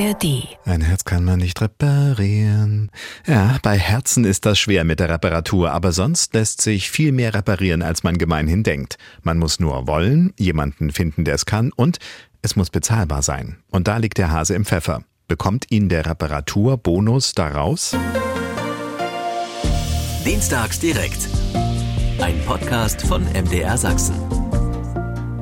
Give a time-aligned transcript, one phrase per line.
[0.00, 0.48] ARD.
[0.64, 2.90] Ein Herz kann man nicht reparieren.
[3.26, 7.34] Ja, bei Herzen ist das schwer mit der Reparatur, aber sonst lässt sich viel mehr
[7.34, 8.96] reparieren, als man gemeinhin denkt.
[9.22, 11.98] Man muss nur wollen, jemanden finden, der es kann und
[12.42, 13.58] es muss bezahlbar sein.
[13.70, 15.02] Und da liegt der Hase im Pfeffer.
[15.28, 17.94] Bekommt ihn der Reparaturbonus daraus?
[20.24, 21.28] Dienstags direkt.
[22.20, 24.49] Ein Podcast von MDR Sachsen.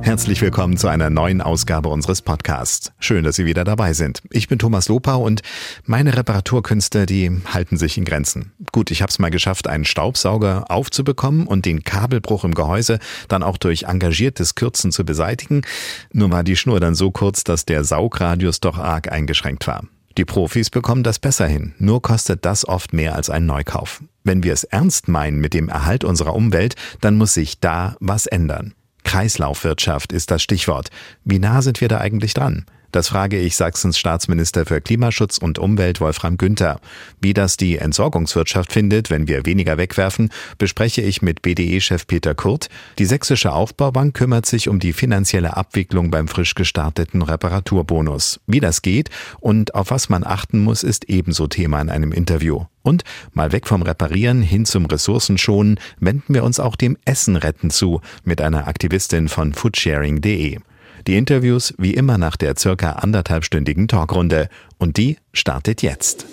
[0.02, 2.92] Herzlich willkommen zu einer neuen Ausgabe unseres Podcasts.
[2.98, 4.23] Schön, dass Sie wieder dabei sind.
[4.30, 5.42] Ich bin Thomas Lopau und
[5.84, 8.52] meine Reparaturkünste, die halten sich in Grenzen.
[8.73, 13.42] Gut, ich habe es mal geschafft, einen Staubsauger aufzubekommen und den Kabelbruch im Gehäuse dann
[13.42, 15.62] auch durch engagiertes Kürzen zu beseitigen.
[16.12, 19.84] Nur war die Schnur dann so kurz, dass der Saugradius doch arg eingeschränkt war.
[20.16, 24.02] Die Profis bekommen das besser hin, nur kostet das oft mehr als ein Neukauf.
[24.24, 28.26] Wenn wir es ernst meinen mit dem Erhalt unserer Umwelt, dann muss sich da was
[28.26, 28.74] ändern.
[29.05, 30.88] Kreislaufwirtschaft ist das Stichwort.
[31.25, 32.66] Wie nah sind wir da eigentlich dran?
[32.91, 36.80] Das frage ich Sachsens Staatsminister für Klimaschutz und Umwelt Wolfram Günther.
[37.21, 42.68] Wie das die Entsorgungswirtschaft findet, wenn wir weniger wegwerfen, bespreche ich mit BDE-Chef Peter Kurt.
[42.99, 48.40] Die Sächsische Aufbaubank kümmert sich um die finanzielle Abwicklung beim frisch gestarteten Reparaturbonus.
[48.46, 52.65] Wie das geht und auf was man achten muss, ist ebenso Thema in einem Interview.
[52.82, 57.71] Und mal weg vom Reparieren hin zum Ressourcenschonen wenden wir uns auch dem Essen retten
[57.71, 60.59] zu mit einer Aktivistin von foodsharing.de.
[61.07, 64.49] Die Interviews wie immer nach der circa anderthalbstündigen Talkrunde.
[64.78, 66.27] Und die startet jetzt.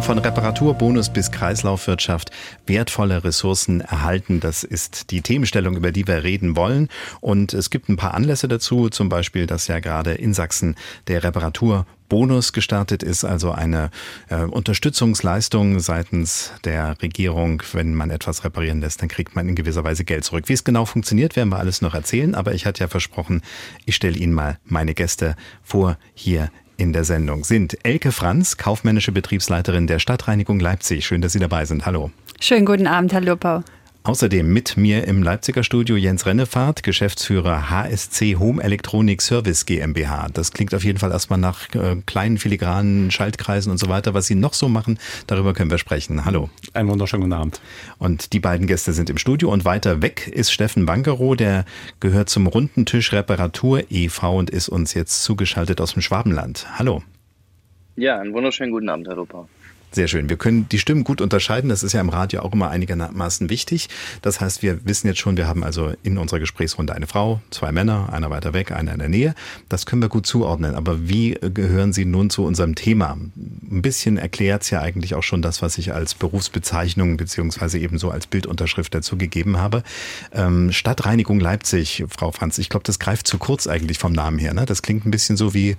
[0.00, 2.30] Von Reparaturbonus bis Kreislaufwirtschaft
[2.66, 4.40] wertvolle Ressourcen erhalten.
[4.40, 6.88] Das ist die Themenstellung, über die wir reden wollen.
[7.20, 10.76] Und es gibt ein paar Anlässe dazu, zum Beispiel, dass ja gerade in Sachsen
[11.08, 13.90] der Reparatur Bonus gestartet ist, also eine
[14.30, 17.62] äh, Unterstützungsleistung seitens der Regierung.
[17.72, 20.44] Wenn man etwas reparieren lässt, dann kriegt man in gewisser Weise Geld zurück.
[20.48, 22.34] Wie es genau funktioniert, werden wir alles noch erzählen.
[22.34, 23.42] Aber ich hatte ja versprochen,
[23.84, 27.44] ich stelle Ihnen mal meine Gäste vor hier in der Sendung.
[27.44, 31.04] Sind Elke Franz, kaufmännische Betriebsleiterin der Stadtreinigung Leipzig.
[31.04, 31.84] Schön, dass Sie dabei sind.
[31.84, 32.10] Hallo.
[32.40, 33.62] Schönen guten Abend, Herr Lupau.
[34.04, 40.28] Außerdem mit mir im Leipziger Studio Jens Rennefahrt, Geschäftsführer HSC Home Electronic Service GmbH.
[40.32, 44.14] Das klingt auf jeden Fall erstmal nach äh, kleinen filigranen Schaltkreisen und so weiter.
[44.14, 46.24] Was Sie noch so machen, darüber können wir sprechen.
[46.24, 46.48] Hallo.
[46.72, 47.60] Einen wunderschönen guten Abend.
[47.98, 51.66] Und die beiden Gäste sind im Studio und weiter weg ist Steffen Bankerow, der
[52.00, 54.38] gehört zum Runden Tisch Reparatur e.V.
[54.38, 56.66] und ist uns jetzt zugeschaltet aus dem Schwabenland.
[56.78, 57.02] Hallo.
[57.96, 59.48] Ja, einen wunderschönen guten Abend, Herr Lupau.
[59.90, 60.28] Sehr schön.
[60.28, 61.70] Wir können die Stimmen gut unterscheiden.
[61.70, 63.88] Das ist ja im Radio auch immer einigermaßen wichtig.
[64.20, 67.72] Das heißt, wir wissen jetzt schon, wir haben also in unserer Gesprächsrunde eine Frau, zwei
[67.72, 69.34] Männer, einer weiter weg, einer in der Nähe.
[69.70, 70.74] Das können wir gut zuordnen.
[70.74, 73.12] Aber wie gehören Sie nun zu unserem Thema?
[73.12, 77.98] Ein bisschen erklärt es ja eigentlich auch schon das, was ich als Berufsbezeichnung beziehungsweise eben
[77.98, 79.82] so als Bildunterschrift dazu gegeben habe.
[80.32, 82.58] Ähm, Stadtreinigung Leipzig, Frau Franz.
[82.58, 84.52] Ich glaube, das greift zu kurz eigentlich vom Namen her.
[84.52, 84.66] Ne?
[84.66, 85.76] Das klingt ein bisschen so wie,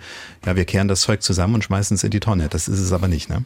[0.47, 2.47] ja, wir kehren das Zeug zusammen und schmeißen es in die Tonne.
[2.49, 3.45] Das ist es aber nicht, ne?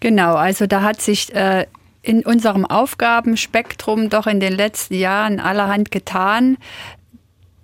[0.00, 1.66] Genau, also da hat sich äh,
[2.02, 6.56] in unserem Aufgabenspektrum doch in den letzten Jahren allerhand getan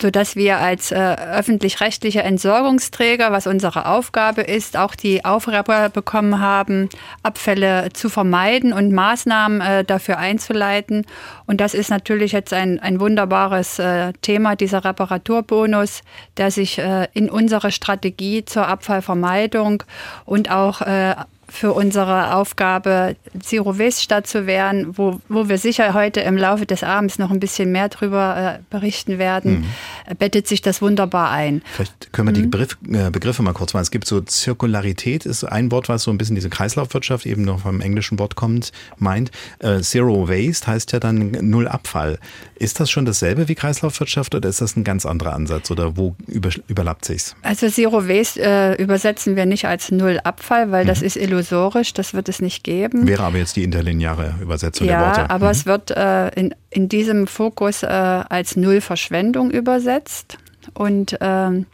[0.00, 6.88] sodass wir als äh, öffentlich-rechtliche Entsorgungsträger, was unsere Aufgabe ist, auch die Aufgabe bekommen haben,
[7.22, 11.06] Abfälle zu vermeiden und Maßnahmen äh, dafür einzuleiten.
[11.46, 16.02] Und das ist natürlich jetzt ein, ein wunderbares äh, Thema, dieser Reparaturbonus,
[16.36, 19.82] der sich äh, in unsere Strategie zur Abfallvermeidung
[20.26, 21.14] und auch äh,
[21.48, 26.66] für unsere Aufgabe, Zero Waste Stadt zu werden, wo, wo wir sicher heute im Laufe
[26.66, 29.66] des Abends noch ein bisschen mehr darüber äh, berichten werden,
[30.10, 30.16] mhm.
[30.16, 31.62] bettet sich das wunderbar ein.
[31.72, 32.50] Vielleicht können wir die mhm.
[32.50, 33.82] Begriff, äh, Begriffe mal kurz machen.
[33.82, 37.60] Es gibt so Zirkularität, ist ein Wort, was so ein bisschen diese Kreislaufwirtschaft eben noch
[37.60, 39.30] vom englischen Wort kommt, meint.
[39.60, 42.18] Äh, Zero Waste heißt ja dann Null Abfall.
[42.58, 46.16] Ist das schon dasselbe wie Kreislaufwirtschaft oder ist das ein ganz anderer Ansatz oder wo
[46.26, 47.36] über, überlappt sich's?
[47.42, 50.88] Also Zero Waste äh, übersetzen wir nicht als Null Abfall, weil mhm.
[50.88, 53.06] das ist illusorisch, das wird es nicht geben.
[53.06, 55.20] Wäre aber jetzt die interlineare Übersetzung ja, der Worte.
[55.20, 55.52] Ja, aber mhm.
[55.52, 60.38] es wird äh, in, in diesem Fokus äh, als Null Verschwendung übersetzt
[60.74, 61.66] und ähm,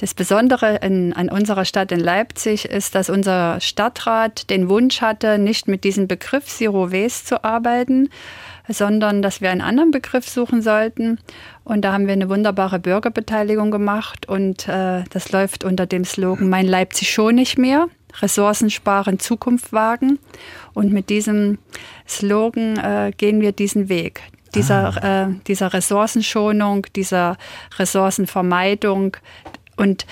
[0.00, 5.38] das Besondere in, an unserer Stadt in Leipzig ist, dass unser Stadtrat den Wunsch hatte,
[5.38, 8.08] nicht mit diesem Begriff Zero Waste zu arbeiten,
[8.66, 11.18] sondern dass wir einen anderen Begriff suchen sollten.
[11.64, 16.48] Und da haben wir eine wunderbare Bürgerbeteiligung gemacht und äh, das läuft unter dem Slogan
[16.48, 17.88] Mein Leipzig schon nicht mehr.
[18.20, 20.18] Ressourcen sparen, Zukunft wagen.
[20.74, 21.58] Und mit diesem
[22.08, 24.22] Slogan äh, gehen wir diesen Weg.
[24.54, 25.28] Dieser, ah.
[25.28, 27.36] äh, dieser Ressourcenschonung, dieser
[27.78, 29.16] Ressourcenvermeidung,
[29.80, 30.04] und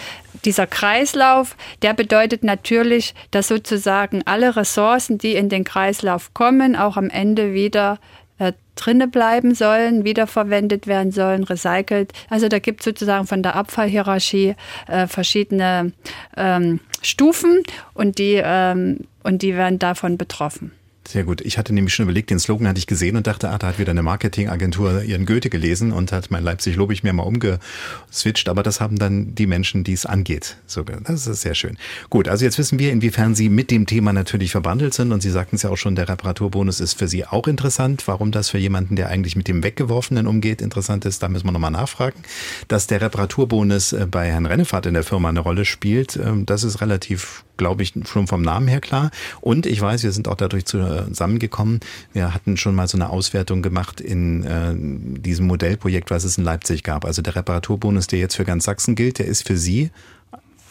[0.47, 6.97] dieser Kreislauf, der bedeutet natürlich, dass sozusagen alle Ressourcen, die in den Kreislauf kommen, auch
[6.97, 7.99] am Ende wieder
[8.39, 12.15] äh, drinne bleiben sollen, wiederverwendet werden sollen, recycelt.
[12.31, 14.55] Also da gibt es sozusagen von der Abfallhierarchie
[14.87, 15.93] äh, verschiedene
[16.35, 17.63] ähm, Stufen
[17.95, 20.73] und die, ähm, und die werden davon betroffen.
[21.09, 21.41] Sehr gut.
[21.41, 23.79] Ich hatte nämlich schon überlegt, den Slogan hatte ich gesehen und dachte, ah, da hat
[23.79, 28.47] wieder eine Marketingagentur ihren Goethe gelesen und hat mein Leipzig lobe ich mir mal umgeswitcht.
[28.51, 30.59] Aber das haben dann die Menschen, die es angeht.
[30.67, 31.01] Sogar.
[31.01, 31.79] Das ist sehr schön.
[32.11, 35.11] Gut, also jetzt wissen wir, inwiefern Sie mit dem Thema natürlich verbandelt sind.
[35.13, 38.07] Und Sie sagten es ja auch schon, der Reparaturbonus ist für Sie auch interessant.
[38.07, 41.53] Warum das für jemanden, der eigentlich mit dem Weggeworfenen umgeht, interessant ist, da müssen wir
[41.53, 42.21] nochmal nachfragen.
[42.69, 46.65] Dass der Reparaturbonus äh, bei Herrn Rennefahrt in der Firma eine Rolle spielt, ähm, das
[46.65, 49.11] ist relativ glaube ich, schon vom Namen her klar.
[49.43, 51.81] Und ich weiß, wir sind auch dadurch zusammengekommen.
[52.15, 54.75] Wir hatten schon mal so eine Auswertung gemacht in äh,
[55.21, 57.05] diesem Modellprojekt, was es in Leipzig gab.
[57.05, 59.91] Also der Reparaturbonus, der jetzt für ganz Sachsen gilt, der ist für Sie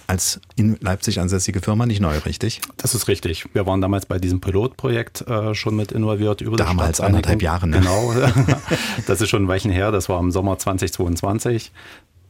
[0.07, 2.61] als in Leipzig ansässige Firma nicht neu, richtig?
[2.77, 3.45] Das ist richtig.
[3.53, 6.41] Wir waren damals bei diesem Pilotprojekt äh, schon mit involviert.
[6.41, 7.67] Über damals anderthalb Jahre.
[7.67, 7.79] Ne?
[7.79, 8.13] Genau.
[9.07, 9.91] das ist schon ein Weilchen her.
[9.91, 11.71] Das war im Sommer 2022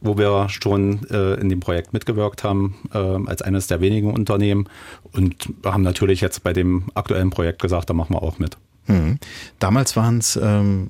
[0.00, 4.68] wo wir schon äh, in dem Projekt mitgewirkt haben, äh, als eines der wenigen Unternehmen
[5.12, 8.56] und haben natürlich jetzt bei dem aktuellen Projekt gesagt, da machen wir auch mit.
[8.88, 9.18] Hm.
[9.58, 10.88] Damals waren es, ähm,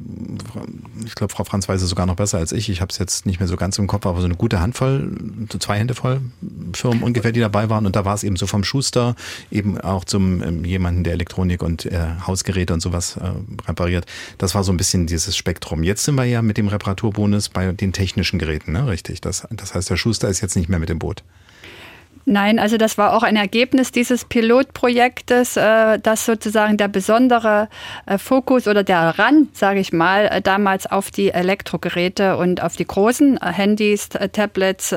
[1.04, 2.68] ich glaube, Frau Franz weiß es sogar noch besser als ich.
[2.68, 5.10] Ich habe es jetzt nicht mehr so ganz im Kopf, aber so eine gute Handvoll,
[5.52, 6.20] so zwei Hände voll
[6.74, 7.86] Firmen ungefähr, die dabei waren.
[7.86, 9.16] Und da war es eben so vom Schuster,
[9.50, 13.30] eben auch zum ähm, jemanden, der Elektronik und äh, Hausgeräte und sowas äh,
[13.68, 14.06] repariert.
[14.38, 15.82] Das war so ein bisschen dieses Spektrum.
[15.82, 18.86] Jetzt sind wir ja mit dem Reparaturbonus bei den technischen Geräten, ne?
[18.86, 19.20] Richtig.
[19.20, 21.24] Das, das heißt, der Schuster ist jetzt nicht mehr mit dem Boot.
[22.30, 27.70] Nein, also das war auch ein Ergebnis dieses Pilotprojektes, äh, dass sozusagen der besondere
[28.04, 32.76] äh, Fokus oder der Rand, sage ich mal, äh, damals auf die Elektrogeräte und auf
[32.76, 34.94] die großen Handys, Tablets,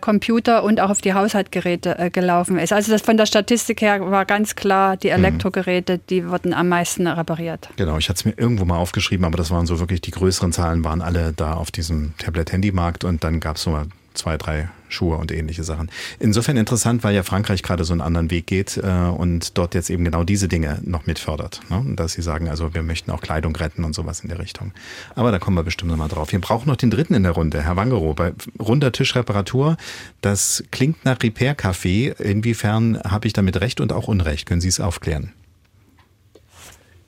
[0.00, 2.72] Computer und auch auf die Haushaltsgeräte gelaufen ist.
[2.72, 5.24] Also das von der Statistik her war ganz klar, die mhm.
[5.24, 7.68] Elektrogeräte, die wurden am meisten repariert.
[7.76, 10.52] Genau, ich hatte es mir irgendwo mal aufgeschrieben, aber das waren so wirklich die größeren
[10.52, 14.68] Zahlen, waren alle da auf diesem Tablet-Handy-Markt und dann gab es so mal zwei, drei
[14.88, 15.90] Schuhe und ähnliche Sachen.
[16.18, 19.90] Insofern interessant, weil ja Frankreich gerade so einen anderen Weg geht äh, und dort jetzt
[19.90, 21.60] eben genau diese Dinge noch mit fördert.
[21.68, 21.94] Ne?
[21.96, 24.72] Dass sie sagen, also wir möchten auch Kleidung retten und sowas in der Richtung.
[25.14, 26.32] Aber da kommen wir bestimmt nochmal drauf.
[26.32, 28.14] Wir brauchen noch den dritten in der Runde, Herr Wangerow.
[28.14, 29.76] Bei runder Tischreparatur,
[30.20, 32.20] das klingt nach Repair-Café.
[32.20, 34.46] Inwiefern habe ich damit Recht und auch Unrecht?
[34.46, 35.32] Können Sie es aufklären?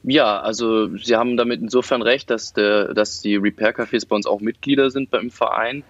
[0.05, 4.41] Ja, also Sie haben damit insofern recht, dass, der, dass die Repair-Cafés bei uns auch
[4.41, 5.83] Mitglieder sind beim Verein.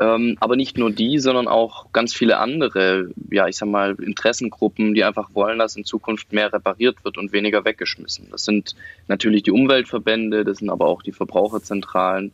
[0.00, 4.94] Ähm, aber nicht nur die, sondern auch ganz viele andere, ja, ich sag mal, Interessengruppen,
[4.94, 8.28] die einfach wollen, dass in Zukunft mehr repariert wird und weniger weggeschmissen.
[8.30, 8.74] Das sind
[9.08, 12.32] natürlich die Umweltverbände, das sind aber auch die Verbraucherzentralen.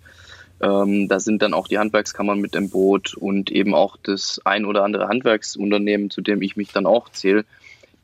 [0.63, 4.65] Ähm, da sind dann auch die Handwerkskammern mit im Boot und eben auch das ein
[4.65, 7.45] oder andere Handwerksunternehmen, zu dem ich mich dann auch zähle,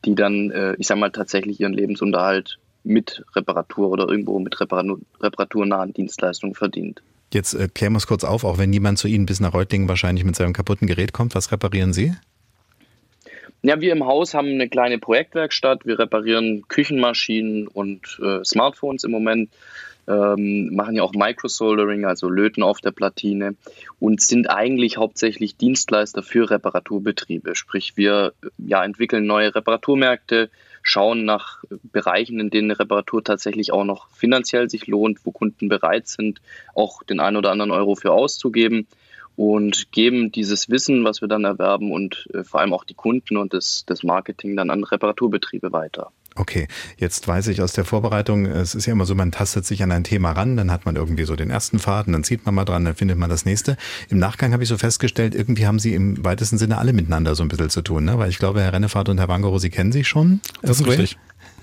[0.03, 4.99] die dann, äh, ich sag mal, tatsächlich ihren Lebensunterhalt mit Reparatur oder irgendwo mit Reparatur,
[5.21, 7.01] reparaturnahen Dienstleistungen verdient.
[7.33, 9.87] Jetzt äh, klären wir es kurz auf, auch wenn niemand zu Ihnen bis nach Reutlingen
[9.87, 11.35] wahrscheinlich mit seinem kaputten Gerät kommt.
[11.35, 12.13] Was reparieren Sie?
[13.61, 15.85] Ja, wir im Haus haben eine kleine Projektwerkstatt.
[15.85, 19.49] Wir reparieren Küchenmaschinen und äh, Smartphones im Moment,
[20.07, 23.55] ähm, machen ja auch Microsoldering, also Löten auf der Platine
[23.99, 27.55] und sind eigentlich hauptsächlich Dienstleister für Reparaturbetriebe.
[27.55, 30.49] Sprich, wir ja, entwickeln neue Reparaturmärkte,
[30.83, 35.69] schauen nach Bereichen, in denen eine Reparatur tatsächlich auch noch finanziell sich lohnt, wo Kunden
[35.69, 36.41] bereit sind,
[36.75, 38.87] auch den einen oder anderen Euro für auszugeben
[39.35, 43.37] und geben dieses Wissen, was wir dann erwerben und äh, vor allem auch die Kunden
[43.37, 46.11] und das, das Marketing dann an Reparaturbetriebe weiter.
[46.35, 49.83] Okay, jetzt weiß ich aus der Vorbereitung, es ist ja immer so, man tastet sich
[49.83, 52.55] an ein Thema ran, dann hat man irgendwie so den ersten Faden, dann zieht man
[52.55, 53.77] mal dran, dann findet man das nächste.
[54.09, 57.43] Im Nachgang habe ich so festgestellt, irgendwie haben Sie im weitesten Sinne alle miteinander so
[57.43, 58.17] ein bisschen zu tun, ne?
[58.17, 60.41] weil ich glaube, Herr Rennefahrt und Herr Wangoro, Sie kennen sich schon.
[60.61, 61.17] Das ist richtig.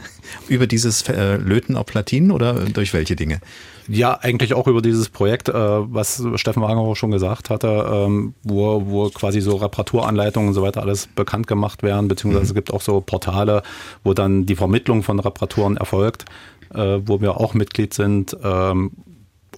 [0.49, 3.41] Über dieses äh, Löten auf Platinen oder durch welche Dinge?
[3.89, 8.35] Ja, eigentlich auch über dieses Projekt, äh, was Steffen Wanger auch schon gesagt hatte, ähm,
[8.45, 12.51] wo, wo quasi so Reparaturanleitungen und so weiter alles bekannt gemacht werden, beziehungsweise mhm.
[12.51, 13.63] es gibt auch so Portale,
[14.05, 16.25] wo dann die Vermittlung von Reparaturen erfolgt,
[16.73, 18.37] äh, wo wir auch Mitglied sind.
[18.45, 18.93] Ähm,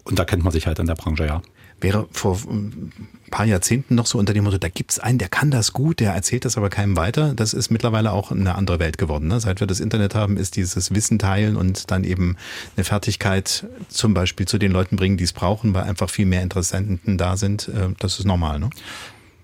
[0.04, 1.42] und da kennt man sich halt in der Branche, ja
[1.82, 2.92] wäre vor ein
[3.30, 6.00] paar Jahrzehnten noch so unter dem Motto, da gibt es einen, der kann das gut,
[6.00, 7.34] der erzählt das aber keinem weiter.
[7.34, 9.28] Das ist mittlerweile auch eine andere Welt geworden.
[9.28, 9.40] Ne?
[9.40, 12.36] Seit wir das Internet haben, ist dieses Wissen teilen und dann eben
[12.76, 16.42] eine Fertigkeit zum Beispiel zu den Leuten bringen, die es brauchen, weil einfach viel mehr
[16.42, 17.68] Interessenten da sind.
[17.68, 18.60] Äh, das ist normal.
[18.60, 18.70] Ne?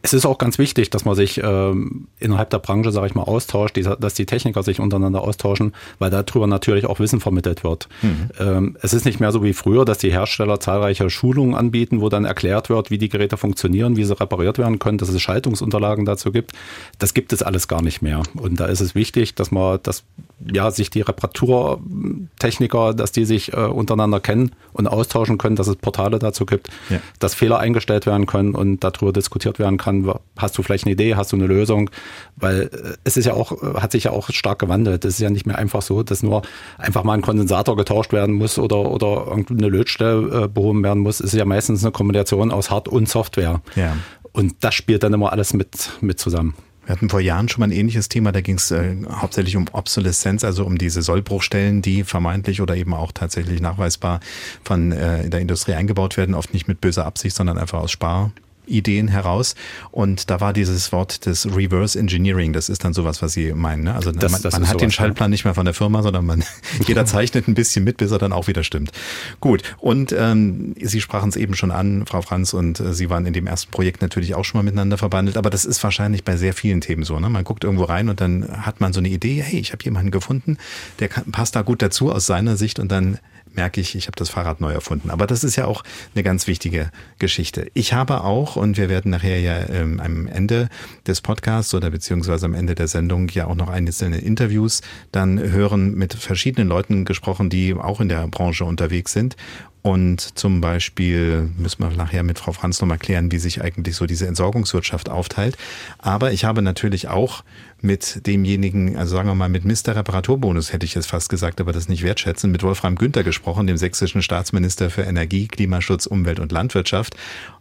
[0.08, 3.22] Es ist auch ganz wichtig, dass man sich ähm, innerhalb der Branche, sage ich mal,
[3.22, 7.88] austauscht, die, dass die Techniker sich untereinander austauschen, weil darüber natürlich auch Wissen vermittelt wird.
[8.00, 8.28] Mhm.
[8.40, 12.08] Ähm, es ist nicht mehr so wie früher, dass die Hersteller zahlreiche Schulungen anbieten, wo
[12.08, 16.06] dann erklärt wird, wie die Geräte funktionieren, wie sie repariert werden können, dass es Schaltungsunterlagen
[16.06, 16.52] dazu gibt.
[16.98, 18.22] Das gibt es alles gar nicht mehr.
[18.34, 20.04] Und da ist es wichtig, dass man, dass
[20.52, 25.76] ja, sich die Reparaturtechniker, dass die sich äh, untereinander kennen und austauschen können, dass es
[25.76, 27.00] Portale dazu gibt, ja.
[27.18, 30.12] dass Fehler eingestellt werden können und darüber diskutiert werden kann.
[30.36, 31.90] Hast du vielleicht eine Idee, hast du eine Lösung?
[32.36, 35.04] Weil äh, es ist ja auch, äh, hat sich ja auch stark gewandelt.
[35.04, 36.42] Es ist ja nicht mehr einfach so, dass nur
[36.78, 41.20] einfach mal ein Kondensator getauscht werden muss oder, oder irgendeine Lötstelle äh, behoben werden muss.
[41.20, 43.60] Es ist ja meistens eine Kombination aus Hard- und Software.
[43.74, 43.96] Ja.
[44.32, 46.54] Und das spielt dann immer alles mit, mit zusammen.
[46.88, 49.66] Wir hatten vor Jahren schon mal ein ähnliches Thema, da ging es äh, hauptsächlich um
[49.72, 54.20] Obsoleszenz, also um diese Sollbruchstellen, die vermeintlich oder eben auch tatsächlich nachweisbar
[54.64, 58.32] von äh, der Industrie eingebaut werden, oft nicht mit böser Absicht, sondern einfach aus Spar
[58.68, 59.54] Ideen heraus.
[59.90, 62.52] Und da war dieses Wort des Reverse Engineering.
[62.52, 63.84] Das ist dann sowas, was Sie meinen.
[63.84, 63.94] Ne?
[63.94, 66.44] Also das, man, das man hat den Schaltplan nicht mehr von der Firma, sondern man
[66.86, 68.92] jeder zeichnet ein bisschen mit, bis er dann auch wieder stimmt.
[69.40, 69.62] Gut.
[69.78, 73.32] Und ähm, Sie sprachen es eben schon an, Frau Franz, und äh, Sie waren in
[73.32, 75.36] dem ersten Projekt natürlich auch schon mal miteinander verbandelt.
[75.36, 77.18] Aber das ist wahrscheinlich bei sehr vielen Themen so.
[77.18, 77.28] Ne?
[77.28, 79.42] Man guckt irgendwo rein und dann hat man so eine Idee.
[79.42, 80.58] Hey, ich habe jemanden gefunden,
[81.00, 83.18] der kann, passt da gut dazu aus seiner Sicht und dann
[83.54, 85.10] merke ich, ich habe das Fahrrad neu erfunden.
[85.10, 87.70] Aber das ist ja auch eine ganz wichtige Geschichte.
[87.74, 90.68] Ich habe auch, und wir werden nachher ja ähm, am Ende
[91.06, 95.94] des Podcasts oder beziehungsweise am Ende der Sendung ja auch noch einzelne Interviews dann hören
[95.94, 99.36] mit verschiedenen Leuten gesprochen, die auch in der Branche unterwegs sind.
[99.82, 104.06] Und zum Beispiel müssen wir nachher mit Frau Franz nochmal klären, wie sich eigentlich so
[104.06, 105.56] diese Entsorgungswirtschaft aufteilt.
[105.98, 107.44] Aber ich habe natürlich auch
[107.80, 109.94] mit demjenigen, also sagen wir mal mit Mr.
[109.96, 113.76] Reparaturbonus hätte ich es fast gesagt, aber das nicht wertschätzen, mit Wolfram Günther gesprochen, dem
[113.76, 117.14] sächsischen Staatsminister für Energie, Klimaschutz, Umwelt und Landwirtschaft.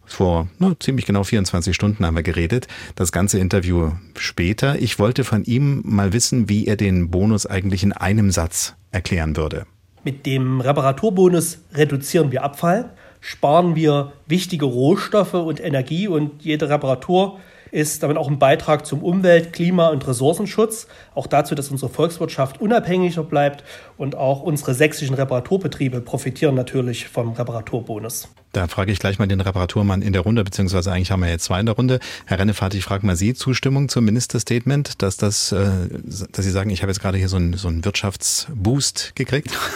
[0.04, 2.66] Vor na, ziemlich genau 24 Stunden haben wir geredet.
[2.96, 4.80] Das ganze Interview später.
[4.80, 9.36] Ich wollte von ihm mal wissen, wie er den Bonus eigentlich in einem Satz erklären
[9.36, 9.66] würde.
[10.04, 17.38] Mit dem Reparaturbonus reduzieren wir Abfall, sparen wir wichtige Rohstoffe und Energie und jede Reparatur
[17.70, 22.60] ist damit auch ein Beitrag zum Umwelt-, Klima- und Ressourcenschutz, auch dazu, dass unsere Volkswirtschaft
[22.60, 23.64] unabhängiger bleibt
[23.96, 28.28] und auch unsere sächsischen Reparaturbetriebe profitieren natürlich vom Reparaturbonus.
[28.52, 31.44] Da frage ich gleich mal den Reparaturmann in der Runde, beziehungsweise eigentlich haben wir jetzt
[31.44, 32.00] zwei in der Runde.
[32.24, 35.68] Herr Rennefahrt, ich frage mal Sie, Zustimmung zum Ministerstatement, dass das, äh,
[36.04, 39.56] dass Sie sagen, ich habe jetzt gerade hier so einen, so einen Wirtschaftsboost gekriegt?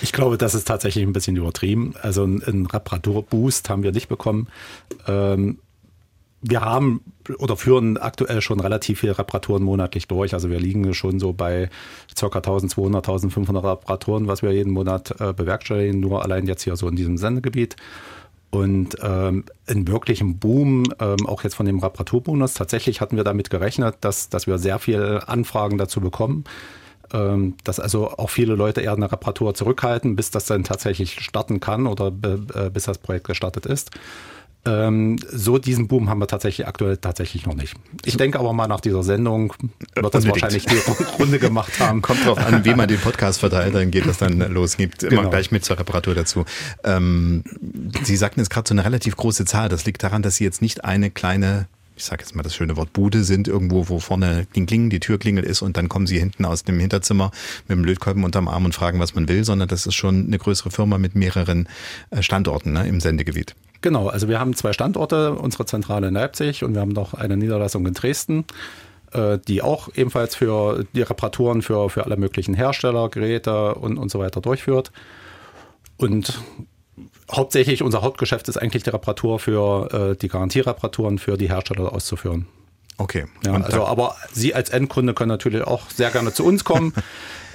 [0.00, 1.94] Ich glaube, das ist tatsächlich ein bisschen übertrieben.
[2.02, 4.48] Also einen Reparaturboost haben wir nicht bekommen.
[5.06, 5.58] Ähm,
[6.42, 7.00] wir haben
[7.38, 10.34] oder führen aktuell schon relativ viele Reparaturen monatlich durch.
[10.34, 11.70] Also wir liegen schon so bei
[12.18, 12.26] ca.
[12.26, 16.96] 1200, 1500 Reparaturen, was wir jeden Monat äh, bewerkstelligen, nur allein jetzt hier so in
[16.96, 17.76] diesem Sendegebiet.
[18.50, 23.48] Und ähm, in wirklichem Boom, ähm, auch jetzt von dem Reparaturbonus, tatsächlich hatten wir damit
[23.48, 26.44] gerechnet, dass, dass wir sehr viele Anfragen dazu bekommen
[27.12, 31.60] ähm, dass also auch viele Leute eher eine Reparatur zurückhalten, bis das dann tatsächlich starten
[31.60, 33.90] kann oder äh, bis das Projekt gestartet ist.
[34.64, 37.74] Ähm, so diesen Boom haben wir tatsächlich aktuell tatsächlich noch nicht.
[38.04, 39.52] Ich denke aber mal nach dieser Sendung
[39.96, 40.76] wird das wahrscheinlich die
[41.18, 42.00] Runde gemacht haben.
[42.02, 44.76] Kommt drauf an, wie man den Podcast verteilt, dann geht das dann los.
[44.76, 45.22] Gibt genau.
[45.22, 46.44] immer gleich mit zur Reparatur dazu.
[46.84, 47.42] Ähm,
[48.04, 49.68] Sie sagten jetzt gerade so eine relativ große Zahl.
[49.68, 51.66] Das liegt daran, dass Sie jetzt nicht eine kleine
[51.96, 54.98] ich sage jetzt mal das schöne Wort Bude sind, irgendwo, wo vorne Kling Kling, die
[54.98, 57.30] Türklingel ist und dann kommen sie hinten aus dem Hinterzimmer
[57.68, 60.38] mit dem Lötkolben unterm Arm und fragen, was man will, sondern das ist schon eine
[60.38, 61.68] größere Firma mit mehreren
[62.10, 63.54] äh, Standorten ne, im Sendegebiet.
[63.82, 67.36] Genau, also wir haben zwei Standorte, unsere Zentrale in Leipzig und wir haben noch eine
[67.36, 68.44] Niederlassung in Dresden,
[69.12, 74.10] äh, die auch ebenfalls für die Reparaturen für, für alle möglichen Hersteller, Geräte und, und
[74.10, 74.92] so weiter durchführt.
[75.98, 76.40] Und
[77.30, 82.46] hauptsächlich unser Hauptgeschäft ist eigentlich die Reparatur für äh, die Garantiereparaturen für die Hersteller auszuführen.
[82.98, 83.26] Okay.
[83.44, 86.94] Ja, also, aber Sie als Endkunde können natürlich auch sehr gerne zu uns kommen.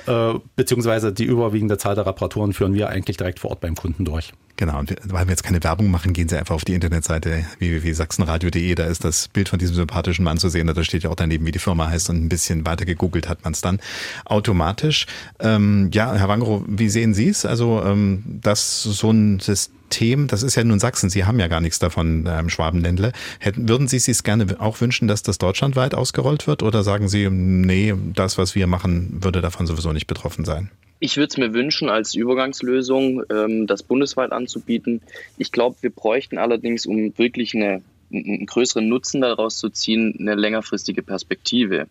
[0.08, 4.06] Äh, beziehungsweise die überwiegende Zahl der Reparaturen führen wir eigentlich direkt vor Ort beim Kunden
[4.06, 4.32] durch.
[4.58, 8.74] Genau, und weil wir jetzt keine Werbung machen, gehen Sie einfach auf die Internetseite www.sachsenradio.de,
[8.74, 11.46] da ist das Bild von diesem sympathischen Mann zu sehen, da steht ja auch daneben,
[11.46, 13.80] wie die Firma heißt und ein bisschen weiter gegoogelt hat man es dann
[14.26, 15.06] automatisch.
[15.40, 17.46] Ähm, ja, Herr Wangro, wie sehen Sie es?
[17.46, 21.62] Also, ähm, dass so ein System, das ist ja nun Sachsen, Sie haben ja gar
[21.62, 23.12] nichts davon ähm, Schwabenländle.
[23.38, 27.30] Hätten, würden Sie sich gerne auch wünschen, dass das deutschlandweit ausgerollt wird oder sagen Sie,
[27.30, 30.72] nee, das, was wir machen, würde davon sowieso nicht betroffen sein?
[31.00, 35.02] Ich würde es mir wünschen, als Übergangslösung ähm, das bundesweit anzubieten.
[35.38, 40.36] Ich glaube, wir bräuchten allerdings, um wirklich eine, einen größeren Nutzen daraus zu ziehen, eine
[40.36, 41.88] längerfristige Perspektive.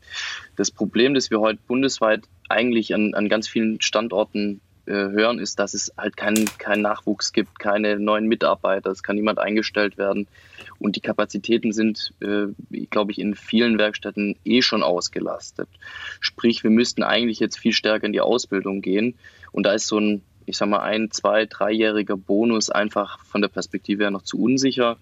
[0.57, 5.59] Das Problem, das wir heute bundesweit eigentlich an, an ganz vielen Standorten äh, hören, ist,
[5.59, 10.28] dass es halt keinen kein Nachwuchs gibt, keine neuen Mitarbeiter, es kann niemand eingestellt werden.
[10.78, 12.47] Und die Kapazitäten sind, äh,
[12.90, 15.69] glaube ich, in vielen Werkstätten eh schon ausgelastet.
[16.21, 19.16] Sprich, wir müssten eigentlich jetzt viel stärker in die Ausbildung gehen.
[19.52, 23.49] Und da ist so ein, ich sag mal, ein, zwei, dreijähriger Bonus einfach von der
[23.49, 24.99] Perspektive her noch zu unsicher.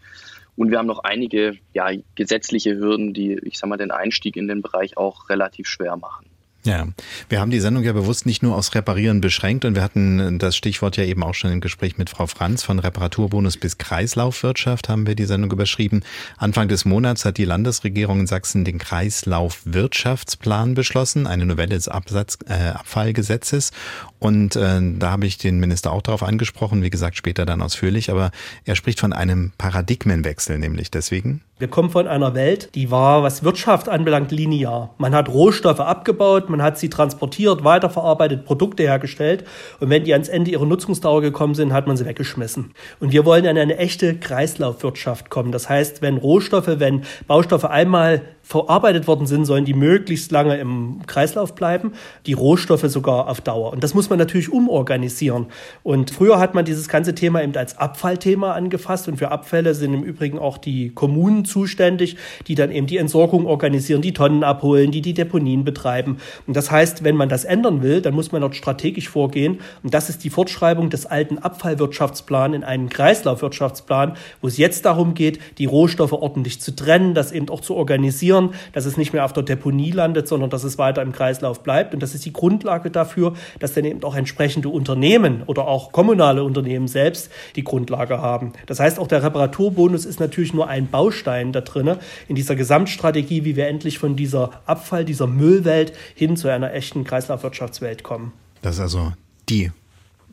[0.56, 4.48] Und wir haben noch einige ja, gesetzliche Hürden, die, ich sag mal, den Einstieg in
[4.48, 6.26] den Bereich auch relativ schwer machen.
[6.66, 6.86] Ja,
[7.28, 10.56] wir haben die Sendung ja bewusst nicht nur aufs Reparieren beschränkt und wir hatten das
[10.56, 15.06] Stichwort ja eben auch schon im Gespräch mit Frau Franz von Reparaturbonus bis Kreislaufwirtschaft haben
[15.06, 16.02] wir die Sendung überschrieben.
[16.38, 22.38] Anfang des Monats hat die Landesregierung in Sachsen den Kreislaufwirtschaftsplan beschlossen, eine Novelle des Absatz,
[22.48, 23.70] äh, Abfallgesetzes
[24.18, 28.10] und äh, da habe ich den Minister auch darauf angesprochen, wie gesagt später dann ausführlich,
[28.10, 28.30] aber
[28.64, 31.42] er spricht von einem Paradigmenwechsel nämlich deswegen.
[31.56, 34.92] Wir kommen von einer Welt, die war, was Wirtschaft anbelangt, linear.
[34.98, 39.44] Man hat Rohstoffe abgebaut, man hat sie transportiert, weiterverarbeitet, Produkte hergestellt
[39.80, 42.72] und wenn die ans Ende ihrer Nutzungsdauer gekommen sind, hat man sie weggeschmissen.
[43.00, 45.50] Und wir wollen in eine echte Kreislaufwirtschaft kommen.
[45.50, 51.00] Das heißt, wenn Rohstoffe, wenn Baustoffe einmal verarbeitet worden sind, sollen die möglichst lange im
[51.06, 51.92] Kreislauf bleiben,
[52.26, 53.72] die Rohstoffe sogar auf Dauer.
[53.72, 55.46] Und das muss man natürlich umorganisieren.
[55.82, 59.94] Und früher hat man dieses ganze Thema eben als Abfallthema angefasst und für Abfälle sind
[59.94, 64.90] im Übrigen auch die Kommunen zuständig, die dann eben die Entsorgung organisieren, die Tonnen abholen,
[64.90, 66.18] die die Deponien betreiben.
[66.46, 69.60] Und das heißt, wenn man das ändern will, dann muss man dort strategisch vorgehen.
[69.82, 75.14] Und das ist die Fortschreibung des alten Abfallwirtschaftsplans in einen Kreislaufwirtschaftsplan, wo es jetzt darum
[75.14, 79.12] geht, die Rohstoffe ordentlich zu trennen, das eben auch zu organisieren reduzieren, dass es nicht
[79.12, 81.94] mehr auf der Deponie landet, sondern dass es weiter im Kreislauf bleibt.
[81.94, 86.44] Und das ist die Grundlage dafür, dass dann eben auch entsprechende Unternehmen oder auch kommunale
[86.44, 88.52] Unternehmen selbst die Grundlage haben.
[88.66, 91.96] Das heißt, auch der Reparaturbonus ist natürlich nur ein Baustein da drin
[92.28, 97.04] in dieser Gesamtstrategie, wie wir endlich von dieser Abfall, dieser Müllwelt hin zu einer echten
[97.04, 98.32] Kreislaufwirtschaftswelt kommen.
[98.62, 99.12] Das ist also
[99.48, 99.70] die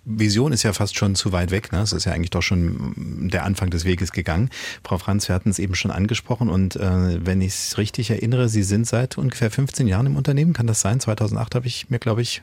[0.03, 1.71] Vision ist ja fast schon zu weit weg.
[1.71, 1.79] Ne?
[1.81, 4.49] Es ist ja eigentlich doch schon der Anfang des Weges gegangen.
[4.83, 8.49] Frau Franz, wir hatten es eben schon angesprochen und äh, wenn ich es richtig erinnere,
[8.49, 10.53] Sie sind seit ungefähr 15 Jahren im Unternehmen.
[10.53, 10.99] Kann das sein?
[10.99, 12.41] 2008 habe ich mir, glaube ich,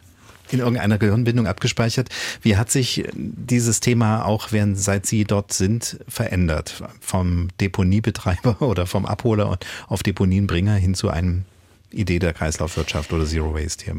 [0.50, 2.08] in irgendeiner Gehirnbindung abgespeichert.
[2.42, 6.82] Wie hat sich dieses Thema auch, während seit Sie dort sind, verändert?
[7.00, 11.44] Vom Deponiebetreiber oder vom Abholer auf Deponienbringer hin zu einem
[11.90, 13.94] Idee der Kreislaufwirtschaft oder Zero Waste hier?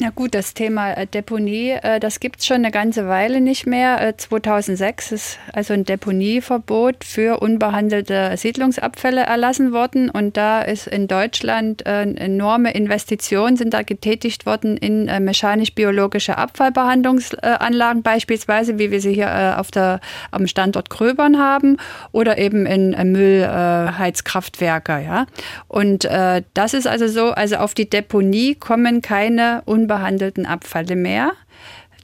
[0.00, 3.66] Ja gut, das Thema äh, Deponie, äh, das gibt es schon eine ganze Weile nicht
[3.66, 4.14] mehr.
[4.16, 11.06] 2006 äh, ist also ein Deponieverbot für unbehandelte Siedlungsabfälle erlassen worden und da ist in
[11.06, 19.58] Deutschland enorme Investitionen sind da getätigt worden in mechanisch-biologische Abfallbehandlungsanlagen beispielsweise, wie wir sie hier
[19.58, 21.76] auf der, am Standort Gröbern haben
[22.12, 25.02] oder eben in Müllheizkraftwerke.
[25.04, 25.26] Ja?
[25.68, 26.08] Und
[26.54, 31.32] das ist also so, also auf die Deponie kommen keine unbehandelten unbehandelten Abfälle mehr.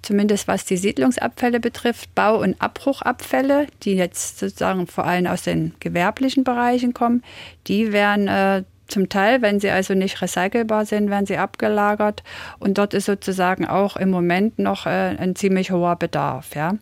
[0.02, 5.74] Zumindest was die Siedlungsabfälle betrifft, Bau- und Abbruchabfälle, die jetzt sozusagen vor allem aus den
[5.80, 7.22] gewerblichen Bereichen kommen,
[7.66, 12.22] die werden äh, zum Teil, wenn sie also nicht recycelbar sind, werden sie abgelagert.
[12.60, 16.54] Und dort ist sozusagen auch im Moment noch äh, ein ziemlich hoher Bedarf.
[16.54, 16.74] Ja.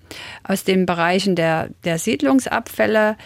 [0.42, 3.16] Aus den Bereichen der, der Siedlungsabfälle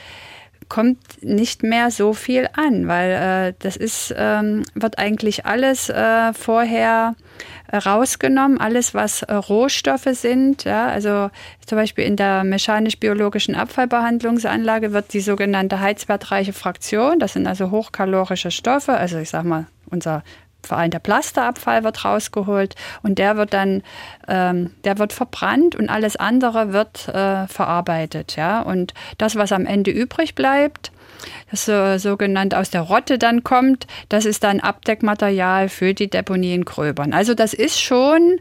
[0.69, 6.33] kommt nicht mehr so viel an, weil äh, das ist, ähm, wird eigentlich alles äh,
[6.35, 7.17] vorher
[7.73, 10.65] rausgenommen, alles was äh, Rohstoffe sind.
[10.65, 11.31] Ja, also
[11.67, 18.51] zum Beispiel in der mechanisch-biologischen Abfallbehandlungsanlage wird die sogenannte heizwertreiche Fraktion, das sind also hochkalorische
[18.51, 20.23] Stoffe, also ich sag mal, unser
[20.63, 23.83] vor allem der Plasterabfall wird rausgeholt und der wird dann,
[24.27, 28.37] ähm, der wird verbrannt und alles andere wird äh, verarbeitet.
[28.37, 28.61] Ja?
[28.61, 30.93] Und das, was am Ende übrig bleibt,
[31.51, 36.65] das so, sogenannt aus der Rotte dann kommt, das ist dann Abdeckmaterial für die Deponien
[36.65, 37.13] Gröbern.
[37.13, 38.39] Also das ist schon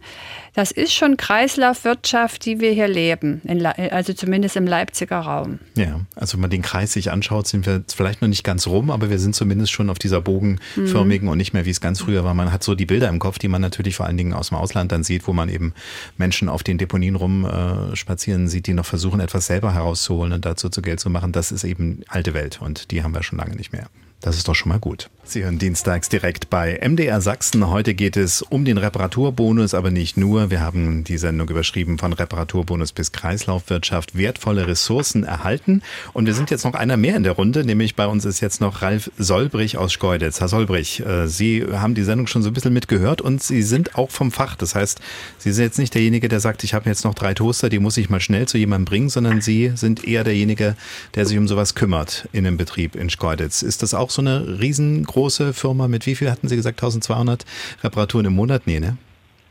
[0.58, 3.44] das ist schon Kreislaufwirtschaft, die wir hier leben,
[3.92, 5.60] also zumindest im Leipziger Raum.
[5.76, 8.90] Ja, also wenn man den Kreis sich anschaut, sind wir vielleicht noch nicht ganz rum,
[8.90, 11.32] aber wir sind zumindest schon auf dieser bogenförmigen mhm.
[11.32, 12.34] und nicht mehr, wie es ganz früher war.
[12.34, 14.58] Man hat so die Bilder im Kopf, die man natürlich vor allen Dingen aus dem
[14.58, 15.76] Ausland dann sieht, wo man eben
[16.18, 20.70] Menschen auf den Deponien rumspazieren äh, sieht, die noch versuchen, etwas selber herauszuholen und dazu
[20.70, 21.34] zu Geld zu machen.
[21.34, 23.90] Das ist eben alte Welt und die haben wir schon lange nicht mehr.
[24.22, 25.12] Das ist doch schon mal gut.
[25.30, 27.70] Sie hören dienstags direkt bei MDR Sachsen.
[27.70, 30.52] Heute geht es um den Reparaturbonus, aber nicht nur.
[30.52, 35.82] Wir haben die Sendung überschrieben von Reparaturbonus bis Kreislaufwirtschaft, wertvolle Ressourcen erhalten.
[36.14, 38.62] Und wir sind jetzt noch einer mehr in der Runde, nämlich bei uns ist jetzt
[38.62, 40.40] noch Ralf Solbrich aus Schkeuditz.
[40.40, 43.96] Herr Solbrich, äh, Sie haben die Sendung schon so ein bisschen mitgehört und Sie sind
[43.96, 44.56] auch vom Fach.
[44.56, 45.02] Das heißt,
[45.40, 47.98] Sie sind jetzt nicht derjenige, der sagt, ich habe jetzt noch drei Toaster, die muss
[47.98, 50.78] ich mal schnell zu jemandem bringen, sondern Sie sind eher derjenige,
[51.16, 53.62] der sich um sowas kümmert in einem Betrieb in Schkeuditz.
[53.62, 56.78] Ist das auch so eine riesengroße große Firma mit wie viel hatten Sie gesagt?
[56.78, 57.44] 1200
[57.84, 58.64] Reparaturen im Monat?
[58.66, 58.98] Nee, ne?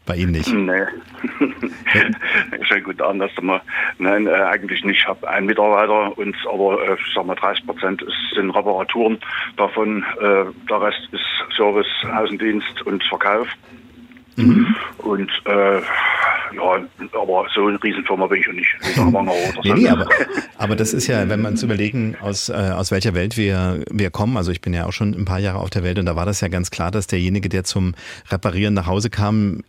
[0.07, 0.53] Bei Ihnen nicht?
[0.53, 0.87] Nee.
[2.69, 3.61] Schon gut an, dass man,
[3.99, 5.01] nein, äh, eigentlich nicht.
[5.01, 9.19] Ich habe einen Mitarbeiter und aber äh, ich sag mal 30 Prozent sind Reparaturen.
[9.57, 13.49] Davon äh, der Rest ist Service, Außendienst und Verkauf.
[14.37, 14.75] Mhm.
[14.99, 15.81] Und äh,
[16.55, 18.69] ja, aber so eine Riesenfirma bin ich ja nicht.
[19.65, 20.07] nee, nee, aber,
[20.59, 24.11] aber das ist ja, wenn man uns überlegen, aus, äh, aus welcher Welt wir, wir
[24.11, 26.17] kommen, also ich bin ja auch schon ein paar Jahre auf der Welt und da
[26.17, 27.95] war das ja ganz klar, dass derjenige, der zum
[28.31, 29.63] Reparieren nach Hause kam,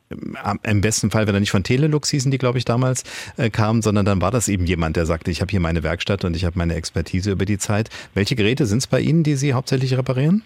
[0.63, 3.03] im besten Fall, wenn er nicht von Telelux hießen, die glaube ich damals
[3.37, 6.25] äh, kamen, sondern dann war das eben jemand, der sagte, ich habe hier meine Werkstatt
[6.25, 7.89] und ich habe meine Expertise über die Zeit.
[8.13, 10.43] Welche Geräte sind es bei Ihnen, die Sie hauptsächlich reparieren?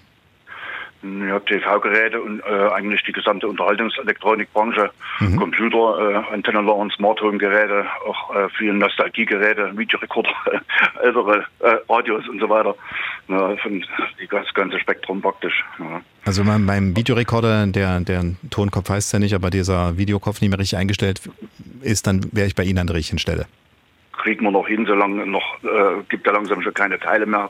[1.03, 5.35] Ja, TV-Geräte und äh, eigentlich die gesamte Unterhaltungselektronikbranche, mhm.
[5.35, 10.29] Computer, äh, Antennenladen, Smart Home-Geräte, auch äh, viele Nostalgie-Geräte, Videorekorder,
[11.03, 12.75] ältere äh, Radios und so weiter.
[13.27, 13.83] Ja, von,
[14.19, 15.63] die, das ganze Spektrum praktisch.
[15.79, 16.01] Ja.
[16.25, 20.59] Also beim, beim Videorekorder, der, der Tonkopf heißt ja nicht, aber dieser Videokopf nicht mehr
[20.59, 21.21] richtig eingestellt
[21.81, 23.47] ist, dann wäre ich bei Ihnen an der richtigen Stelle
[24.21, 27.49] kriegen wir noch hin, solange noch äh, gibt ja langsam schon keine Teile mehr.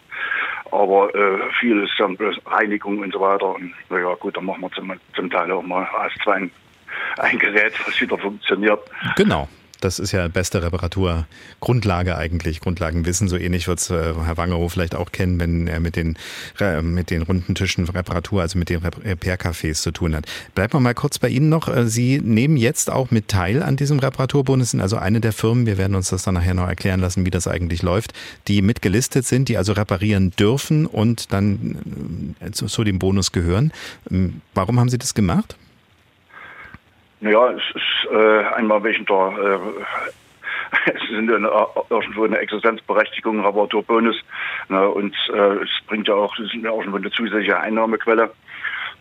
[0.72, 3.56] Aber äh, viel ist dann Reinigung und so weiter.
[3.56, 6.50] Und naja, gut, dann machen wir zum, zum Teil auch mal als zwei
[7.18, 8.80] ein Gerät, was wieder funktioniert.
[9.16, 9.48] Genau.
[9.82, 13.28] Das ist ja beste Reparaturgrundlage eigentlich, Grundlagenwissen.
[13.28, 16.18] So ähnlich wird es äh, Herr Wangerow vielleicht auch kennen, wenn er mit den,
[16.60, 20.26] äh, mit den runden Tischen Reparatur, also mit den Repair-Cafés zu tun hat.
[20.54, 21.68] Bleiben wir mal kurz bei Ihnen noch.
[21.68, 25.66] Äh, Sie nehmen jetzt auch mit teil an diesem Reparaturbonus, sind also eine der Firmen,
[25.66, 28.14] wir werden uns das dann nachher noch erklären lassen, wie das eigentlich läuft,
[28.48, 33.74] die mitgelistet sind, die also reparieren dürfen und dann äh, zu, zu dem Bonus gehören.
[34.12, 35.56] Ähm, warum haben Sie das gemacht?
[37.22, 41.50] Naja, es ist äh, einmal wegen der, äh, es sind eine,
[41.90, 44.18] irgendwo eine Existenzberechtigung, Reparaturbonus.
[44.70, 48.32] Ne, und äh, es bringt ja auch, es ist ja auch schon eine zusätzliche Einnahmequelle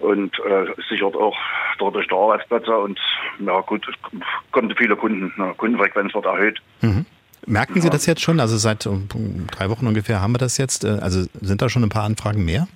[0.01, 1.37] und äh, sichert auch
[1.79, 2.99] dadurch der Arbeitsplätze und
[3.39, 6.61] ja gut, es kommen viele Kunden, ne, Kundenfrequenz wird erhöht.
[6.81, 7.07] Mhm.
[7.47, 7.83] Merken ja.
[7.83, 8.39] Sie das jetzt schon?
[8.39, 10.85] Also seit drei Wochen ungefähr haben wir das jetzt.
[10.85, 12.69] Äh, also sind da schon ein paar Anfragen mehr?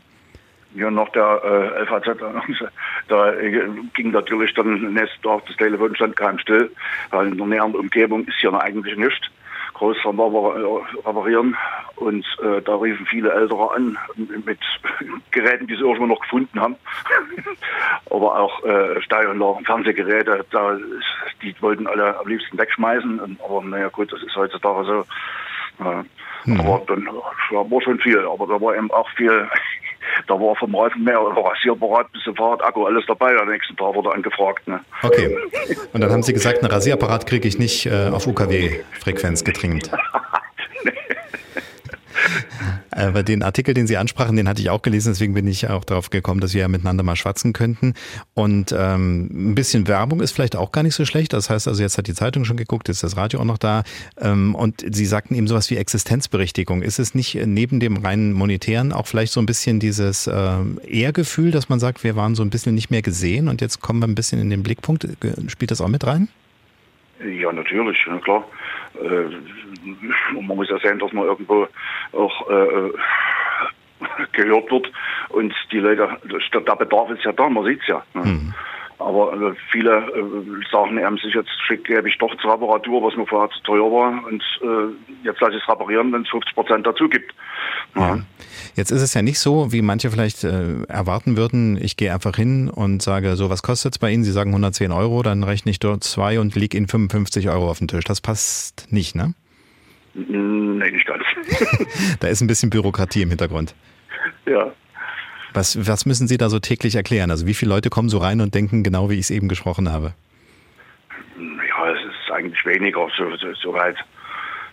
[0.75, 2.07] Ja, nach der äh, FAZ,
[3.09, 6.71] da äh, ging natürlich dann Tag das Telefon stand kein still,
[7.11, 9.27] weil in der näheren Umgebung ist ja eigentlich nichts.
[9.75, 11.57] Groß reparieren
[11.97, 13.99] und äh, da riefen viele Ältere an
[14.47, 14.61] mit
[15.33, 16.77] Geräten, die sie irgendwo noch gefunden haben.
[18.11, 20.79] Aber auch äh, Steueranlagen, Fernsehgeräte, da,
[21.43, 23.39] die wollten alle am liebsten wegschmeißen.
[23.45, 25.85] Aber naja gut, das ist heutzutage so.
[25.85, 26.05] Äh,
[26.45, 26.61] mhm.
[26.61, 27.07] Aber dann
[27.51, 29.49] war schon viel, aber da war eben auch viel
[30.27, 33.37] da war vom Rasenmäher über Rasierapparat bis zum Fahrradakku alles dabei.
[33.37, 34.67] Am nächsten Tag wurde angefragt.
[34.69, 34.81] Ne?
[35.03, 35.37] Okay.
[35.93, 39.91] Und dann haben Sie gesagt, ein Rasierapparat kriege ich nicht äh, auf UKW-Frequenz getrimmt.
[42.91, 45.85] Aber den Artikel, den Sie ansprachen, den hatte ich auch gelesen, deswegen bin ich auch
[45.85, 47.95] darauf gekommen, dass wir ja miteinander mal schwatzen könnten.
[48.35, 51.33] Und ähm, ein bisschen Werbung ist vielleicht auch gar nicht so schlecht.
[51.33, 53.83] Das heißt also, jetzt hat die Zeitung schon geguckt, ist das Radio auch noch da.
[54.21, 56.83] Ähm, und Sie sagten eben sowas wie Existenzberichtigung.
[56.83, 61.51] Ist es nicht neben dem reinen monetären auch vielleicht so ein bisschen dieses äh, Ehrgefühl,
[61.51, 64.07] dass man sagt, wir waren so ein bisschen nicht mehr gesehen und jetzt kommen wir
[64.07, 65.07] ein bisschen in den Blickpunkt?
[65.49, 66.29] Spielt das auch mit rein?
[67.21, 68.45] Ja, natürlich, klar.
[69.01, 71.67] Äh, man muss ja sehen, dass man irgendwo
[72.13, 72.91] auch äh,
[74.33, 74.93] gehört wird
[75.31, 76.09] und die Leute,
[76.53, 78.03] der Bedarf ist ja da, man sieht es ja.
[78.15, 78.23] Ne?
[78.25, 78.55] Mhm.
[78.99, 81.51] Aber äh, viele äh, sagen eben sich jetzt
[81.85, 85.57] gebe ich doch zur Reparatur, was mir vorher zu teuer war und äh, jetzt lasse
[85.57, 87.35] ich es reparieren, wenn es 50 Prozent dazu gibt.
[87.97, 88.21] Ja.
[88.77, 92.37] Jetzt ist es ja nicht so, wie manche vielleicht äh, erwarten würden, ich gehe einfach
[92.37, 94.25] hin und sage, so was kostet es bei Ihnen?
[94.25, 97.79] Sie sagen 110 Euro, dann rechne ich dort zwei und liege Ihnen 55 Euro auf
[97.79, 98.05] den Tisch.
[98.05, 99.35] Das passt nicht, ne?
[100.15, 101.25] Nee, nicht ganz.
[102.21, 103.75] da ist ein bisschen Bürokratie im Hintergrund.
[104.47, 104.73] Ja.
[105.55, 107.31] Was, was müssen Sie da so täglich erklären?
[107.31, 109.91] Also wie viele Leute kommen so rein und denken genau, wie ich es eben gesprochen
[109.91, 110.15] habe?
[111.39, 113.97] Ja, es ist eigentlich weniger, so, so, so weit.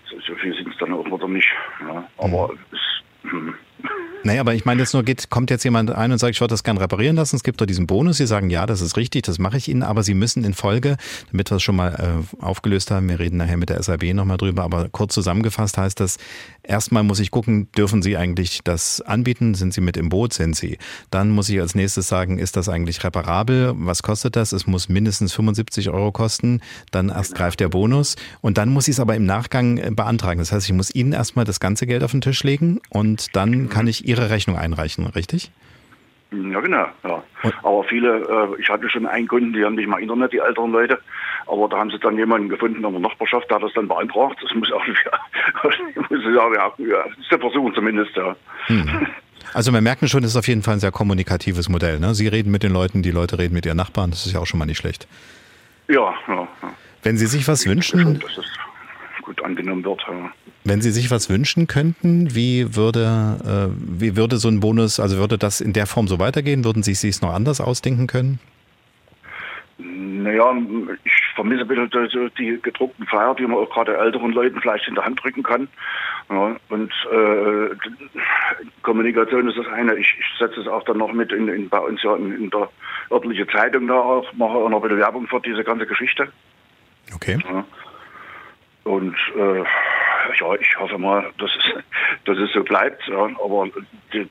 [0.10, 1.48] So, so viel sind es dann auch wieder nicht.
[1.88, 2.04] Ja.
[2.18, 2.60] Aber mhm.
[2.72, 3.54] es, hm.
[4.24, 6.54] Naja, aber ich meine jetzt nur, geht, kommt jetzt jemand ein und sagt, ich würde
[6.54, 9.24] das gerne reparieren lassen, es gibt doch diesen Bonus, Sie sagen, ja, das ist richtig,
[9.24, 10.98] das mache ich Ihnen, aber Sie müssen in Folge,
[11.32, 14.38] damit wir es schon mal äh, aufgelöst haben, wir reden nachher mit der SAB nochmal
[14.38, 16.18] drüber, aber kurz zusammengefasst heißt das,
[16.62, 20.56] erstmal muss ich gucken, dürfen Sie eigentlich das anbieten, sind Sie mit im Boot, sind
[20.56, 20.78] Sie?
[21.10, 24.52] Dann muss ich als nächstes sagen, ist das eigentlich reparabel, was kostet das?
[24.52, 28.18] Es muss mindestens 75 Euro kosten, dann erst greift der Bonus.
[28.42, 30.38] Und dann muss ich es aber im Nachgang äh, beantragen.
[30.38, 33.68] Das heißt, ich muss Ihnen erstmal das ganze Geld auf den Tisch legen und dann
[33.72, 35.52] kann ich Ihre Rechnung einreichen, richtig?
[36.32, 36.86] Ja, genau.
[37.04, 37.24] Ja.
[37.64, 40.72] Aber viele, äh, ich hatte schon einen Kunden, die haben nicht mal Internet, die älteren
[40.72, 41.00] Leute,
[41.46, 44.38] aber da haben sie dann jemanden gefunden in der Nachbarschaft, der hat das dann beantragt.
[44.42, 45.20] Das muss auch, ja,
[46.10, 48.36] muss ich sagen, ja, ja, das ist der Versuch zumindest, ja.
[48.68, 49.08] Hm.
[49.54, 52.00] Also wir merken schon, das ist auf jeden Fall ein sehr kommunikatives Modell.
[52.00, 52.14] Ne?
[52.14, 54.46] Sie reden mit den Leuten, die Leute reden mit ihren Nachbarn, das ist ja auch
[54.46, 55.08] schon mal nicht schlecht.
[55.90, 56.48] Ja, ja.
[57.04, 58.46] Wenn Sie sich was wünschen, dass es
[59.22, 60.02] gut angenommen wird.
[60.08, 60.32] Ja.
[60.64, 65.18] Wenn Sie sich was wünschen könnten, wie würde, äh, wie würde so ein Bonus, also
[65.18, 66.64] würde das in der Form so weitergehen?
[66.64, 68.40] Würden Sie sich noch anders ausdenken können?
[69.80, 70.54] Naja,
[71.04, 74.94] ich vermisse ein bisschen die gedruckten Flyer, die man auch gerade älteren Leuten vielleicht in
[74.94, 75.68] der Hand drücken kann.
[76.30, 77.76] Ja, und äh,
[78.84, 79.96] Kommunikation ist das eine.
[79.96, 82.50] Ich, ich setze es auch dann noch mit in, in bei uns ja in, in,
[82.52, 82.70] der
[83.10, 86.32] örtlichen Zeitung da auch, mache auch noch ein bisschen Werbung für diese ganze Geschichte.
[87.16, 87.40] Okay.
[87.44, 87.66] Ja.
[88.84, 89.64] Und äh,
[90.40, 91.84] ja, ich hoffe mal, dass es,
[92.26, 93.08] dass es so bleibt.
[93.08, 93.30] Ja.
[93.44, 93.68] Aber
[94.14, 94.28] die,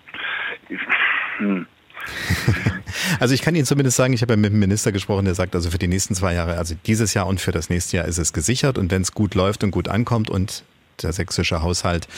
[1.39, 1.67] hm.
[3.21, 5.55] Also ich kann Ihnen zumindest sagen, ich habe ja mit dem Minister gesprochen, der sagt,
[5.55, 8.19] also für die nächsten zwei Jahre, also dieses Jahr und für das nächste Jahr ist
[8.19, 10.65] es gesichert und wenn es gut läuft und gut ankommt und
[11.03, 12.09] der sächsische Haushalt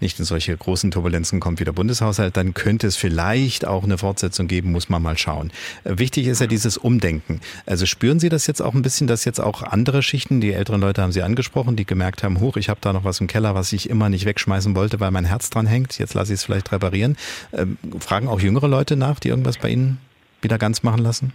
[0.00, 3.98] nicht in solche großen Turbulenzen kommt wie der Bundeshaushalt, dann könnte es vielleicht auch eine
[3.98, 5.52] Fortsetzung geben, muss man mal schauen.
[5.84, 7.40] Wichtig ist ja dieses Umdenken.
[7.66, 10.80] Also spüren Sie das jetzt auch ein bisschen, dass jetzt auch andere Schichten, die älteren
[10.80, 13.54] Leute haben Sie angesprochen, die gemerkt haben, hoch, ich habe da noch was im Keller,
[13.54, 16.44] was ich immer nicht wegschmeißen wollte, weil mein Herz dran hängt, jetzt lasse ich es
[16.44, 17.16] vielleicht reparieren.
[17.52, 19.98] Ähm, fragen auch jüngere Leute nach, die irgendwas bei Ihnen
[20.42, 21.32] wieder ganz machen lassen?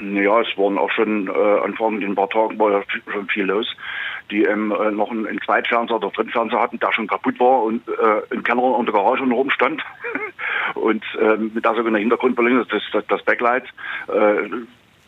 [0.00, 3.44] Ja, es waren auch schon äh, Anfang in ein paar Tagen war ja schon viel
[3.44, 3.66] los
[4.30, 7.86] die ähm, äh, noch einen, einen Zweitfernseher oder Drittfernseher hatten, der schon kaputt war und
[7.88, 9.82] äh, im Keller und der Garage rumstand.
[10.74, 13.64] und äh, mit der sogenannten Hintergrundbeleuchtung, das, das, das Backlight,
[14.08, 14.48] äh,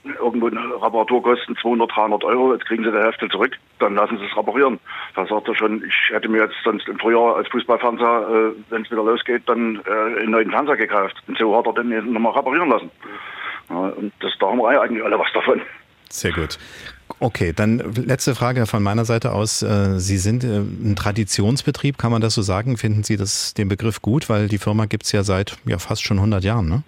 [0.02, 4.36] irgendwo Reparaturkosten 200, 300 Euro, jetzt kriegen sie die Hälfte zurück, dann lassen sie es
[4.36, 4.78] reparieren.
[5.14, 8.82] Da sagt er schon, ich hätte mir jetzt sonst im Frühjahr als Fußballfernseher, äh, wenn
[8.82, 11.16] es wieder losgeht, dann äh, einen neuen Fernseher gekauft.
[11.26, 12.90] Und so hat er den nochmal reparieren lassen.
[13.68, 15.60] Ja, und das, da haben wir eigentlich alle was davon.
[16.08, 16.58] Sehr gut.
[17.22, 19.62] Okay, dann letzte Frage von meiner Seite aus.
[19.62, 22.78] Äh, Sie sind äh, ein Traditionsbetrieb, kann man das so sagen?
[22.78, 24.30] Finden Sie das, den Begriff gut?
[24.30, 26.82] Weil die Firma gibt es ja seit ja, fast schon 100 Jahren, ne?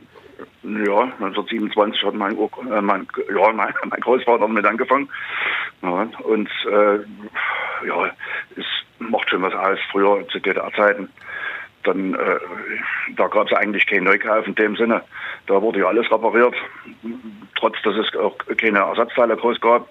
[0.63, 5.11] Ja, 1927 hat mein, äh, mein, ja, mein, mein Großvater damit angefangen.
[5.83, 6.95] Ja, und äh,
[7.87, 8.11] ja,
[8.57, 8.65] es
[9.01, 9.79] macht schon was aus.
[9.91, 11.11] Früher zu DDR-Zeiten,
[11.83, 12.39] dann äh,
[13.17, 15.03] da gab es eigentlich keinen Neukauf in dem Sinne.
[15.47, 16.55] Da wurde ja alles repariert,
[17.57, 19.89] trotz dass es auch keine Ersatzteile groß gab.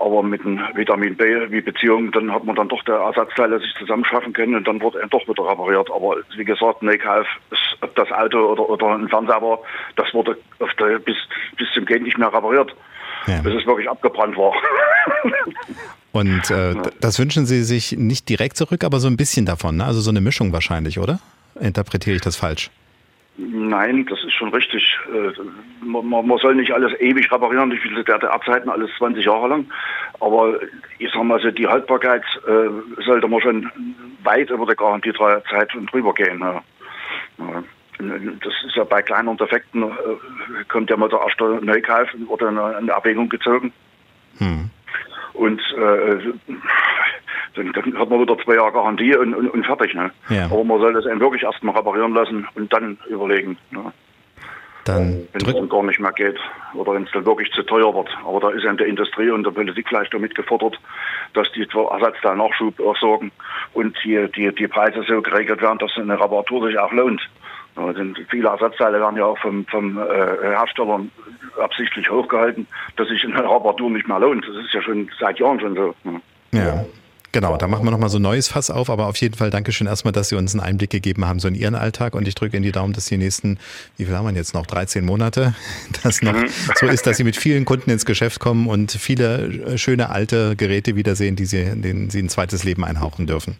[0.00, 3.74] Aber mit dem Vitamin B wie Beziehung, dann hat man dann doch der Ersatzteile sich
[3.78, 5.90] zusammenschaffen können und dann wurde er doch wieder repariert.
[5.90, 7.26] Aber wie gesagt, Neukauf,
[7.80, 9.58] ob das Auto oder, oder ein Fernseher
[9.96, 10.36] das wurde
[10.78, 11.16] der, bis,
[11.56, 12.74] bis zum Gehen nicht mehr repariert.
[13.26, 13.40] Ja.
[13.42, 14.54] Bis es wirklich abgebrannt war.
[16.12, 19.84] Und äh, das wünschen Sie sich nicht direkt zurück, aber so ein bisschen davon, ne?
[19.84, 21.20] Also so eine Mischung wahrscheinlich, oder?
[21.60, 22.70] Interpretiere ich das falsch?
[23.40, 24.98] Nein, das ist schon richtig.
[25.14, 25.30] Äh,
[25.84, 29.66] man, man soll nicht alles ewig reparieren, wie viele der Abzeiten, alles 20 Jahre lang.
[30.18, 30.58] Aber
[30.98, 33.70] ich sag mal so, die Haltbarkeit äh, sollte man schon
[34.24, 36.40] weit über die Garantiezeit drüber gehen.
[36.40, 36.62] Ja.
[37.98, 42.90] Das ist ja bei kleineren Defekten, äh, kommt ja mal der erste Neukauf oder eine,
[42.90, 43.72] Erwägung gezogen.
[44.38, 44.70] Hm.
[45.38, 46.18] Und äh,
[47.54, 49.94] dann, dann, hat man wieder zwei Jahre Garantie und, und, und fertig.
[49.94, 50.10] Ne?
[50.30, 50.46] Ja.
[50.46, 53.56] Aber man soll das eben wirklich erstmal reparieren lassen und dann überlegen.
[53.70, 53.92] Ne?
[54.84, 56.38] Dann wenn es dann gar nicht mehr geht
[56.74, 58.08] oder wenn es dann wirklich zu teuer wird.
[58.26, 60.76] Aber da ist eben der Industrie und der Politik vielleicht damit gefordert,
[61.34, 63.30] dass die zwar Ersatzteilnachschub sorgen
[63.74, 67.20] und die, die, die Preise so geregelt werden, dass eine Reparatur sich auch lohnt.
[67.92, 70.02] Denn viele Ersatzteile werden ja auch vom, vom äh,
[70.42, 71.10] Herstellern
[71.60, 74.46] absichtlich hochgehalten, dass sich eine Reparatur nicht mehr lohnt.
[74.46, 75.94] Das ist ja schon seit Jahren schon so.
[76.52, 76.84] Ja.
[77.30, 79.86] Genau, da machen wir nochmal so ein neues Fass auf, aber auf jeden Fall Dankeschön
[79.86, 82.56] erstmal, dass Sie uns einen Einblick gegeben haben, so in Ihren Alltag und ich drücke
[82.56, 83.58] in die Daumen, dass die nächsten,
[83.98, 85.54] wie viel haben wir jetzt noch, 13 Monate,
[86.02, 86.48] das noch mhm.
[86.74, 90.96] so ist, dass Sie mit vielen Kunden ins Geschäft kommen und viele schöne alte Geräte
[90.96, 93.56] wiedersehen, die Sie, denen Sie ein zweites Leben einhauchen dürfen.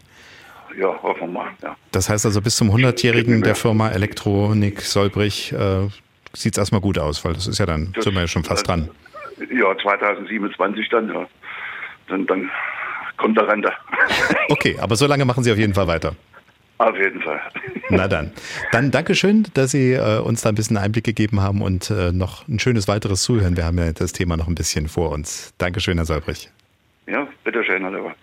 [0.79, 1.75] Ja, hoffen wir mal, ja.
[1.91, 5.87] Das heißt also bis zum 100-Jährigen der Firma Elektronik Solbrich äh,
[6.33, 8.45] sieht es erstmal gut aus, weil das ist ja dann, das, sind wir ja schon
[8.45, 8.89] fast dran.
[9.51, 11.27] Ja, 2027 dann, ja.
[12.07, 12.49] Dann, dann
[13.17, 13.71] kommt der Rente.
[14.51, 16.15] Okay, aber so lange machen Sie auf jeden Fall weiter.
[16.79, 17.39] Auf jeden Fall.
[17.89, 18.31] Na dann.
[18.71, 22.47] Dann Dankeschön, dass Sie äh, uns da ein bisschen Einblick gegeben haben und äh, noch
[22.47, 23.57] ein schönes weiteres Zuhören.
[23.57, 25.53] Wir haben ja das Thema noch ein bisschen vor uns.
[25.57, 26.49] Dankeschön, Herr Solbrich.
[27.05, 28.15] Ja, bitteschön, Herr Leber.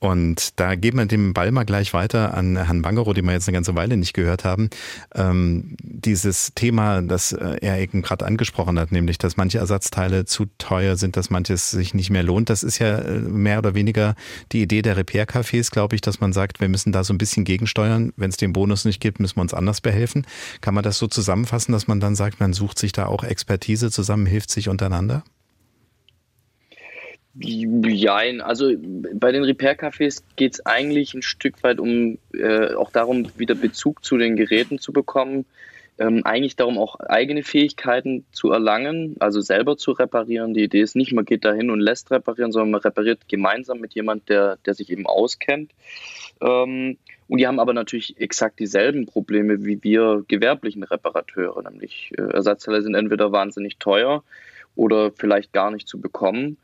[0.00, 3.48] Und da geben wir den Ball mal gleich weiter an Herrn Bangerow, den wir jetzt
[3.48, 4.70] eine ganze Weile nicht gehört haben.
[5.14, 10.46] Ähm, dieses Thema, das äh, er eben gerade angesprochen hat, nämlich, dass manche Ersatzteile zu
[10.58, 12.48] teuer sind, dass manches sich nicht mehr lohnt.
[12.48, 14.14] Das ist ja äh, mehr oder weniger
[14.52, 17.44] die Idee der Repair-Cafés, glaube ich, dass man sagt, wir müssen da so ein bisschen
[17.44, 18.12] gegensteuern.
[18.16, 20.26] Wenn es den Bonus nicht gibt, müssen wir uns anders behelfen.
[20.60, 23.90] Kann man das so zusammenfassen, dass man dann sagt, man sucht sich da auch Expertise
[23.90, 25.24] zusammen, hilft sich untereinander?
[27.34, 28.72] Jein, also
[29.14, 34.04] bei den Repair-Cafés geht es eigentlich ein Stück weit um äh, auch darum, wieder Bezug
[34.04, 35.44] zu den Geräten zu bekommen.
[35.98, 40.54] ähm, eigentlich darum, auch eigene Fähigkeiten zu erlangen, also selber zu reparieren.
[40.54, 43.94] Die Idee ist nicht, man geht dahin und lässt reparieren, sondern man repariert gemeinsam mit
[43.94, 45.72] jemandem, der, der sich eben auskennt.
[46.40, 52.22] Ähm, und die haben aber natürlich exakt dieselben Probleme wie wir gewerblichen Reparateure, nämlich äh,
[52.22, 54.22] Ersatzteile sind entweder wahnsinnig teuer
[54.76, 56.58] oder vielleicht gar nicht zu bekommen.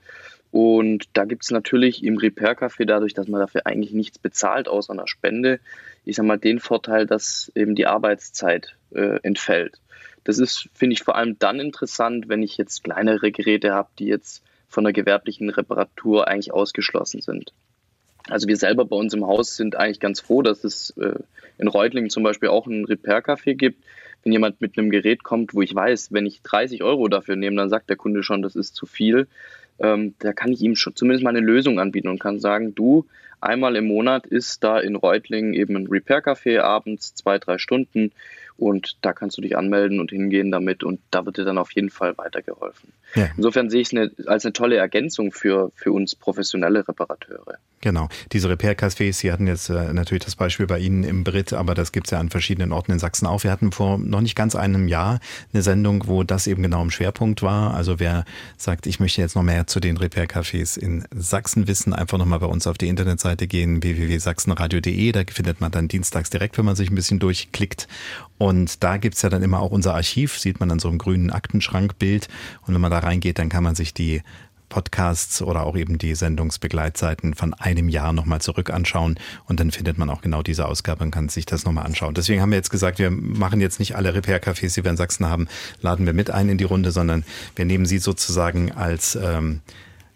[0.54, 4.92] Und da gibt es natürlich im Repair-Café, dadurch, dass man dafür eigentlich nichts bezahlt außer
[4.92, 5.58] einer Spende,
[6.04, 9.80] ich sag mal, den Vorteil, dass eben die Arbeitszeit äh, entfällt.
[10.22, 14.06] Das ist, finde ich, vor allem dann interessant, wenn ich jetzt kleinere Geräte habe, die
[14.06, 17.52] jetzt von der gewerblichen Reparatur eigentlich ausgeschlossen sind.
[18.28, 21.18] Also wir selber bei uns im Haus sind eigentlich ganz froh, dass es äh,
[21.58, 23.82] in Reutlingen zum Beispiel auch ein Repair-Café gibt.
[24.22, 27.56] Wenn jemand mit einem Gerät kommt, wo ich weiß, wenn ich 30 Euro dafür nehme,
[27.56, 29.26] dann sagt der Kunde schon, das ist zu viel.
[29.78, 33.06] Ähm, da kann ich ihm schon zumindest mal eine Lösung anbieten und kann sagen, du,
[33.44, 38.12] einmal im Monat ist da in Reutlingen eben ein Repair-Café abends, zwei, drei Stunden
[38.56, 41.72] und da kannst du dich anmelden und hingehen damit und da wird dir dann auf
[41.72, 42.92] jeden Fall weitergeholfen.
[43.14, 43.28] Ja.
[43.36, 47.58] Insofern sehe ich es als eine tolle Ergänzung für, für uns professionelle Reparateure.
[47.80, 48.08] Genau.
[48.32, 51.92] Diese Repair-Cafés, Sie hatten jetzt äh, natürlich das Beispiel bei Ihnen im Brit, aber das
[51.92, 53.44] gibt es ja an verschiedenen Orten in Sachsen auch.
[53.44, 55.20] Wir hatten vor noch nicht ganz einem Jahr
[55.52, 57.74] eine Sendung, wo das eben genau im Schwerpunkt war.
[57.74, 58.24] Also wer
[58.56, 62.46] sagt, ich möchte jetzt noch mehr zu den Repair-Cafés in Sachsen wissen, einfach nochmal bei
[62.46, 65.12] uns auf die Internetseite gehen, www.sachsenradio.de.
[65.12, 67.88] Da findet man dann dienstags direkt, wenn man sich ein bisschen durchklickt.
[68.38, 71.30] Und da gibt's ja dann immer auch unser Archiv, sieht man dann so im grünen
[71.30, 72.28] Aktenschrankbild.
[72.66, 74.22] Und wenn man da reingeht, dann kann man sich die
[74.74, 79.98] Podcasts oder auch eben die Sendungsbegleitseiten von einem Jahr nochmal zurück anschauen und dann findet
[79.98, 82.14] man auch genau diese Ausgabe und kann sich das nochmal anschauen.
[82.14, 85.26] Deswegen haben wir jetzt gesagt, wir machen jetzt nicht alle Repair-Cafés, die wir in Sachsen
[85.26, 85.46] haben,
[85.80, 89.60] laden wir mit ein in die Runde, sondern wir nehmen sie sozusagen als ähm,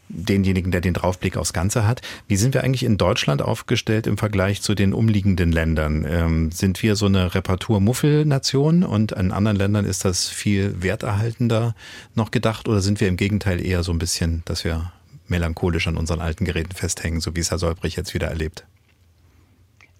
[0.08, 2.00] denjenigen, der den Draufblick aufs Ganze hat.
[2.26, 6.06] Wie sind wir eigentlich in Deutschland aufgestellt im Vergleich zu den umliegenden Ländern?
[6.08, 11.74] Ähm, sind wir so eine Reparatur-Muffel-Nation und in anderen Ländern ist das viel werterhaltender
[12.14, 14.92] noch gedacht oder sind wir im Gegenteil eher so ein bisschen, dass wir
[15.26, 18.64] melancholisch an unseren alten Geräten festhängen, so wie es Herr Solbrich jetzt wieder erlebt?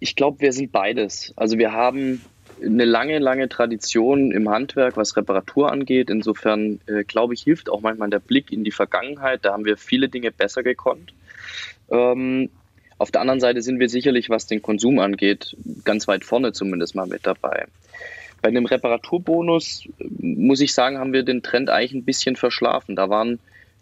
[0.01, 1.33] Ich glaube, wir sind beides.
[1.37, 2.23] Also wir haben
[2.65, 6.11] eine lange, lange Tradition im Handwerk, was Reparatur angeht.
[6.11, 9.45] Insofern, äh, glaube ich, hilft auch manchmal der Blick in die Vergangenheit.
[9.45, 11.13] Da haben wir viele Dinge besser gekonnt.
[11.91, 12.51] Ähm,
[12.99, 16.95] auf der anderen Seite sind wir sicherlich, was den Konsum angeht, ganz weit vorne zumindest
[16.95, 17.67] mal mit dabei.
[18.43, 22.97] Bei einem Reparaturbonus, äh, muss ich sagen, haben wir den Trend eigentlich ein bisschen verschlafen.
[22.97, 23.39] Da waren,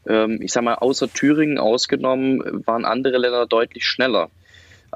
[0.07, 4.31] ähm, ich sage mal, außer Thüringen ausgenommen, waren andere Länder deutlich schneller.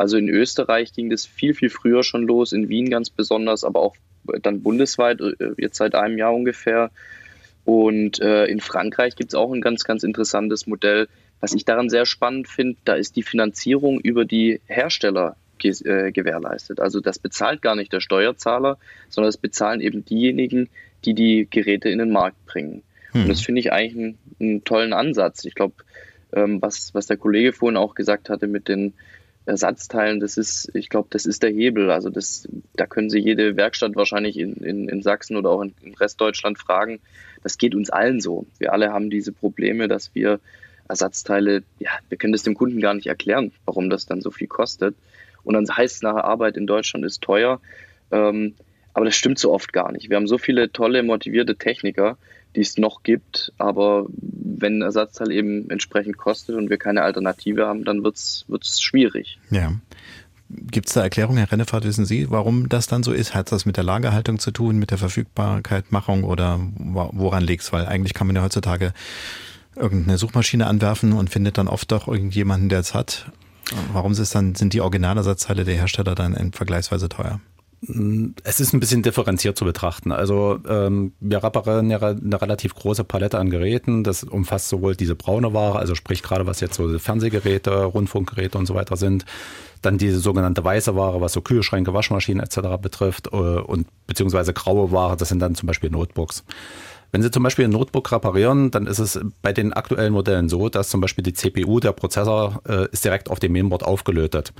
[0.00, 3.80] Also in Österreich ging das viel, viel früher schon los, in Wien ganz besonders, aber
[3.80, 3.94] auch
[4.40, 6.90] dann bundesweit, äh, jetzt seit einem Jahr ungefähr.
[7.66, 11.06] Und äh, in Frankreich gibt es auch ein ganz, ganz interessantes Modell.
[11.40, 16.80] Was ich daran sehr spannend finde, da ist die Finanzierung über die Hersteller äh, gewährleistet.
[16.80, 18.78] Also das bezahlt gar nicht der Steuerzahler,
[19.10, 20.70] sondern das bezahlen eben diejenigen,
[21.04, 22.82] die die Geräte in den Markt bringen.
[23.12, 23.22] Hm.
[23.22, 25.44] Und das finde ich eigentlich einen, einen, tollen Ansatz.
[25.44, 25.74] Ich glaube,
[26.32, 28.94] ähm, was, was der Kollege vorhin auch gesagt hatte mit den
[29.46, 31.90] Ersatzteilen, das ist, ich glaube, das ist der Hebel.
[31.90, 35.74] Also das, da können Sie jede Werkstatt wahrscheinlich in, in, in Sachsen oder auch in,
[35.83, 37.00] in Restdeutschland fragen.
[37.42, 38.46] Das geht uns allen so.
[38.59, 40.40] Wir alle haben diese Probleme, dass wir
[40.88, 44.48] Ersatzteile, ja, wir können das dem Kunden gar nicht erklären, warum das dann so viel
[44.48, 44.94] kostet.
[45.42, 47.61] Und dann heißt es nachher, Arbeit in Deutschland ist teuer.
[48.11, 48.55] Ähm,
[48.92, 50.11] aber das stimmt so oft gar nicht.
[50.11, 52.18] Wir haben so viele tolle, motivierte Techniker,
[52.56, 53.52] die es noch gibt.
[53.58, 58.80] Aber wenn ein Ersatzteil eben entsprechend kostet und wir keine Alternative haben, dann wird es
[58.80, 59.38] schwierig.
[59.50, 59.72] Ja.
[60.48, 63.36] Gibt es da Erklärungen, Herr Rennefahrt, wissen Sie, warum das dann so ist?
[63.36, 67.72] Hat das mit der Lagerhaltung zu tun, mit der Verfügbarkeitmachung oder woran liegt es?
[67.72, 68.92] Weil eigentlich kann man ja heutzutage
[69.76, 73.30] irgendeine Suchmaschine anwerfen und findet dann oft doch irgendjemanden, der es hat.
[73.92, 77.40] Warum ist dann, sind die Originalersatzteile der Hersteller dann vergleichsweise teuer?
[78.45, 80.12] Es ist ein bisschen differenziert zu betrachten.
[80.12, 84.05] Also ähm, wir reparieren ja eine relativ große Palette an Geräten.
[84.05, 88.66] Das umfasst sowohl diese braune Ware, also sprich gerade was jetzt so Fernsehgeräte, Rundfunkgeräte und
[88.66, 89.25] so weiter sind,
[89.81, 92.81] dann diese sogenannte weiße Ware, was so Kühlschränke, Waschmaschinen etc.
[92.83, 96.45] betrifft äh, und beziehungsweise graue Ware, das sind dann zum Beispiel Notebooks.
[97.12, 100.69] Wenn Sie zum Beispiel ein Notebook reparieren, dann ist es bei den aktuellen Modellen so,
[100.69, 104.53] dass zum Beispiel die CPU, der Prozessor, äh, ist direkt auf dem Mainboard aufgelötet.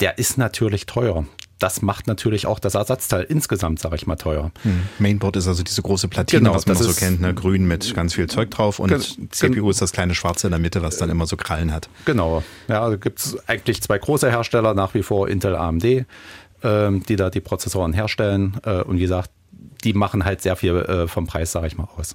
[0.00, 1.26] Der ist natürlich teuer
[1.64, 4.50] das macht natürlich auch das Ersatzteil insgesamt, sage ich mal, teuer.
[4.64, 4.82] Hm.
[4.98, 7.32] Mainboard ist also diese große Platine, genau, was man so kennt, ne?
[7.32, 8.92] grün mit ganz viel Zeug drauf und
[9.34, 11.88] CPU ist das kleine Schwarze in der Mitte, was dann immer so Krallen hat.
[12.04, 16.04] Genau, ja, da gibt es eigentlich zwei große Hersteller, nach wie vor Intel, AMD,
[16.62, 19.30] ähm, die da die Prozessoren herstellen äh, und wie gesagt,
[19.84, 22.14] die machen halt sehr viel äh, vom Preis, sage ich mal, aus.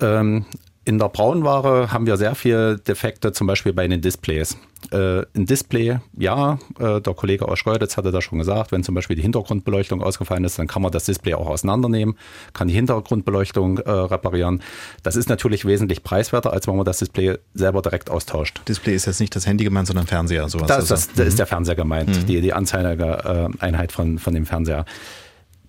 [0.00, 0.46] Ähm,
[0.84, 4.56] In der Braunware haben wir sehr viele Defekte, zum Beispiel bei den Displays.
[4.90, 8.96] Äh, ein Display, ja, äh, der Kollege aus Schreuditz hatte das schon gesagt, wenn zum
[8.96, 12.16] Beispiel die Hintergrundbeleuchtung ausgefallen ist, dann kann man das Display auch auseinandernehmen,
[12.52, 14.60] kann die Hintergrundbeleuchtung äh, reparieren.
[15.04, 18.62] Das ist natürlich wesentlich preiswerter, als wenn man das Display selber direkt austauscht.
[18.66, 20.66] Display ist jetzt nicht das Handy gemeint, sondern Fernseher, sowas.
[20.66, 21.26] Das, das, das mhm.
[21.26, 22.26] ist der Fernseher gemeint, mhm.
[22.26, 24.84] die, die Anzeigeeinheit von, von dem Fernseher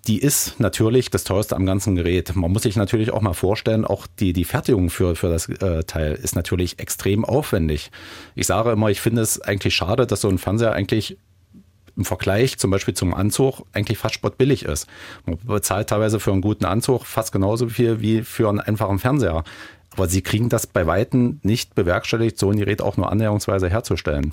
[0.08, 2.36] die ist natürlich das teuerste am ganzen Gerät.
[2.36, 5.84] Man muss sich natürlich auch mal vorstellen, auch die, die Fertigung für, für das äh,
[5.86, 7.89] Teil ist natürlich extrem aufwendig.
[8.36, 11.18] Ich sage immer, ich finde es eigentlich schade, dass so ein Fernseher eigentlich
[11.95, 14.88] im Vergleich zum Beispiel zum Anzug eigentlich fast spottbillig ist.
[15.26, 19.43] Man bezahlt teilweise für einen guten Anzug fast genauso viel wie für einen einfachen Fernseher.
[19.91, 24.32] Aber sie kriegen das bei Weitem nicht bewerkstelligt, so ein Gerät auch nur annäherungsweise herzustellen.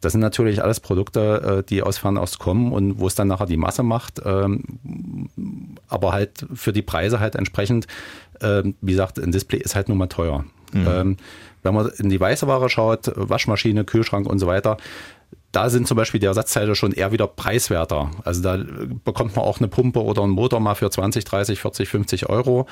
[0.00, 3.46] Das sind natürlich alles Produkte, äh, die aus Fernost kommen und wo es dann nachher
[3.46, 4.62] die Masse macht, ähm,
[5.88, 7.86] aber halt für die Preise halt entsprechend,
[8.40, 10.44] ähm, wie gesagt, ein Display ist halt nun mal teuer.
[10.72, 10.86] Mhm.
[10.88, 11.16] Ähm,
[11.62, 14.76] wenn man in die weiße Ware schaut, Waschmaschine, Kühlschrank und so weiter,
[15.52, 18.10] da sind zum Beispiel die Ersatzteile schon eher wieder preiswerter.
[18.24, 18.62] Also da
[19.04, 22.66] bekommt man auch eine Pumpe oder einen Motor mal für 20, 30, 40, 50 Euro.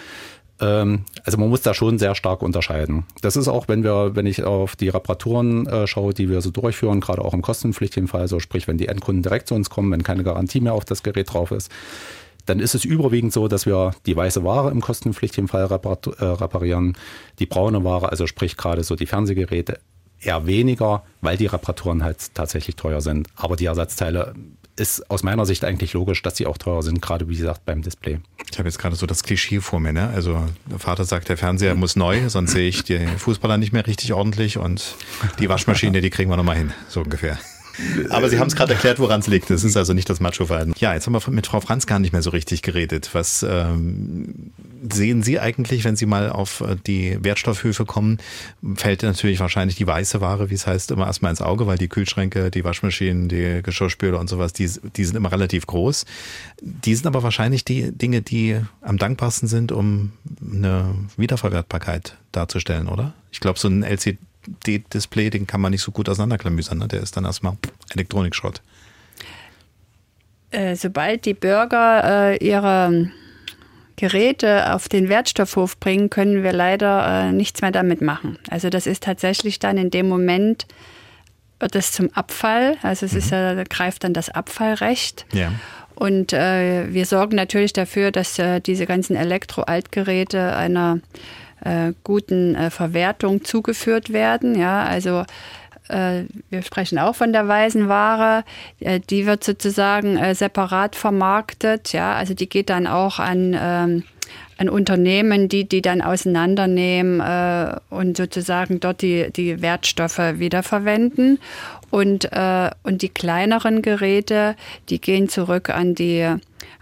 [0.61, 3.05] Ähm, also man muss da schon sehr stark unterscheiden.
[3.23, 6.51] Das ist auch, wenn wir, wenn ich auf die Reparaturen äh, schaue, die wir so
[6.51, 9.91] durchführen, gerade auch im kostenpflichtigen Fall, so sprich, wenn die Endkunden direkt zu uns kommen,
[9.91, 11.71] wenn keine Garantie mehr auf das Gerät drauf ist,
[12.47, 16.97] dann ist es überwiegend so, dass wir die weiße Ware im kostenpflichtigen Fall äh, reparieren,
[17.39, 19.79] die braune Ware, also sprich gerade so die Fernsehgeräte,
[20.21, 23.29] eher weniger, weil die Reparaturen halt tatsächlich teuer sind.
[23.37, 24.35] Aber die Ersatzteile
[24.77, 27.83] ist aus meiner Sicht eigentlich logisch, dass sie auch teurer sind, gerade wie gesagt beim
[27.83, 28.19] Display.
[28.51, 30.11] Ich habe jetzt gerade so das Klischee vor mir, ne?
[30.15, 33.87] Also der Vater sagt, der Fernseher muss neu, sonst sehe ich die Fußballer nicht mehr
[33.87, 34.97] richtig ordentlich und
[35.39, 37.39] die Waschmaschine, die kriegen wir nochmal hin, so ungefähr.
[38.11, 39.51] Aber Sie haben es gerade erklärt, woran es liegt.
[39.51, 40.75] Es ist also nicht das Macho-Verhalten.
[40.79, 43.11] Ja, jetzt haben wir mit Frau Franz gar nicht mehr so richtig geredet.
[43.13, 44.53] Was ähm,
[44.93, 48.19] sehen Sie eigentlich, wenn Sie mal auf äh, die Wertstoffhöfe kommen?
[48.77, 51.89] Fällt natürlich wahrscheinlich die weiße Ware, wie es heißt, immer erstmal ins Auge, weil die
[51.89, 56.05] Kühlschränke, die Waschmaschinen, die Geschirrspüler und sowas, die, die sind immer relativ groß.
[56.61, 63.15] Die sind aber wahrscheinlich die Dinge, die am dankbarsten sind, um eine Wiederverwertbarkeit darzustellen, oder?
[63.33, 64.19] Ich glaube, so ein LCD
[64.93, 66.79] display den kann man nicht so gut auseinanderklamüsern.
[66.79, 66.89] Ne?
[66.89, 67.57] Der ist dann erstmal
[67.91, 68.61] Elektronikschrott.
[70.51, 73.11] Äh, sobald die Bürger äh, ihre
[73.97, 78.39] Geräte auf den Wertstoffhof bringen, können wir leider äh, nichts mehr damit machen.
[78.51, 80.67] Also das ist tatsächlich dann in dem Moment
[81.61, 82.77] wird es zum Abfall.
[82.83, 83.19] Also es mhm.
[83.19, 85.27] ist ja, greift dann das Abfallrecht.
[85.33, 85.53] Ja.
[85.95, 90.99] Und äh, wir sorgen natürlich dafür, dass äh, diese ganzen Elektro-Altgeräte einer
[91.65, 94.59] äh, guten äh, Verwertung zugeführt werden.
[94.59, 95.25] Ja, also äh,
[95.89, 98.45] wir sprechen auch von der weißen Ware,
[98.81, 101.93] äh, die wird sozusagen äh, separat vermarktet.
[101.93, 104.05] Ja, also die geht dann auch an ähm,
[104.57, 111.39] an Unternehmen, die die dann auseinandernehmen äh, und sozusagen dort die, die Wertstoffe wiederverwenden.
[111.91, 114.57] Und, äh, und die kleineren Geräte,
[114.89, 116.29] die gehen zurück an die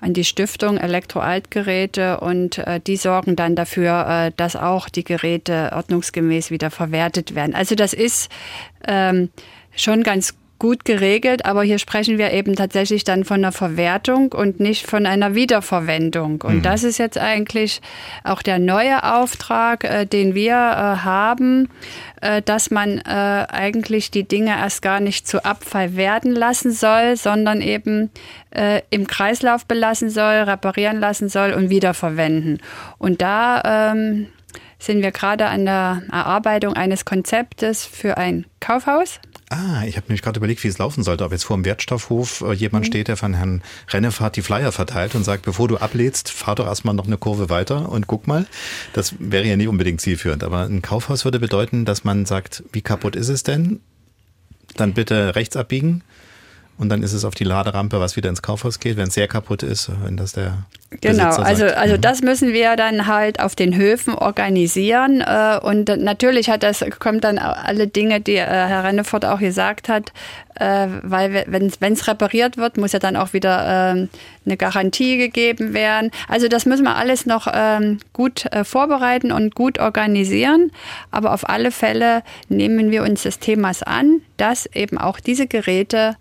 [0.03, 5.70] an die Stiftung Elektroaltgeräte und äh, die sorgen dann dafür, äh, dass auch die Geräte
[5.72, 7.55] ordnungsgemäß wieder verwertet werden.
[7.55, 8.30] Also das ist
[8.86, 9.30] ähm,
[9.74, 14.60] schon ganz gut geregelt, aber hier sprechen wir eben tatsächlich dann von einer Verwertung und
[14.60, 16.40] nicht von einer Wiederverwendung.
[16.42, 16.62] Und mhm.
[16.62, 17.80] das ist jetzt eigentlich
[18.22, 21.68] auch der neue Auftrag, äh, den wir äh, haben,
[22.20, 23.02] äh, dass man äh,
[23.50, 28.10] eigentlich die Dinge erst gar nicht zu Abfall werden lassen soll, sondern eben
[28.50, 32.60] äh, im Kreislauf belassen soll, reparieren lassen soll und wiederverwenden.
[32.98, 34.28] Und da ähm,
[34.78, 39.18] sind wir gerade an der Erarbeitung eines Konzeptes für ein Kaufhaus
[39.53, 41.24] Ah, ich habe nämlich gerade überlegt, wie es laufen sollte.
[41.24, 42.86] Ob jetzt vor dem Wertstoffhof äh, jemand mhm.
[42.86, 46.66] steht, der von Herrn Rennefahrt die Flyer verteilt und sagt, bevor du ablädst, fahr doch
[46.66, 48.46] erstmal noch eine Kurve weiter und guck mal.
[48.94, 50.42] Das wäre ja nicht unbedingt zielführend.
[50.42, 53.80] Aber ein Kaufhaus würde bedeuten, dass man sagt, wie kaputt ist es denn?
[54.76, 56.03] Dann bitte rechts abbiegen
[56.78, 59.28] und dann ist es auf die Laderampe, was wieder ins Kaufhaus geht, wenn es sehr
[59.28, 60.58] kaputt ist, wenn das der
[61.00, 61.78] Genau, Besitzer also, sagt.
[61.78, 62.00] also mhm.
[62.00, 65.20] das müssen wir dann halt auf den Höfen organisieren.
[65.22, 69.88] Äh, und natürlich hat das, kommt dann alle Dinge, die äh, Herr Rennefort auch gesagt
[69.88, 70.12] hat,
[70.56, 74.10] äh, weil wenn es repariert wird, muss ja dann auch wieder ähm,
[74.44, 76.10] eine Garantie gegeben werden.
[76.28, 80.72] Also das müssen wir alles noch ähm, gut vorbereiten und gut organisieren.
[81.10, 86.16] Aber auf alle Fälle nehmen wir uns des Themas an, dass eben auch diese Geräte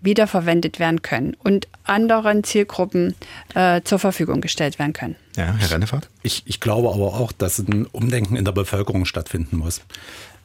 [0.00, 3.14] wiederverwendet werden können und anderen Zielgruppen
[3.54, 5.16] äh, zur Verfügung gestellt werden können.
[5.36, 6.08] Ja, Herr Rennefahrt?
[6.22, 9.82] Ich, ich glaube aber auch, dass ein Umdenken in der Bevölkerung stattfinden muss.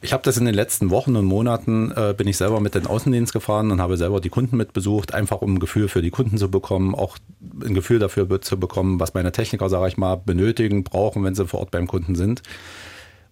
[0.02, 2.86] Ich habe das in den letzten Wochen und Monaten, äh, bin ich selber mit den
[2.86, 6.36] Außendienst gefahren und habe selber die Kunden mitbesucht, einfach um ein Gefühl für die Kunden
[6.36, 7.16] zu bekommen, auch
[7.64, 11.46] ein Gefühl dafür zu bekommen, was meine Techniker, sage ich mal, benötigen, brauchen, wenn sie
[11.46, 12.42] vor Ort beim Kunden sind.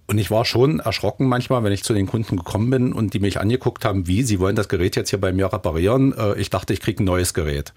[0.07, 3.21] Und ich war schon erschrocken manchmal, wenn ich zu den Kunden gekommen bin und die
[3.21, 6.17] mich angeguckt haben, wie, sie wollen das Gerät jetzt hier bei mir reparieren.
[6.17, 7.73] Äh, ich dachte, ich kriege ein neues Gerät.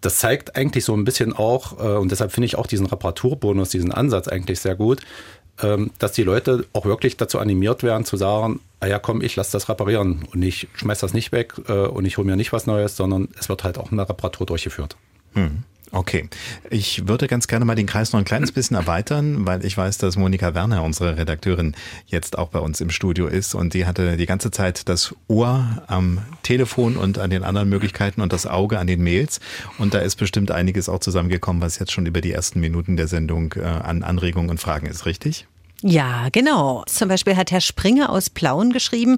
[0.00, 3.70] Das zeigt eigentlich so ein bisschen auch, äh, und deshalb finde ich auch diesen Reparaturbonus,
[3.70, 5.00] diesen Ansatz eigentlich sehr gut,
[5.60, 9.34] ähm, dass die Leute auch wirklich dazu animiert werden zu sagen, ah ja komm, ich
[9.34, 12.52] lasse das reparieren und ich schmeiß das nicht weg äh, und ich hole mir nicht
[12.52, 14.96] was Neues, sondern es wird halt auch eine Reparatur durchgeführt.
[15.34, 15.64] Hm.
[15.90, 16.28] Okay.
[16.70, 19.98] Ich würde ganz gerne mal den Kreis noch ein kleines bisschen erweitern, weil ich weiß,
[19.98, 21.74] dass Monika Werner, unsere Redakteurin,
[22.06, 25.82] jetzt auch bei uns im Studio ist und die hatte die ganze Zeit das Ohr
[25.86, 29.40] am Telefon und an den anderen Möglichkeiten und das Auge an den Mails.
[29.78, 33.08] Und da ist bestimmt einiges auch zusammengekommen, was jetzt schon über die ersten Minuten der
[33.08, 35.46] Sendung äh, an Anregungen und Fragen ist, richtig?
[35.82, 36.82] Ja, genau.
[36.86, 39.16] Zum Beispiel hat Herr Springer aus Plauen geschrieben,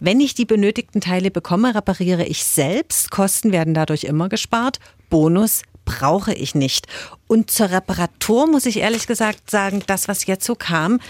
[0.00, 3.12] wenn ich die benötigten Teile bekomme, repariere ich selbst.
[3.12, 4.80] Kosten werden dadurch immer gespart.
[5.10, 6.86] Bonus brauche ich nicht.
[7.26, 11.00] Und zur Reparatur muss ich ehrlich gesagt sagen, das, was jetzt so kam,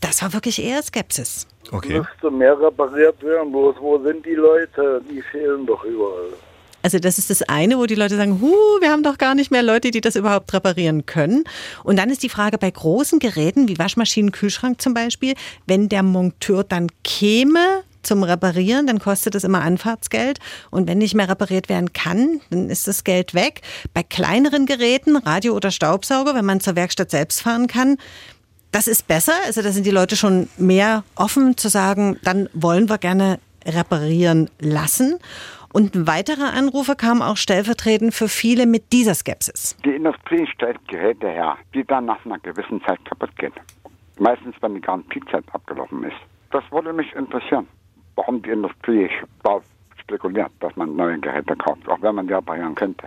[0.00, 1.46] das war wirklich eher Skepsis.
[1.70, 1.98] Okay.
[1.98, 5.02] Müsste mehr repariert werden, bloß wo sind die Leute?
[5.10, 6.32] Die fehlen doch überall.
[6.82, 9.50] Also das ist das eine, wo die Leute sagen, hu, wir haben doch gar nicht
[9.50, 11.44] mehr Leute, die das überhaupt reparieren können.
[11.82, 15.34] Und dann ist die Frage bei großen Geräten wie Waschmaschinen, Kühlschrank zum Beispiel,
[15.66, 20.40] wenn der Monteur dann käme zum Reparieren, dann kostet es immer Anfahrtsgeld.
[20.70, 23.60] Und wenn nicht mehr repariert werden kann, dann ist das Geld weg.
[23.94, 27.98] Bei kleineren Geräten, Radio oder Staubsauger, wenn man zur Werkstatt selbst fahren kann,
[28.72, 29.34] das ist besser.
[29.46, 34.50] Also da sind die Leute schon mehr offen zu sagen, dann wollen wir gerne reparieren
[34.58, 35.18] lassen.
[35.72, 39.76] Und ein weiterer Anrufer kam auch stellvertretend für viele mit dieser Skepsis.
[39.84, 43.52] Die Industrie stellt Geräte her, die dann nach einer gewissen Zeit kaputt gehen.
[44.18, 46.16] Meistens, wenn die Garantiezeit abgelaufen ist.
[46.50, 47.68] Das würde mich interessieren,
[48.18, 49.08] warum die Industrie
[49.96, 53.06] spekuliert, dass man neue Geräte kauft, auch wenn man die reparieren könnte.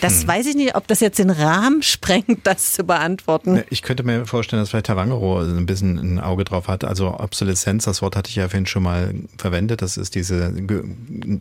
[0.00, 0.28] Das hm.
[0.28, 3.62] weiß ich nicht, ob das jetzt den Rahmen sprengt, das zu beantworten.
[3.70, 6.84] Ich könnte mir vorstellen, dass vielleicht Herr Wangerow ein bisschen ein Auge drauf hat.
[6.84, 9.82] Also Obsoleszenz, das Wort hatte ich ja vorhin schon mal verwendet.
[9.82, 10.52] Das ist diese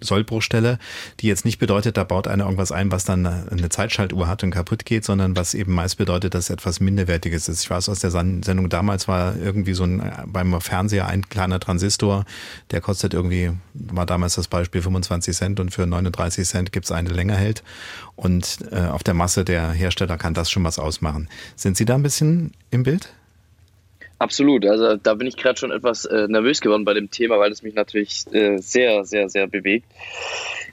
[0.01, 0.79] Sollbruchstelle,
[1.19, 4.51] die jetzt nicht bedeutet, da baut einer irgendwas ein, was dann eine Zeitschaltuhr hat und
[4.51, 7.63] kaputt geht, sondern was eben meist bedeutet, dass etwas Minderwertiges ist.
[7.63, 12.25] Ich weiß aus der Sendung damals war irgendwie so ein beim Fernseher ein kleiner Transistor,
[12.71, 16.91] der kostet irgendwie, war damals das Beispiel 25 Cent und für 39 Cent gibt es
[16.91, 17.63] eine länger hält.
[18.19, 21.29] Und äh, auf der Masse der Hersteller kann das schon was ausmachen.
[21.55, 23.13] Sind Sie da ein bisschen im Bild?
[24.17, 24.65] Absolut.
[24.65, 27.63] Also da bin ich gerade schon etwas äh, nervös geworden bei dem Thema, weil es
[27.63, 29.85] mich natürlich äh, sehr, sehr, sehr bewegt.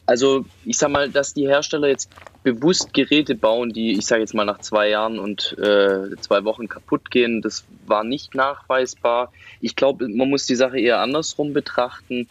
[0.06, 2.10] Also ich sage mal, dass die Hersteller jetzt
[2.42, 6.66] bewusst Geräte bauen, die, ich sage jetzt mal, nach zwei Jahren und äh, zwei Wochen
[6.66, 9.32] kaputt gehen, das war nicht nachweisbar.
[9.60, 12.28] Ich glaube, man muss die Sache eher andersrum betrachten.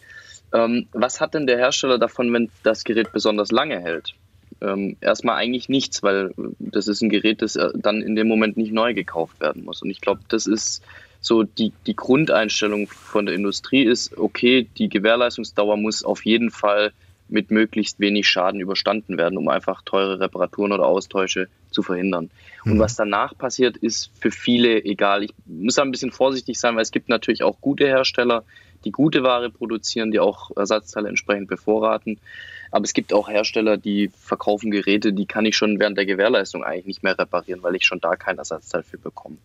[0.52, 4.14] Ähm, was hat denn der Hersteller davon, wenn das Gerät besonders lange hält?
[4.60, 8.56] Ähm, erstmal eigentlich nichts, weil das ist ein Gerät, das äh, dann in dem Moment
[8.56, 9.82] nicht neu gekauft werden muss.
[9.82, 10.82] Und ich glaube, das ist
[11.20, 16.92] so die, die Grundeinstellung von der Industrie ist, okay, die Gewährleistungsdauer muss auf jeden Fall
[17.28, 22.30] mit möglichst wenig Schaden überstanden werden, um einfach teure Reparaturen oder Austausche zu verhindern.
[22.64, 22.78] Und mhm.
[22.78, 25.24] was danach passiert, ist für viele egal.
[25.24, 28.44] Ich muss da ein bisschen vorsichtig sein, weil es gibt natürlich auch gute Hersteller,
[28.84, 32.20] die gute Ware produzieren, die auch Ersatzteile entsprechend bevorraten.
[32.70, 36.64] Aber es gibt auch Hersteller, die verkaufen Geräte, die kann ich schon während der Gewährleistung
[36.64, 39.36] eigentlich nicht mehr reparieren, weil ich schon da kein Ersatzteil für bekomme.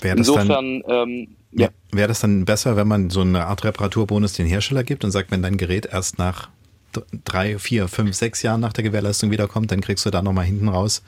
[0.00, 1.68] Wäre Insofern, dann, ähm, ja.
[1.92, 5.30] Wäre das dann besser, wenn man so eine Art Reparaturbonus den Hersteller gibt und sagt,
[5.30, 6.50] wenn dein Gerät erst nach
[7.24, 10.68] drei, vier, fünf, sechs Jahren nach der Gewährleistung wiederkommt, dann kriegst du da nochmal hinten
[10.68, 11.02] raus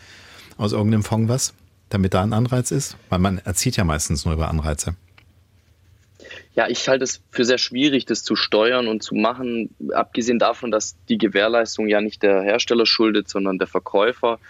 [0.56, 1.54] aus irgendeinem Fonds was,
[1.88, 2.96] damit da ein Anreiz ist?
[3.08, 4.94] Weil man erzieht ja meistens nur über Anreize.
[6.58, 10.72] Ja, ich halte es für sehr schwierig, das zu steuern und zu machen, abgesehen davon,
[10.72, 14.40] dass die Gewährleistung ja nicht der Hersteller schuldet, sondern der Verkäufer.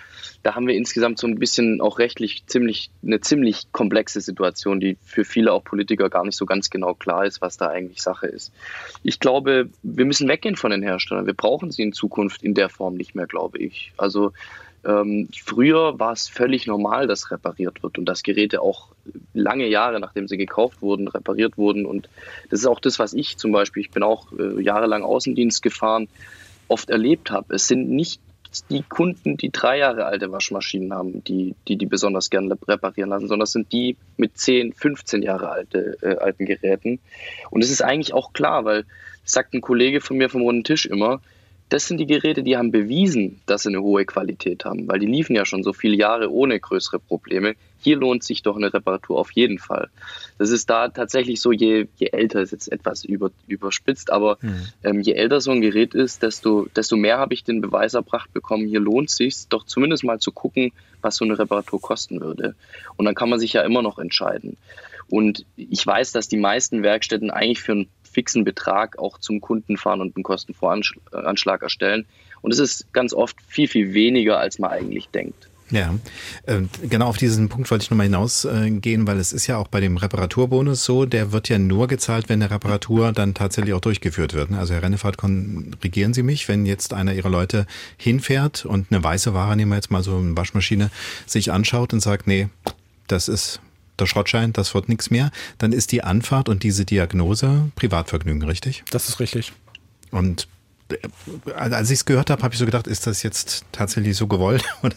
[0.42, 4.96] Da haben wir insgesamt so ein bisschen auch rechtlich ziemlich eine ziemlich komplexe Situation, die
[5.04, 8.26] für viele auch Politiker gar nicht so ganz genau klar ist, was da eigentlich Sache
[8.26, 8.54] ist.
[9.02, 11.26] Ich glaube, wir müssen weggehen von den Herstellern.
[11.26, 13.92] Wir brauchen sie in Zukunft in der Form nicht mehr, glaube ich.
[13.98, 14.32] Also
[14.84, 18.88] ähm, früher war es völlig normal, dass repariert wird und dass Geräte auch
[19.34, 21.86] lange Jahre, nachdem sie gekauft wurden, repariert wurden.
[21.86, 22.08] Und
[22.50, 26.08] das ist auch das, was ich zum Beispiel, ich bin auch äh, jahrelang Außendienst gefahren,
[26.68, 27.54] oft erlebt habe.
[27.54, 28.20] Es sind nicht
[28.70, 33.28] die Kunden, die drei Jahre alte Waschmaschinen haben, die die, die besonders gerne reparieren lassen,
[33.28, 37.00] sondern es sind die mit 10, 15 Jahre alte, äh, alten Geräten.
[37.50, 38.84] Und es ist eigentlich auch klar, weil
[39.24, 41.20] sagt ein Kollege von mir vom runden Tisch immer,
[41.68, 45.06] das sind die Geräte, die haben bewiesen, dass sie eine hohe Qualität haben, weil die
[45.06, 47.56] liefen ja schon so viele Jahre ohne größere Probleme.
[47.80, 49.88] Hier lohnt sich doch eine Reparatur auf jeden Fall.
[50.38, 54.66] Das ist da tatsächlich so, je, je älter, ist jetzt etwas über, überspitzt, aber mhm.
[54.82, 58.32] ähm, je älter so ein Gerät ist, desto, desto mehr habe ich den Beweis erbracht
[58.32, 62.54] bekommen, hier lohnt sich doch zumindest mal zu gucken, was so eine Reparatur kosten würde.
[62.96, 64.56] Und dann kann man sich ja immer noch entscheiden.
[65.10, 67.88] Und ich weiß, dass die meisten Werkstätten eigentlich für einen
[68.18, 72.04] fixen Betrag auch zum Kunden fahren und einen Kostenvoranschlag erstellen.
[72.40, 75.48] Und es ist ganz oft viel, viel weniger, als man eigentlich denkt.
[75.70, 75.94] Ja,
[76.46, 79.78] äh, genau auf diesen Punkt wollte ich nochmal hinausgehen, weil es ist ja auch bei
[79.78, 84.34] dem Reparaturbonus so, der wird ja nur gezahlt, wenn eine Reparatur dann tatsächlich auch durchgeführt
[84.34, 84.50] wird.
[84.50, 84.58] Ne?
[84.58, 87.66] Also Herr Rennefahrt, korrigieren Sie mich, wenn jetzt einer Ihrer Leute
[87.98, 90.90] hinfährt und eine weiße Ware, nehmen wir jetzt mal so eine Waschmaschine,
[91.26, 92.48] sich anschaut und sagt, nee,
[93.06, 93.60] das ist
[94.00, 98.84] der Schrottschein, das wird nichts mehr, dann ist die Anfahrt und diese Diagnose Privatvergnügen, richtig?
[98.90, 99.52] Das ist richtig.
[100.10, 100.48] Und
[101.54, 104.64] als ich es gehört habe, habe ich so gedacht, ist das jetzt tatsächlich so gewollt?
[104.82, 104.96] Oder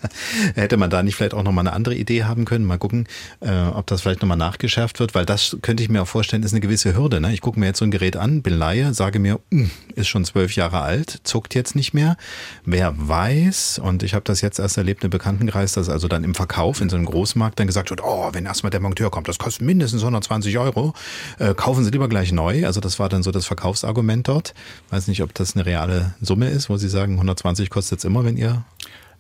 [0.56, 2.66] hätte man da nicht vielleicht auch nochmal eine andere Idee haben können?
[2.66, 3.08] Mal gucken,
[3.42, 6.54] äh, ob das vielleicht nochmal nachgeschärft wird, weil das könnte ich mir auch vorstellen, ist
[6.54, 7.20] eine gewisse Hürde.
[7.20, 7.34] Ne?
[7.34, 10.24] Ich gucke mir jetzt so ein Gerät an, bin Laie, sage mir, hm, ist schon
[10.24, 12.16] zwölf Jahre alt, zuckt jetzt nicht mehr.
[12.66, 16.36] Wer weiß, und ich habe das jetzt erst erlebt im Bekanntenkreis, dass also dann im
[16.36, 19.40] Verkauf in so einem Großmarkt dann gesagt wird, oh, wenn erstmal der Monteur kommt, das
[19.40, 20.94] kostet mindestens 120 Euro,
[21.40, 22.66] äh, kaufen Sie lieber gleich neu.
[22.66, 24.54] Also das war dann so das Verkaufsargument dort.
[24.90, 28.06] Weiß nicht, ob das eine reale reale Summe ist, wo Sie sagen, 120 kostet es
[28.06, 28.64] immer, wenn Ihr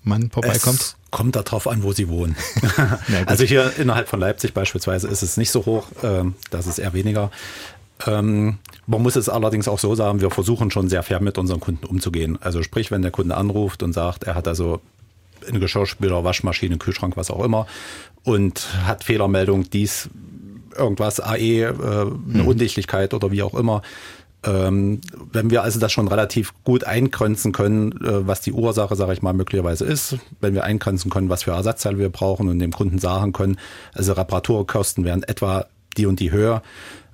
[0.04, 0.80] Mann vorbeikommt?
[0.80, 2.36] Es kommt darauf an, wo Sie wohnen.
[3.26, 6.94] also hier innerhalb von Leipzig beispielsweise ist es nicht so hoch, ähm, das ist eher
[6.94, 7.32] weniger.
[8.08, 8.58] Ähm,
[8.88, 11.86] man muss es allerdings auch so sagen, wir versuchen schon sehr fair mit unseren Kunden
[11.86, 12.40] umzugehen.
[12.42, 14.82] Also sprich, wenn der Kunde anruft und sagt, er hat also
[15.48, 17.68] eine Geschirrspüler, Waschmaschine, Kühlschrank, was auch immer
[18.24, 20.10] und hat Fehlermeldung, dies,
[20.76, 22.48] irgendwas, AE, äh, eine hm.
[22.48, 23.82] Undichtlichkeit oder wie auch immer,
[24.44, 29.14] ähm, wenn wir also das schon relativ gut eingrenzen können, äh, was die Ursache, sage
[29.14, 32.72] ich mal, möglicherweise ist, wenn wir eingrenzen können, was für Ersatzteile wir brauchen und dem
[32.72, 33.58] Kunden sagen können,
[33.94, 35.66] also Reparaturkosten wären etwa
[35.98, 36.64] die und die höher,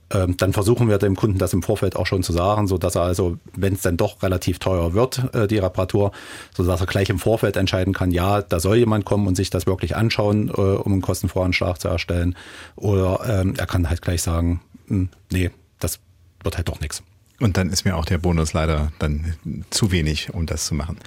[0.10, 2.96] ähm, dann versuchen wir dem Kunden das im Vorfeld auch schon zu sagen, so dass
[2.96, 6.12] er also, wenn es dann doch relativ teuer wird, äh, die Reparatur,
[6.56, 9.50] so dass er gleich im Vorfeld entscheiden kann, ja, da soll jemand kommen und sich
[9.50, 12.36] das wirklich anschauen, äh, um einen Kostenvoranschlag zu erstellen,
[12.78, 16.00] oder ähm, er kann halt gleich sagen, hm, nee, das
[16.42, 17.04] wird halt doch nichts.
[17.40, 19.36] Und dann ist mir auch der Bonus leider dann
[19.70, 20.98] zu wenig, um das zu machen.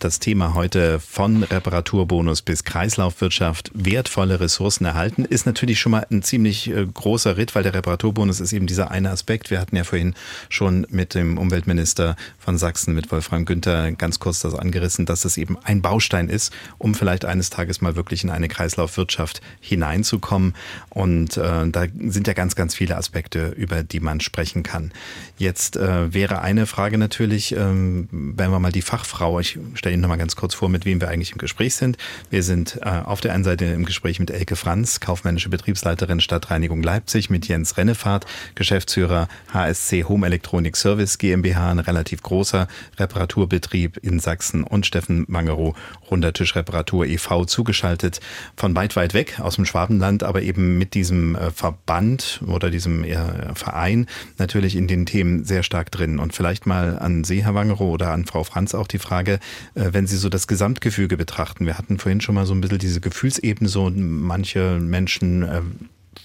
[0.00, 6.22] Das Thema heute von Reparaturbonus bis Kreislaufwirtschaft, wertvolle Ressourcen erhalten, ist natürlich schon mal ein
[6.22, 9.50] ziemlich äh, großer Ritt, weil der Reparaturbonus ist eben dieser eine Aspekt.
[9.50, 10.16] Wir hatten ja vorhin
[10.48, 15.36] schon mit dem Umweltminister von Sachsen, mit Wolfram Günther, ganz kurz das angerissen, dass es
[15.36, 20.54] eben ein Baustein ist, um vielleicht eines Tages mal wirklich in eine Kreislaufwirtschaft hineinzukommen.
[20.88, 24.90] Und äh, da sind ja ganz, ganz viele Aspekte, über die man sprechen kann.
[25.38, 30.02] Jetzt äh, wäre eine Frage natürlich, ähm, wenn wir mal die Fachfrau, ich stelle Ihnen
[30.02, 31.96] noch mal ganz kurz vor, mit wem wir eigentlich im Gespräch sind.
[32.30, 36.82] Wir sind äh, auf der einen Seite im Gespräch mit Elke Franz, kaufmännische Betriebsleiterin Stadtreinigung
[36.82, 42.68] Leipzig, mit Jens Rennefahrt, Geschäftsführer HSC Home Electronic Service GmbH, ein relativ großer
[42.98, 45.76] Reparaturbetrieb in Sachsen und Steffen Mangerow,
[46.10, 48.20] Rundertischreparatur e.V., zugeschaltet
[48.56, 53.04] von weit, weit weg aus dem Schwabenland, aber eben mit diesem äh, Verband oder diesem
[53.04, 54.06] äh, Verein
[54.38, 56.18] natürlich in den Themen sehr stark drin.
[56.18, 59.38] Und vielleicht mal an Sie, Herr Wangerow, oder an Frau Franz auch die Frage,
[59.74, 61.66] äh, wenn Sie so das Gesamtgefüge betrachten.
[61.66, 65.60] Wir hatten vorhin schon mal so ein bisschen diese Gefühlsebene, so manche Menschen äh,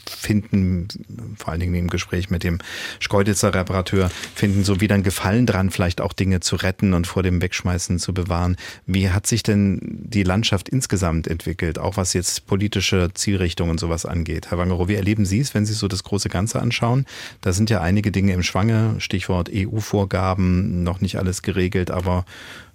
[0.08, 0.88] finden,
[1.38, 2.60] vor allen Dingen im Gespräch mit dem
[3.00, 7.24] Schkeuditzer Reparateur, finden so wieder ein Gefallen dran, vielleicht auch Dinge zu retten und vor
[7.24, 8.56] dem Wegschmeißen zu bewahren.
[8.86, 14.06] Wie hat sich denn die Landschaft insgesamt entwickelt, auch was jetzt politische Zielrichtungen und sowas
[14.06, 14.52] angeht?
[14.52, 17.06] Herr Wangerow, wie erleben Sie es, wenn Sie so das große Ganze anschauen?
[17.42, 22.26] Da sind ja einige Dinge im Schwange, Stichwort EU-Vorgaben, noch nicht alles geregelt, aber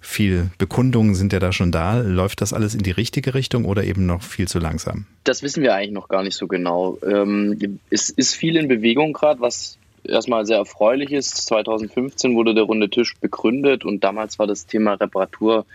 [0.07, 1.99] viel Bekundungen sind ja da schon da.
[1.99, 5.05] Läuft das alles in die richtige Richtung oder eben noch viel zu langsam?
[5.25, 6.97] Das wissen wir eigentlich noch gar nicht so genau.
[7.05, 11.35] Ähm, es ist viel in Bewegung gerade, was erstmal sehr erfreulich ist.
[11.47, 15.65] 2015 wurde der Runde Tisch begründet und damals war das Thema Reparatur,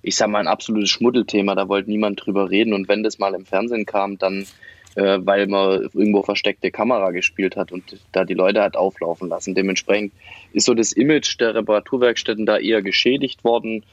[0.00, 1.56] ich sage mal, ein absolutes Schmuddelthema.
[1.56, 4.46] Da wollte niemand drüber reden und wenn das mal im Fernsehen kam, dann
[4.94, 9.54] äh, weil man irgendwo versteckte Kamera gespielt hat und da die Leute hat auflaufen lassen.
[9.54, 10.12] Dementsprechend
[10.52, 13.84] ist so das Image der Reparaturwerkstätten da eher geschädigt worden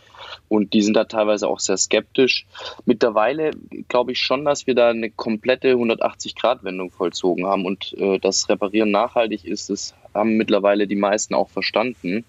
[0.47, 2.45] und die sind da teilweise auch sehr skeptisch.
[2.85, 3.51] Mittlerweile
[3.87, 8.91] glaube ich schon, dass wir da eine komplette 180-Grad-Wendung vollzogen haben und äh, das Reparieren
[8.91, 12.25] nachhaltig ist, das haben mittlerweile die meisten auch verstanden.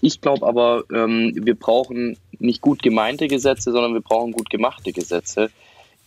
[0.00, 4.92] Ich glaube aber, ähm, wir brauchen nicht gut gemeinte Gesetze, sondern wir brauchen gut gemachte
[4.92, 5.50] Gesetze.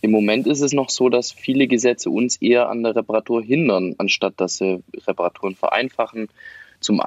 [0.02, 3.94] Im Moment ist es noch so, dass viele Gesetze uns eher an der Reparatur hindern,
[3.98, 6.28] anstatt dass sie Reparaturen vereinfachen.
[6.80, 7.00] Zum,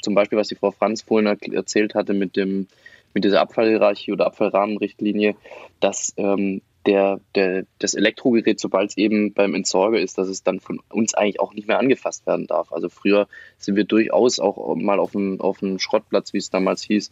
[0.00, 2.68] zum Beispiel, was die Frau Franz vorhin erzählt hatte mit, dem,
[3.12, 5.34] mit dieser Abfallhierarchie oder Abfallrahmenrichtlinie,
[5.80, 10.60] dass ähm, der, der, das Elektrogerät, sobald es eben beim Entsorger ist, dass es dann
[10.60, 12.72] von uns eigentlich auch nicht mehr angefasst werden darf.
[12.72, 16.82] Also früher sind wir durchaus auch mal auf einem, auf einem Schrottplatz, wie es damals
[16.82, 17.10] hieß,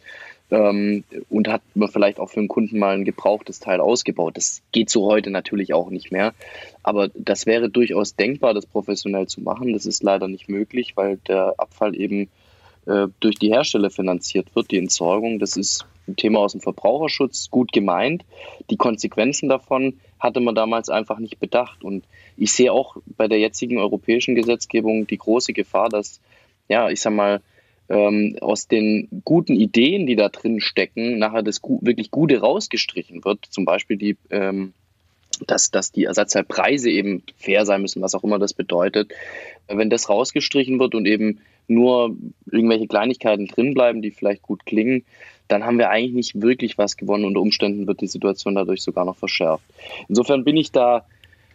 [0.51, 4.37] ähm, und hat man vielleicht auch für einen Kunden mal ein gebrauchtes Teil ausgebaut.
[4.37, 6.33] Das geht so heute natürlich auch nicht mehr.
[6.83, 9.73] Aber das wäre durchaus denkbar, das professionell zu machen.
[9.73, 12.29] Das ist leider nicht möglich, weil der Abfall eben
[12.87, 15.39] äh, durch die Hersteller finanziert wird, die Entsorgung.
[15.39, 18.23] Das ist ein Thema aus dem Verbraucherschutz, gut gemeint.
[18.69, 21.83] Die Konsequenzen davon hatte man damals einfach nicht bedacht.
[21.83, 22.05] Und
[22.37, 26.21] ich sehe auch bei der jetzigen europäischen Gesetzgebung die große Gefahr, dass,
[26.69, 27.41] ja, ich sag mal,
[27.89, 33.45] ähm, aus den guten Ideen, die da drin stecken, nachher das wirklich Gute rausgestrichen wird.
[33.49, 34.73] Zum Beispiel die, ähm,
[35.45, 39.11] dass, dass die Ersatzteilpreise eben fair sein müssen, was auch immer das bedeutet.
[39.67, 42.15] Wenn das rausgestrichen wird und eben nur
[42.51, 45.03] irgendwelche Kleinigkeiten drin bleiben, die vielleicht gut klingen,
[45.47, 47.25] dann haben wir eigentlich nicht wirklich was gewonnen.
[47.25, 49.63] Unter Umständen wird die Situation dadurch sogar noch verschärft.
[50.09, 51.05] Insofern bin ich da,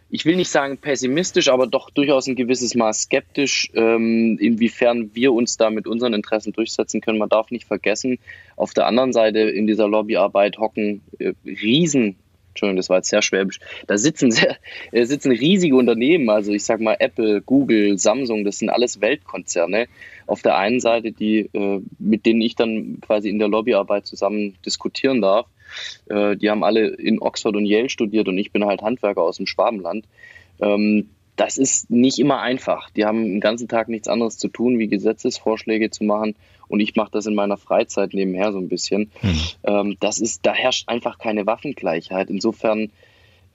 [0.09, 5.33] ich will nicht sagen pessimistisch, aber doch durchaus ein gewisses Maß skeptisch, ähm, inwiefern wir
[5.33, 7.19] uns da mit unseren Interessen durchsetzen können.
[7.19, 8.19] Man darf nicht vergessen,
[8.55, 12.15] auf der anderen Seite in dieser Lobbyarbeit hocken äh, riesen
[12.53, 13.59] Entschuldigung, das war jetzt sehr schwäbisch.
[13.87, 14.57] Da sitzen sehr,
[14.91, 19.87] äh, sitzen riesige Unternehmen, also ich sag mal Apple, Google, Samsung, das sind alles Weltkonzerne.
[20.27, 24.55] Auf der einen Seite, die, äh, mit denen ich dann quasi in der Lobbyarbeit zusammen
[24.65, 25.47] diskutieren darf.
[26.09, 29.37] Äh, die haben alle in Oxford und Yale studiert und ich bin halt Handwerker aus
[29.37, 30.05] dem Schwabenland.
[30.61, 32.89] Ähm, das ist nicht immer einfach.
[32.91, 36.35] Die haben den ganzen Tag nichts anderes zu tun, wie Gesetzesvorschläge zu machen.
[36.67, 39.11] Und ich mache das in meiner Freizeit nebenher so ein bisschen.
[39.21, 39.39] Mhm.
[39.63, 42.29] Ähm, das ist, da herrscht einfach keine Waffengleichheit.
[42.29, 42.91] Insofern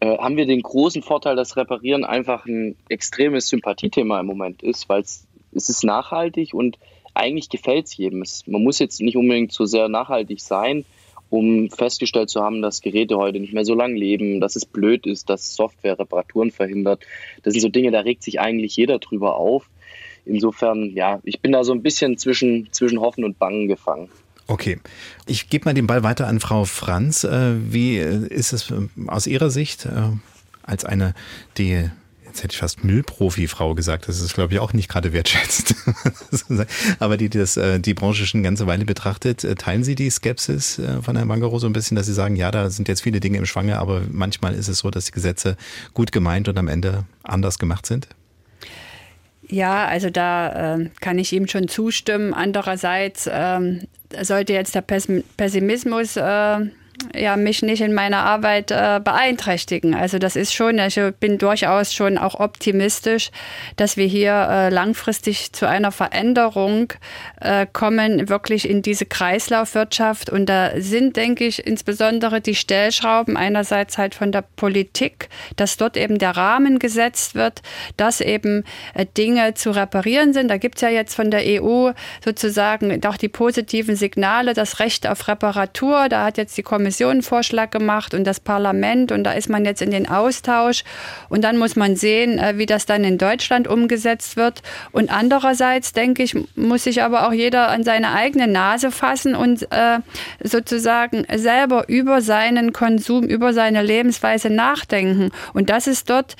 [0.00, 4.88] äh, haben wir den großen Vorteil, dass Reparieren einfach ein extremes Sympathiethema im Moment ist,
[4.88, 6.78] weil es ist nachhaltig und
[7.14, 8.22] eigentlich gefällt es jedem.
[8.22, 10.84] Es, man muss jetzt nicht unbedingt so sehr nachhaltig sein,
[11.30, 15.06] um festgestellt zu haben, dass Geräte heute nicht mehr so lange leben, dass es blöd
[15.06, 17.02] ist, dass Software Reparaturen verhindert.
[17.42, 19.68] Das sind so Dinge, da regt sich eigentlich jeder drüber auf.
[20.24, 24.08] Insofern, ja, ich bin da so ein bisschen zwischen, zwischen Hoffen und Bangen gefangen.
[24.46, 24.78] Okay,
[25.26, 27.24] ich gebe mal den Ball weiter an Frau Franz.
[27.24, 30.10] Äh, wie ist es äh, aus Ihrer Sicht äh,
[30.62, 31.14] als eine,
[31.58, 31.90] die
[32.28, 35.74] jetzt hätte ich fast Müllprofi-Frau gesagt, das ist, glaube ich, auch nicht gerade wertschätzt.
[36.98, 40.10] Aber die das, äh, die Branche schon eine ganze Weile betrachtet, äh, teilen Sie die
[40.10, 43.02] Skepsis äh, von Herrn Mangaro so ein bisschen, dass Sie sagen, ja, da sind jetzt
[43.02, 45.56] viele Dinge im Schwange, aber manchmal ist es so, dass die Gesetze
[45.94, 48.08] gut gemeint und am Ende anders gemacht sind?
[49.48, 52.34] Ja, also da äh, kann ich ihm schon zustimmen.
[52.34, 53.88] Andererseits ähm,
[54.20, 56.58] sollte jetzt der Pessimismus äh,
[57.14, 59.94] ja, mich nicht in meiner Arbeit äh, beeinträchtigen.
[59.94, 63.30] Also das ist schon, ich bin durchaus schon auch optimistisch,
[63.76, 66.92] dass wir hier äh, langfristig zu einer Veränderung
[67.40, 70.30] äh, kommen, wirklich in diese Kreislaufwirtschaft.
[70.30, 75.96] Und da sind, denke ich, insbesondere die Stellschrauben einerseits halt von der Politik, dass dort
[75.96, 77.62] eben der Rahmen gesetzt wird,
[77.96, 80.48] dass eben äh, Dinge zu reparieren sind.
[80.48, 81.92] Da gibt es ja jetzt von der EU
[82.24, 86.08] sozusagen doch die positiven Signale, das Recht auf Reparatur.
[86.08, 89.50] Da hat jetzt die Kommission Kommission einen Vorschlag gemacht und das Parlament und da ist
[89.50, 90.84] man jetzt in den Austausch
[91.28, 94.62] und dann muss man sehen, äh, wie das dann in Deutschland umgesetzt wird.
[94.90, 99.70] Und andererseits denke ich, muss sich aber auch jeder an seine eigene Nase fassen und
[99.70, 99.98] äh,
[100.42, 105.30] sozusagen selber über seinen Konsum, über seine Lebensweise nachdenken.
[105.52, 106.36] Und das ist dort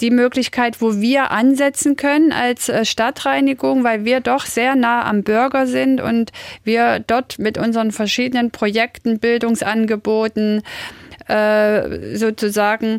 [0.00, 5.22] die Möglichkeit, wo wir ansetzen können als äh, Stadtreinigung, weil wir doch sehr nah am
[5.22, 6.32] Bürger sind und
[6.64, 10.62] wir dort mit unseren verschiedenen Projekten, Bildungsangeboten,
[11.26, 12.98] äh, sozusagen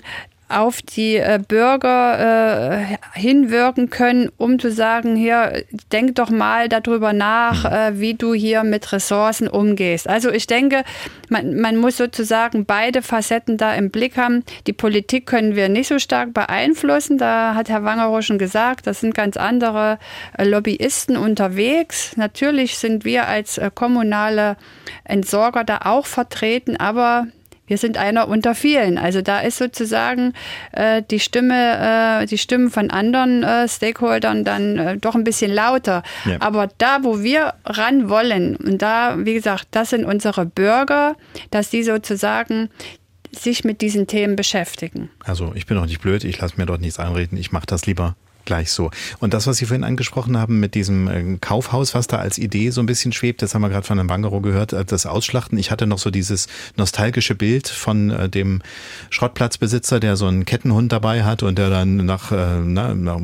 [0.50, 7.14] auf die äh, Bürger äh, hinwirken können, um zu sagen, hier, denk doch mal darüber
[7.14, 10.08] nach, äh, wie du hier mit Ressourcen umgehst.
[10.10, 10.84] Also ich denke,
[11.30, 14.44] man, man muss sozusagen beide Facetten da im Blick haben.
[14.68, 17.18] Die Politik können wir nicht so stark beeinflussen.
[17.18, 20.00] Da hat Herr Wangerow schon gesagt, das sind ganz andere
[20.38, 22.18] äh, Lobbyisten unterwegs.
[22.18, 24.58] Natürlich sind wir als äh, kommunale
[25.04, 27.28] Entsorger da auch vertreten, aber
[27.70, 28.98] wir sind einer unter vielen.
[28.98, 30.34] Also da ist sozusagen
[30.72, 35.54] äh, die Stimme, äh, die Stimmen von anderen äh, Stakeholdern dann äh, doch ein bisschen
[35.54, 36.04] lauter.
[36.26, 36.38] Ja.
[36.40, 41.16] Aber da, wo wir ran wollen, und da, wie gesagt, das sind unsere Bürger,
[41.52, 42.70] dass die sozusagen
[43.32, 45.10] sich mit diesen Themen beschäftigen.
[45.24, 47.86] Also ich bin doch nicht blöd, ich lasse mir dort nichts einreden, ich mache das
[47.86, 48.16] lieber
[48.50, 48.90] gleich so.
[49.20, 52.72] Und das, was Sie vorhin angesprochen haben mit diesem äh, Kaufhaus, was da als Idee
[52.72, 55.60] so ein bisschen schwebt, das haben wir gerade von Herrn Wangerow gehört, äh, das Ausschlachten.
[55.60, 58.64] Ich hatte noch so dieses nostalgische Bild von äh, dem
[59.12, 63.20] Schrottplatzbesitzer, der so einen Kettenhund dabei hat und der dann nach, na, nach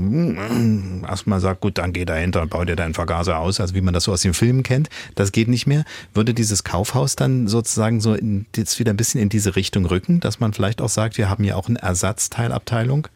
[1.07, 3.95] erstmal sagt, gut, dann geh dahinter und bau dir deinen Vergaser aus, also wie man
[3.95, 4.89] das so aus den Filmen kennt.
[5.15, 5.85] Das geht nicht mehr.
[6.13, 10.19] Würde dieses Kaufhaus dann sozusagen so in, jetzt wieder ein bisschen in diese Richtung rücken,
[10.19, 13.07] dass man vielleicht auch sagt, wir haben ja auch eine Ersatzteilabteilung?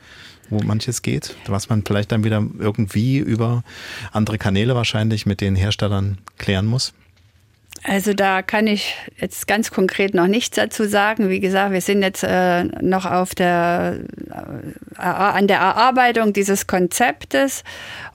[0.50, 3.64] Wo manches geht, was man vielleicht dann wieder irgendwie über
[4.12, 6.94] andere Kanäle wahrscheinlich mit den Herstellern klären muss?
[7.84, 11.30] Also da kann ich jetzt ganz konkret noch nichts dazu sagen.
[11.30, 14.00] Wie gesagt, wir sind jetzt äh, noch auf der,
[14.98, 17.64] äh, an der Erarbeitung dieses Konzeptes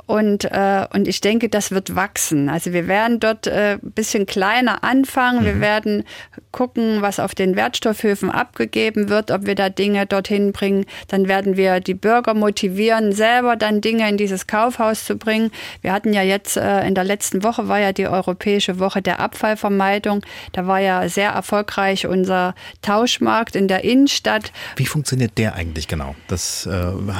[0.06, 2.50] und, äh, und ich denke, das wird wachsen.
[2.50, 5.40] Also wir werden dort äh, ein bisschen kleiner anfangen.
[5.40, 5.46] Mhm.
[5.46, 6.04] Wir werden
[6.52, 10.84] gucken, was auf den Wertstoffhöfen abgegeben wird, ob wir da Dinge dorthin bringen.
[11.08, 15.50] Dann werden wir die Bürger motivieren, selber dann Dinge in dieses Kaufhaus zu bringen.
[15.80, 19.20] Wir hatten ja jetzt äh, in der letzten Woche war ja die Europäische Woche der
[19.20, 20.22] Abfallvermeidung.
[20.52, 24.52] Da war ja sehr erfolgreich unser Tauschmarkt in der Innenstadt.
[24.76, 26.14] Wie funktioniert der eigentlich genau?
[26.28, 26.70] Das äh,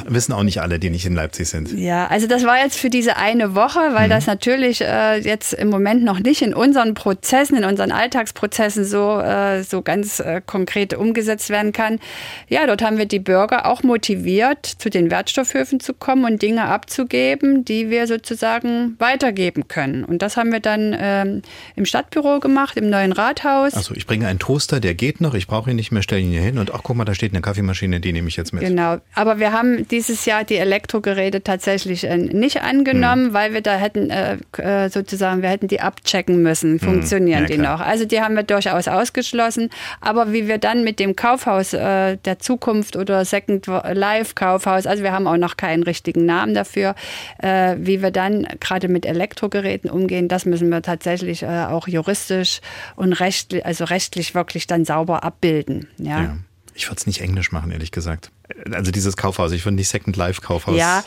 [0.07, 1.73] wissen auch nicht alle, die nicht in Leipzig sind.
[1.73, 4.11] Ja, also das war jetzt jetzt für diese eine Woche, weil mhm.
[4.11, 9.21] das natürlich äh, jetzt im Moment noch nicht in unseren Prozessen, in unseren Alltagsprozessen so,
[9.21, 12.01] äh, so ganz äh, konkret umgesetzt werden kann.
[12.49, 16.65] Ja, dort haben wir die Bürger auch motiviert, zu den Wertstoffhöfen zu kommen und Dinge
[16.65, 20.05] abzugeben, die wir sozusagen weitergeben können.
[20.05, 21.43] Und das haben wir dann ähm,
[21.77, 23.75] im Stadtbüro gemacht, im neuen Rathaus.
[23.75, 26.31] Also ich bringe einen Toaster, der geht noch, ich brauche ihn nicht mehr, stelle ihn
[26.31, 28.63] hier hin und ach guck mal, da steht eine Kaffeemaschine, die nehme ich jetzt mit.
[28.63, 33.35] Genau, aber wir haben dieses Jahr die Elektrogeräte tatsächlich äh, nicht angenommen, hm.
[33.35, 36.81] weil wir da hätten äh, äh, sozusagen, wir hätten die abchecken müssen, hm.
[36.81, 37.51] funktionieren hm.
[37.51, 37.81] ja, die noch.
[37.81, 39.71] Also die haben wir durchaus ausgeschlossen.
[40.01, 45.03] Aber wie wir dann mit dem Kaufhaus äh, der Zukunft oder Second Life Kaufhaus, also
[45.03, 46.95] wir haben auch noch keinen richtigen Namen dafür,
[47.43, 52.61] äh, wie wir dann gerade mit Elektrogeräten umgehen, das müssen wir tatsächlich äh, auch juristisch
[52.97, 55.89] und rechtlich, also rechtlich wirklich dann sauber abbilden.
[55.99, 56.23] ja.
[56.23, 56.37] ja.
[56.75, 58.31] Ich würde es nicht englisch machen, ehrlich gesagt.
[58.71, 60.77] Also dieses Kaufhaus, ich finde nicht Second Life Kaufhaus.
[60.77, 61.03] Ja,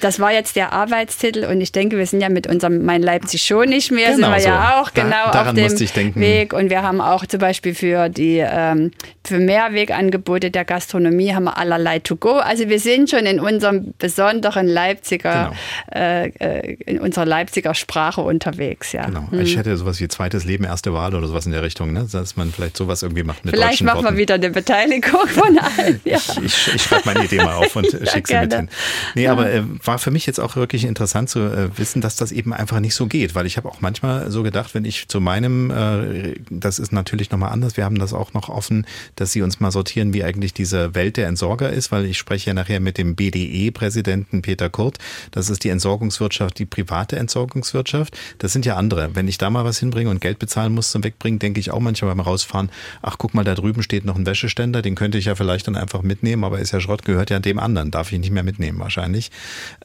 [0.00, 3.42] das war jetzt der Arbeitstitel und ich denke, wir sind ja mit unserem Mein Leipzig
[3.42, 4.48] schon nicht mehr, genau sind wir so.
[4.48, 8.38] ja auch da, genau auf dem Weg und wir haben auch zum Beispiel für die
[8.38, 8.90] ähm,
[9.24, 12.32] für Mehrwegangebote der Gastronomie haben wir allerlei to go.
[12.32, 15.52] Also wir sind schon in unserem besonderen Leipziger,
[15.90, 16.04] genau.
[16.04, 19.06] äh, äh in unserer Leipziger Sprache unterwegs, ja.
[19.06, 19.30] Genau.
[19.30, 19.40] Hm.
[19.40, 22.06] Ich hätte sowas wie zweites Leben, erste Wahl oder sowas in der Richtung, ne?
[22.10, 24.16] dass man vielleicht sowas irgendwie macht mit Vielleicht machen Worten.
[24.16, 26.00] wir wieder eine Beteiligung von allen.
[26.04, 26.18] Ja.
[26.18, 28.68] Ich, ich, ich schreibe meine Idee mal auf und schicke sie mit hin.
[29.14, 32.32] Nee, aber äh, war für mich jetzt auch wirklich interessant zu äh, wissen, dass das
[32.32, 35.20] eben einfach nicht so geht, weil ich habe auch manchmal so gedacht, wenn ich zu
[35.20, 39.42] meinem, äh, das ist natürlich nochmal anders, wir haben das auch noch offen, dass sie
[39.42, 42.80] uns mal sortieren, wie eigentlich diese Welt der Entsorger ist, weil ich spreche ja nachher
[42.80, 44.98] mit dem BDE-Präsidenten Peter Kurt.
[45.30, 48.16] Das ist die Entsorgungswirtschaft, die private Entsorgungswirtschaft.
[48.38, 49.14] Das sind ja andere.
[49.14, 51.80] Wenn ich da mal was hinbringe und Geld bezahlen muss zum Wegbringen, denke ich auch
[51.80, 52.70] manchmal beim Rausfahren,
[53.02, 55.76] ach guck mal, da drüben steht noch ein Wäscheständer, den könnte ich ja vielleicht dann
[55.76, 58.78] einfach mitnehmen, aber ist ja Schrott gehört ja dem anderen, darf ich nicht mehr mitnehmen
[58.78, 59.30] wahrscheinlich.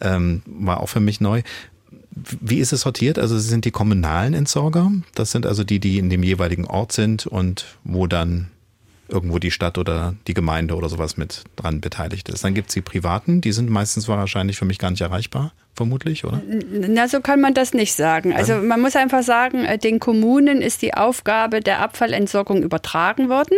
[0.02, 1.42] Ähm, war auch für mich neu.
[2.12, 3.20] Wie ist es sortiert?
[3.20, 7.28] Also sind die kommunalen Entsorger, das sind also die, die in dem jeweiligen Ort sind
[7.28, 8.50] und wo dann
[9.08, 12.44] irgendwo die Stadt oder die Gemeinde oder sowas mit dran beteiligt ist.
[12.44, 16.26] Dann gibt es die privaten, die sind meistens wahrscheinlich für mich gar nicht erreichbar vermutlich,
[16.26, 16.42] oder?
[16.72, 18.34] Na, so kann man das nicht sagen.
[18.36, 23.58] Also man muss einfach sagen, äh, den Kommunen ist die Aufgabe der Abfallentsorgung übertragen worden.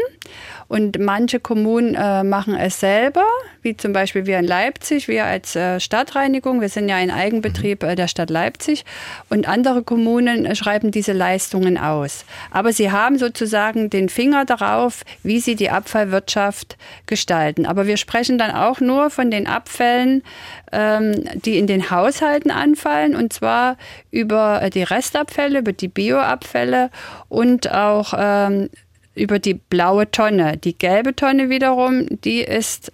[0.67, 3.25] Und manche Kommunen äh, machen es selber,
[3.63, 7.81] wie zum Beispiel wir in Leipzig, wir als äh, Stadtreinigung, wir sind ja ein Eigenbetrieb
[7.81, 8.85] äh, der Stadt Leipzig.
[9.29, 12.25] Und andere Kommunen äh, schreiben diese Leistungen aus.
[12.51, 17.65] Aber sie haben sozusagen den Finger darauf, wie sie die Abfallwirtschaft gestalten.
[17.65, 20.21] Aber wir sprechen dann auch nur von den Abfällen,
[20.71, 23.77] ähm, die in den Haushalten anfallen, und zwar
[24.11, 26.89] über äh, die Restabfälle, über die Bioabfälle
[27.27, 28.69] und auch ähm,
[29.15, 30.57] über die blaue Tonne.
[30.57, 32.91] Die gelbe Tonne wiederum, die ist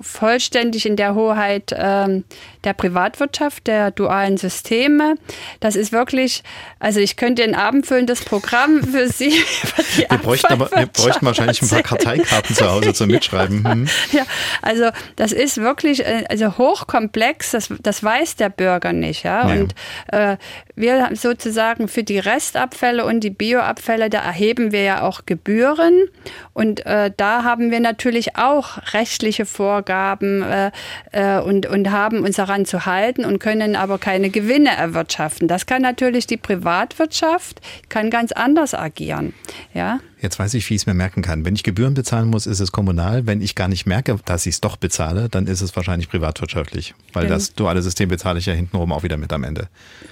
[0.00, 2.24] vollständig in der Hoheit ähm,
[2.64, 5.14] der Privatwirtschaft, der dualen Systeme.
[5.60, 6.42] Das ist wirklich,
[6.78, 9.32] also ich könnte ein abendfüllendes Programm für Sie.
[9.96, 13.60] wir, bräuchten aber, wir bräuchten wahrscheinlich ein paar Karteikarten zu Hause zum Mitschreiben.
[13.70, 13.88] Hm.
[14.10, 14.24] Ja,
[14.62, 19.22] also das ist wirklich äh, also hochkomplex, das, das weiß der Bürger nicht.
[19.22, 19.48] Ja?
[19.48, 19.60] ja.
[19.60, 19.74] Und
[20.08, 20.36] äh,
[20.74, 26.08] wir sozusagen für die Restabfälle und die Bioabfälle, da erheben wir ja auch Gebühren.
[26.52, 30.70] Und äh, da haben wir natürlich auch rechtliche Vorgaben äh,
[31.12, 35.46] äh, und, und haben uns daran zu halten und können aber keine Gewinne erwirtschaften.
[35.46, 39.34] Das kann natürlich die Privatwirtschaft, kann ganz anders agieren.
[39.72, 40.00] Ja?
[40.22, 41.44] Jetzt weiß ich, wie ich es mir merken kann.
[41.44, 43.26] Wenn ich Gebühren bezahlen muss, ist es kommunal.
[43.26, 46.94] Wenn ich gar nicht merke, dass ich es doch bezahle, dann ist es wahrscheinlich privatwirtschaftlich.
[47.12, 47.34] Weil Genau.
[47.34, 49.68] das duale System bezahle ich ja hintenrum auch wieder mit am Ende.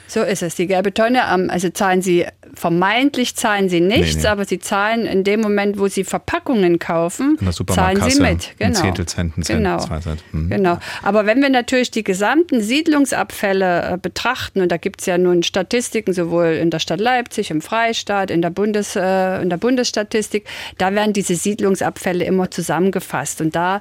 [0.06, 0.54] So ist es.
[0.54, 4.28] Die gelbe Tonne, ähm, also zahlen Sie, vermeintlich zahlen Sie nichts, Nee, nee.
[4.28, 7.36] aber Sie zahlen in dem Moment, wo Sie Verpackungen kaufen,
[7.66, 8.54] zahlen Sie mit.
[8.58, 8.80] Genau.
[8.80, 9.78] Zehntel Cent, Cent, genau.
[9.78, 10.24] Cent.
[10.32, 10.48] Mhm.
[10.50, 10.78] Genau.
[11.02, 15.42] Aber wenn wir natürlich die gesamten Siedlungsabfälle äh, betrachten, und da gibt es ja nun
[15.42, 19.56] Statistiken, sowohl in der Stadt Leipzig, im Freistaat, in der, Bundes, äh, in der
[19.98, 20.46] Bundesstatistik,
[20.78, 23.40] da werden diese Siedlungsabfälle immer zusammengefasst.
[23.40, 23.80] Und da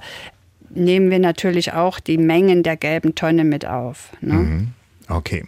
[0.69, 4.09] nehmen wir natürlich auch die Mengen der gelben Tonne mit auf.
[4.21, 4.33] Ne?
[4.33, 4.67] Mhm.
[5.09, 5.45] Okay.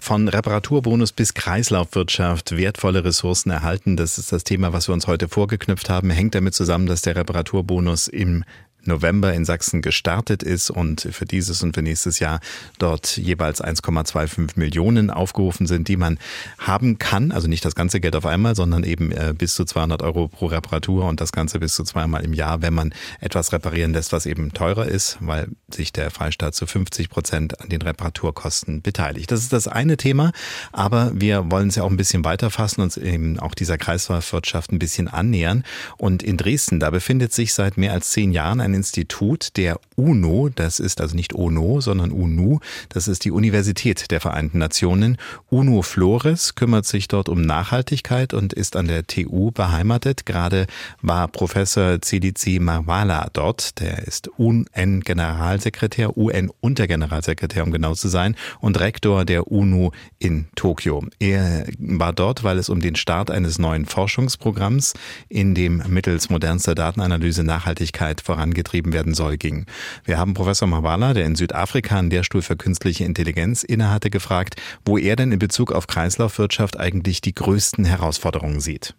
[0.00, 5.28] Von Reparaturbonus bis Kreislaufwirtschaft, wertvolle Ressourcen erhalten, das ist das Thema, was wir uns heute
[5.28, 6.10] vorgeknüpft haben.
[6.10, 8.42] Hängt damit zusammen, dass der Reparaturbonus im
[8.86, 12.40] November in Sachsen gestartet ist und für dieses und für nächstes Jahr
[12.78, 16.18] dort jeweils 1,25 Millionen aufgerufen sind, die man
[16.58, 17.32] haben kann.
[17.32, 20.46] Also nicht das ganze Geld auf einmal, sondern eben äh, bis zu 200 Euro pro
[20.46, 24.26] Reparatur und das Ganze bis zu zweimal im Jahr, wenn man etwas reparieren lässt, was
[24.26, 29.30] eben teurer ist, weil sich der Freistaat zu 50 Prozent an den Reparaturkosten beteiligt.
[29.30, 30.32] Das ist das eine Thema,
[30.72, 34.78] aber wir wollen es ja auch ein bisschen weiterfassen, uns eben auch dieser Kreislaufwirtschaft ein
[34.78, 35.64] bisschen annähern.
[35.96, 40.50] Und in Dresden, da befindet sich seit mehr als zehn Jahren ein Institut der UNO,
[40.54, 42.60] das ist also nicht UNO, sondern UNU,
[42.90, 45.16] das ist die Universität der Vereinten Nationen.
[45.48, 50.26] UNO Flores kümmert sich dort um Nachhaltigkeit und ist an der TU beheimatet.
[50.26, 50.66] Gerade
[51.00, 59.24] war Professor Celici Marwala dort, der ist UN-Generalsekretär, UN-Untergeneralsekretär, um genau zu sein, und Rektor
[59.24, 61.02] der UNO in Tokio.
[61.18, 64.92] Er war dort, weil es um den Start eines neuen Forschungsprogramms,
[65.28, 68.20] in dem mittels modernster Datenanalyse Nachhaltigkeit
[68.66, 69.66] vorangetrieben werden soll, ging.
[70.04, 74.98] Wir haben Professor Marwala, der in Südafrika einen Lehrstuhl für künstliche Intelligenz innehatte, gefragt, wo
[74.98, 78.94] er denn in Bezug auf Kreislaufwirtschaft eigentlich die größten Herausforderungen sieht.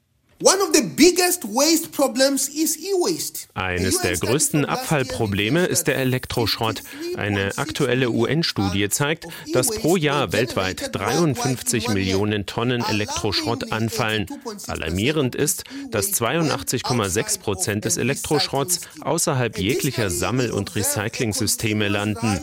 [3.55, 6.83] Eines der größten Abfallprobleme ist der Elektroschrott.
[7.15, 14.27] Eine aktuelle UN-Studie zeigt, dass pro Jahr weltweit 53 Millionen Tonnen Elektroschrott anfallen.
[14.67, 22.39] Alarmierend ist, dass 82,6 Prozent des Elektroschrotts außerhalb jeglicher Sammel- und Recyclingsysteme landen.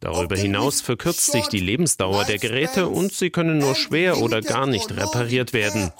[0.00, 4.66] Darüber hinaus verkürzt sich die Lebensdauer der Geräte und sie können nur schwer oder gar
[4.66, 5.92] nicht repariert werden.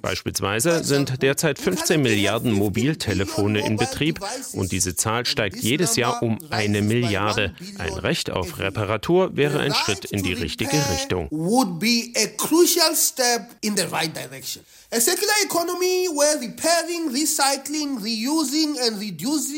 [0.00, 4.20] Beispielsweise sind derzeit 15 Milliarden Mobiltelefone in Betrieb
[4.54, 7.54] und diese Zahl steigt jedes Jahr um eine Milliarde.
[7.78, 11.28] Ein Recht auf Reparatur wäre ein Schritt in die richtige Richtung.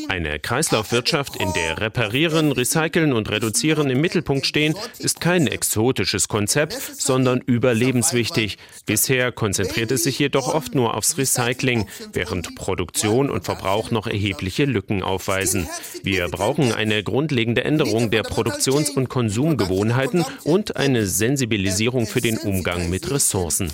[0.07, 6.79] Eine Kreislaufwirtschaft, in der Reparieren, Recyceln und Reduzieren im Mittelpunkt stehen, ist kein exotisches Konzept,
[6.97, 8.57] sondern überlebenswichtig.
[8.85, 14.63] Bisher konzentriert es sich jedoch oft nur aufs Recycling, während Produktion und Verbrauch noch erhebliche
[14.63, 15.67] Lücken aufweisen.
[16.01, 22.89] Wir brauchen eine grundlegende Änderung der Produktions- und Konsumgewohnheiten und eine Sensibilisierung für den Umgang
[22.89, 23.69] mit Ressourcen.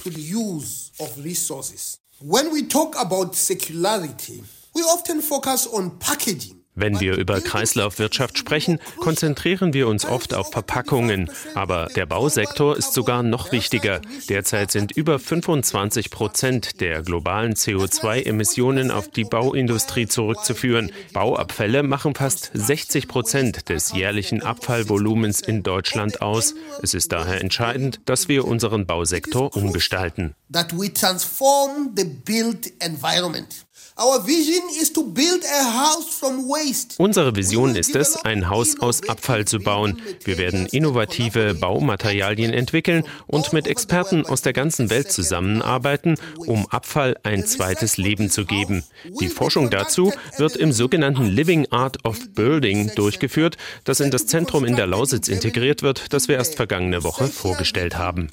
[1.01, 1.97] Of resources.
[2.19, 4.43] When we talk about secularity,
[4.73, 6.60] we often focus on packaging.
[6.73, 11.29] Wenn wir über Kreislaufwirtschaft sprechen, konzentrieren wir uns oft auf Verpackungen.
[11.53, 14.01] Aber der Bausektor ist sogar noch wichtiger.
[14.29, 20.91] Derzeit sind über 25 Prozent der globalen CO2-Emissionen auf die Bauindustrie zurückzuführen.
[21.13, 26.55] Bauabfälle machen fast 60 Prozent des jährlichen Abfallvolumens in Deutschland aus.
[26.81, 30.35] Es ist daher entscheidend, dass wir unseren Bausektor umgestalten.
[30.51, 33.65] that we transform the built environment.
[33.99, 36.95] Our vision is to build a house from waste.
[36.97, 40.01] Unsere Vision ist es, ein Haus aus Abfall zu bauen.
[40.23, 47.17] Wir werden innovative Baumaterialien entwickeln und mit Experten aus der ganzen Welt zusammenarbeiten, um Abfall
[47.23, 48.83] ein zweites Leben zu geben.
[49.19, 54.63] Die Forschung dazu wird im sogenannten Living Art of Building durchgeführt, das in das Zentrum
[54.63, 58.29] in der Lausitz integriert wird, das wir erst vergangene Woche vorgestellt haben.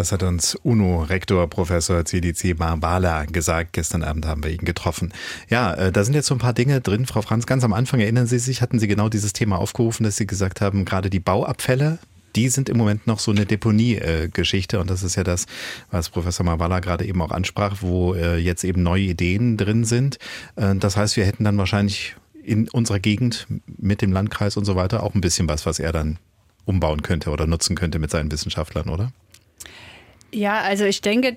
[0.00, 3.74] Das hat uns UNO-Rektor Professor CDC Barbala gesagt.
[3.74, 5.12] Gestern Abend haben wir ihn getroffen.
[5.50, 7.04] Ja, äh, da sind jetzt so ein paar Dinge drin.
[7.04, 10.16] Frau Franz, ganz am Anfang erinnern Sie sich, hatten Sie genau dieses Thema aufgerufen, dass
[10.16, 11.98] Sie gesagt haben, gerade die Bauabfälle,
[12.34, 14.80] die sind im Moment noch so eine Deponie-Geschichte.
[14.80, 15.44] Und das ist ja das,
[15.90, 20.16] was Professor Marwala gerade eben auch ansprach, wo äh, jetzt eben neue Ideen drin sind.
[20.56, 24.76] Äh, Das heißt, wir hätten dann wahrscheinlich in unserer Gegend mit dem Landkreis und so
[24.76, 26.18] weiter auch ein bisschen was, was er dann
[26.64, 29.12] umbauen könnte oder nutzen könnte mit seinen Wissenschaftlern, oder?
[30.32, 31.36] Ja, also ich denke,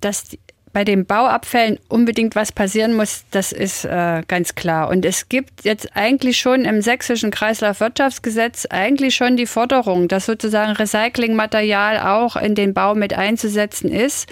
[0.00, 0.38] dass die,
[0.72, 4.88] bei den Bauabfällen unbedingt was passieren muss, das ist äh, ganz klar.
[4.88, 10.72] Und es gibt jetzt eigentlich schon im sächsischen Kreislaufwirtschaftsgesetz eigentlich schon die Forderung, dass sozusagen
[10.72, 14.28] Recyclingmaterial auch in den Bau mit einzusetzen ist.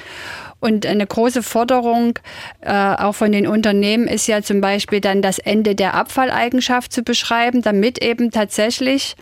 [0.61, 2.19] Und eine große Forderung
[2.61, 7.03] äh, auch von den Unternehmen ist ja zum Beispiel dann das Ende der Abfalleigenschaft zu
[7.03, 9.17] beschreiben, damit eben tatsächlich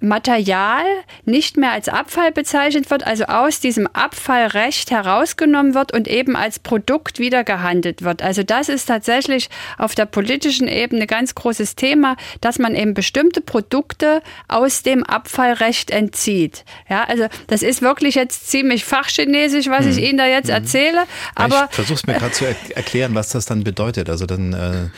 [0.00, 0.84] Material
[1.24, 6.58] nicht mehr als Abfall bezeichnet wird, also aus diesem Abfallrecht herausgenommen wird und eben als
[6.58, 8.22] Produkt wieder gehandelt wird.
[8.22, 12.94] Also das ist tatsächlich auf der politischen Ebene ein ganz großes Thema, dass man eben
[12.94, 16.64] bestimmte Produkte aus dem Abfallrecht entzieht.
[16.88, 19.90] Ja, also das ist wirklich jetzt ziemlich fachchinesisch, was hm.
[19.92, 20.54] ich Ihnen da jetzt hm.
[20.54, 21.04] erzähle.
[21.34, 24.08] Aber ich versuche es mir gerade zu er erklären, was das dann bedeutet.
[24.10, 24.88] Also dann, äh,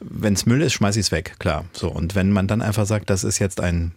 [0.00, 1.64] wenn es Müll ist, schmeiße ich es weg, klar.
[1.72, 3.92] So und wenn man dann einfach sagt, das ist jetzt ein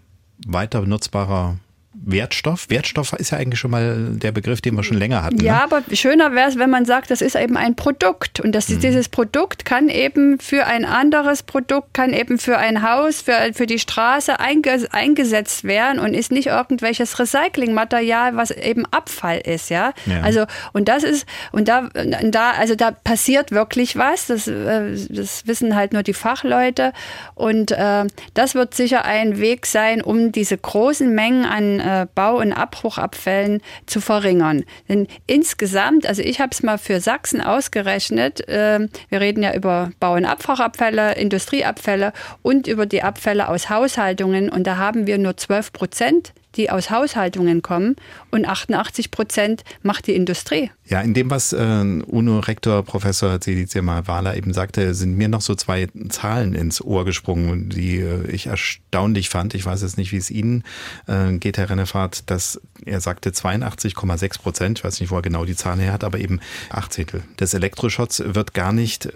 [0.47, 1.57] weiter benutzbarer
[1.93, 2.69] Wertstoff.
[2.69, 5.41] Wertstoff ist ja eigentlich schon mal der Begriff, den wir schon länger hatten.
[5.41, 5.63] Ja, ne?
[5.63, 8.39] aber schöner wäre es, wenn man sagt, das ist eben ein Produkt.
[8.39, 8.79] Und das, mhm.
[8.79, 13.65] dieses Produkt kann eben für ein anderes Produkt, kann eben für ein Haus, für, für
[13.65, 19.69] die Straße eingesetzt werden und ist nicht irgendwelches Recyclingmaterial, was eben Abfall ist.
[19.69, 19.91] Ja?
[20.05, 20.21] ja.
[20.21, 21.89] Also, und das ist, und da,
[22.23, 24.27] da, also da passiert wirklich was.
[24.27, 26.93] Das, äh, das wissen halt nur die Fachleute.
[27.35, 32.39] Und äh, das wird sicher ein Weg sein, um diese großen Mengen an äh, Bau-
[32.39, 34.63] und Abbruchabfällen zu verringern.
[34.87, 39.91] Denn insgesamt, also ich habe es mal für Sachsen ausgerechnet, äh, wir reden ja über
[39.99, 45.35] Bau- und Abbruchabfälle, Industrieabfälle und über die Abfälle aus Haushaltungen und da haben wir nur
[45.35, 47.95] 12 Prozent die aus Haushaltungen kommen
[48.31, 50.71] und 88 Prozent macht die Industrie.
[50.85, 55.55] Ja, in dem, was äh, UNO-Rektor Professor Zedizia Wahler eben sagte, sind mir noch so
[55.55, 59.53] zwei Zahlen ins Ohr gesprungen, die äh, ich erstaunlich fand.
[59.53, 60.63] Ich weiß jetzt nicht, wie es Ihnen
[61.07, 65.45] äh, geht, Herr Rennefahrt, dass er sagte 82,6 Prozent, ich weiß nicht, wo er genau
[65.45, 66.39] die Zahl her hat, aber eben
[66.69, 69.09] acht Zehntel des Elektroschrotts wird gar nicht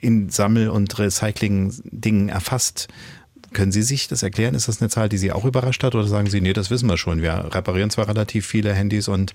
[0.00, 2.88] in Sammel- und Recycling-Dingen erfasst.
[3.52, 4.54] Können Sie sich das erklären?
[4.54, 6.88] Ist das eine Zahl, die Sie auch überrascht hat oder sagen Sie, nee, das wissen
[6.88, 7.22] wir schon.
[7.22, 9.32] Wir reparieren zwar relativ viele Handys und,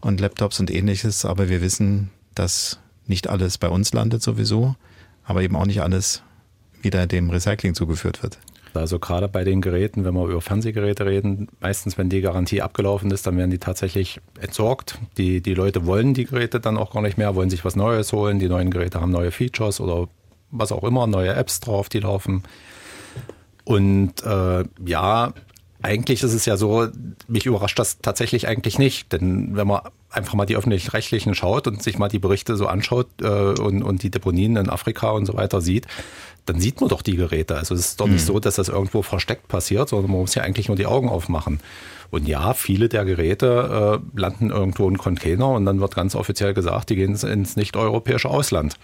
[0.00, 4.74] und Laptops und ähnliches, aber wir wissen, dass nicht alles bei uns landet sowieso,
[5.24, 6.22] aber eben auch nicht alles
[6.80, 8.38] wieder dem Recycling zugeführt wird.
[8.74, 13.10] Also gerade bei den Geräten, wenn wir über Fernsehgeräte reden, meistens wenn die Garantie abgelaufen
[13.10, 14.98] ist, dann werden die tatsächlich entsorgt.
[15.16, 18.12] Die, die Leute wollen die Geräte dann auch gar nicht mehr, wollen sich was Neues
[18.12, 18.38] holen.
[18.38, 20.08] Die neuen Geräte haben neue Features oder
[20.50, 22.42] was auch immer, neue Apps drauf, die laufen.
[23.68, 25.34] Und äh, ja,
[25.82, 26.88] eigentlich ist es ja so,
[27.26, 29.12] mich überrascht das tatsächlich eigentlich nicht.
[29.12, 33.08] Denn wenn man einfach mal die öffentlich-rechtlichen schaut und sich mal die Berichte so anschaut
[33.20, 35.86] äh, und, und die Deponien in Afrika und so weiter sieht,
[36.46, 37.58] dann sieht man doch die Geräte.
[37.58, 38.26] Also es ist doch nicht mhm.
[38.26, 41.60] so, dass das irgendwo versteckt passiert, sondern man muss ja eigentlich nur die Augen aufmachen.
[42.08, 46.54] Und ja, viele der Geräte äh, landen irgendwo in Container und dann wird ganz offiziell
[46.54, 48.76] gesagt, die gehen ins nicht-europäische Ausland.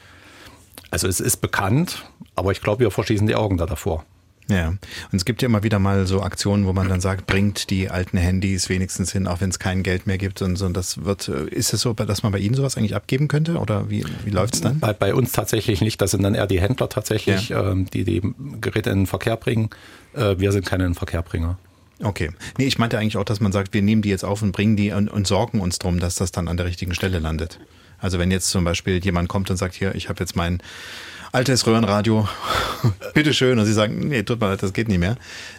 [0.91, 2.05] Also es ist bekannt,
[2.35, 4.05] aber ich glaube, wir verschließen die Augen da davor.
[4.49, 4.79] Ja, und
[5.13, 8.19] es gibt ja immer wieder mal so Aktionen, wo man dann sagt, bringt die alten
[8.19, 10.67] Handys wenigstens hin, auch wenn es kein Geld mehr gibt und so.
[10.67, 13.59] Und das wird, äh, ist es so, dass man bei Ihnen sowas eigentlich abgeben könnte
[13.59, 14.81] oder wie, wie läuft es dann?
[14.81, 16.01] Bei, bei, uns tatsächlich nicht.
[16.01, 17.71] Das sind dann eher die Händler tatsächlich, ja.
[17.71, 18.21] ähm, die die
[18.61, 19.71] Geräte in den Verkehr bringen.
[20.13, 21.57] Äh, wir sind keine Verkehrbringer.
[22.03, 22.31] Okay.
[22.59, 24.77] Nee, ich meinte eigentlich auch, dass man sagt, wir nehmen die jetzt auf und bringen
[24.77, 27.61] die und, und sorgen uns darum, dass das dann an der richtigen Stelle landet.
[27.99, 30.63] Also wenn jetzt zum Beispiel jemand kommt und sagt, hier, ich habe jetzt mein
[31.35, 32.29] altes Röhrenradio,
[33.15, 33.59] bitteschön.
[33.59, 35.17] Und sie sagen, nee, tut mir leid, das geht nicht mehr.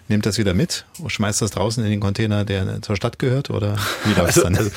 [0.08, 3.50] Nehmt das wieder mit und schmeißt das draußen in den Container, der zur Stadt gehört?
[3.50, 4.56] Oder wie läuft also, dann?
[4.56, 4.72] Also,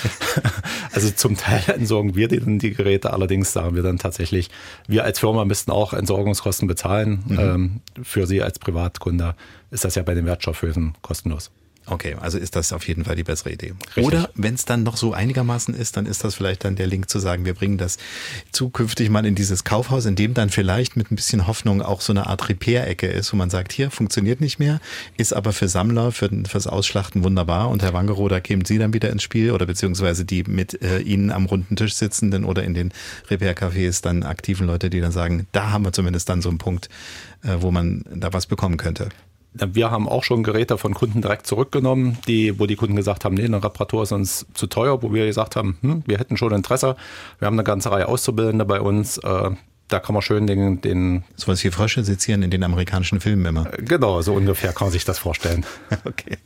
[0.92, 4.51] also, zum Teil entsorgen wir die, die, Geräte, allerdings sagen wir dann tatsächlich,
[4.86, 7.22] wir als Firma müssten auch Entsorgungskosten bezahlen.
[7.26, 7.38] Mhm.
[7.38, 9.34] Ähm, für Sie als Privatkunde
[9.70, 11.51] ist das ja bei den Wertstoffhöfen kostenlos.
[11.91, 13.74] Okay, also ist das auf jeden Fall die bessere Idee.
[13.97, 14.05] Richtig.
[14.05, 17.09] Oder wenn es dann noch so einigermaßen ist, dann ist das vielleicht dann der Link
[17.09, 17.97] zu sagen, wir bringen das
[18.53, 22.12] zukünftig mal in dieses Kaufhaus, in dem dann vielleicht mit ein bisschen Hoffnung auch so
[22.12, 24.80] eine Art Repair-Ecke ist, wo man sagt, hier funktioniert nicht mehr,
[25.16, 27.70] ist aber für Sammler, für fürs Ausschlachten wunderbar.
[27.70, 30.99] Und Herr Wangerow, da kämen Sie dann wieder ins Spiel oder beziehungsweise die mit äh,
[31.01, 32.93] Ihnen am runden Tisch sitzenden oder in den
[33.30, 36.89] Repair-Cafés dann aktiven Leute, die dann sagen, da haben wir zumindest dann so einen Punkt,
[37.43, 39.09] äh, wo man da was bekommen könnte.
[39.61, 43.34] Wir haben auch schon Geräte von Kunden direkt zurückgenommen, die, wo die Kunden gesagt haben,
[43.34, 46.52] nee, eine Reparatur ist uns zu teuer, wo wir gesagt haben, hm, wir hätten schon
[46.52, 46.96] Interesse.
[47.38, 49.50] Wir haben eine ganze Reihe Auszubildende bei uns, äh,
[49.88, 53.46] da kann man schön den, den so was wie Frösche sezieren in den amerikanischen Filmen
[53.46, 53.64] immer.
[53.78, 55.64] Genau, so ungefähr kann man sich das vorstellen.
[56.04, 56.36] okay,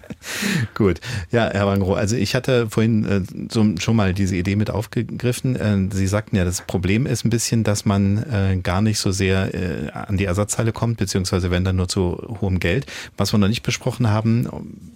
[0.74, 1.01] gut.
[1.30, 3.20] Ja, Herr Wangro, also ich hatte vorhin äh,
[3.51, 5.57] so, schon mal diese Idee mit aufgegriffen.
[5.57, 9.12] Äh, Sie sagten ja, das Problem ist ein bisschen, dass man äh, gar nicht so
[9.12, 12.86] sehr äh, an die Ersatzteile kommt, beziehungsweise wenn dann nur zu hohem Geld.
[13.16, 14.49] Was wir noch nicht besprochen haben,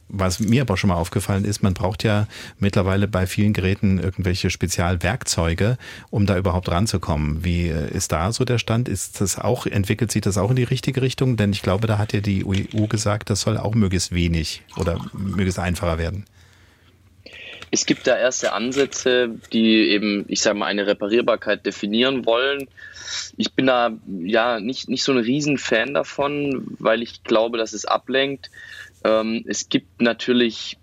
[0.09, 2.27] was mir aber schon mal aufgefallen ist, man braucht ja
[2.59, 5.79] mittlerweile bei vielen Geräten irgendwelche Spezialwerkzeuge,
[6.11, 7.45] um da überhaupt ranzukommen.
[7.45, 8.89] Wie äh, ist da so der Stand?
[8.89, 11.37] Ist das auch, entwickelt sich das auch in die richtige Richtung?
[11.37, 15.01] Denn ich glaube, da hat ja die EU gesagt, das soll auch möglichst wenig oder
[15.37, 16.24] möglichst einfacher werden.
[17.70, 22.68] Es gibt da erste Ansätze, die eben, ich sage mal, eine Reparierbarkeit definieren wollen.
[23.37, 27.84] Ich bin da ja nicht, nicht so ein Riesenfan davon, weil ich glaube, dass es
[27.84, 28.50] ablenkt.
[29.04, 30.79] Ähm, es gibt natürlich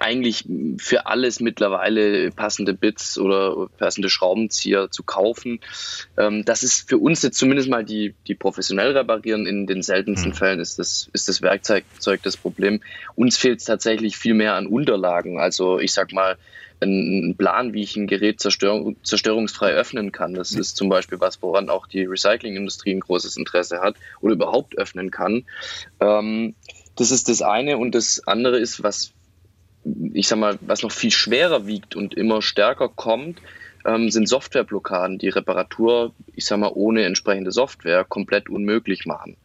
[0.00, 0.44] eigentlich
[0.78, 5.60] für alles mittlerweile passende Bits oder passende Schraubenzieher zu kaufen.
[6.16, 9.46] Ähm, das ist für uns jetzt zumindest mal die, die professionell reparieren.
[9.46, 10.36] In den seltensten mhm.
[10.36, 11.84] Fällen ist das, ist das Werkzeug
[12.22, 12.80] das Problem.
[13.14, 15.38] Uns fehlt es tatsächlich viel mehr an Unterlagen.
[15.38, 16.36] Also ich sag mal,
[16.80, 20.34] ein Plan, wie ich ein Gerät zerstör zerstörungsfrei öffnen kann.
[20.34, 24.78] Das ist zum Beispiel was, woran auch die Recyclingindustrie ein großes Interesse hat oder überhaupt
[24.78, 25.44] öffnen kann.
[26.00, 26.54] Ähm,
[26.96, 27.78] das ist das eine.
[27.78, 29.12] Und das andere ist, was
[29.84, 33.40] ich sag mal, was noch viel schwerer wiegt und immer stärker kommt,
[33.84, 39.36] ähm, sind Softwareblockaden, die Reparatur, ich sag mal, ohne entsprechende Software komplett unmöglich machen.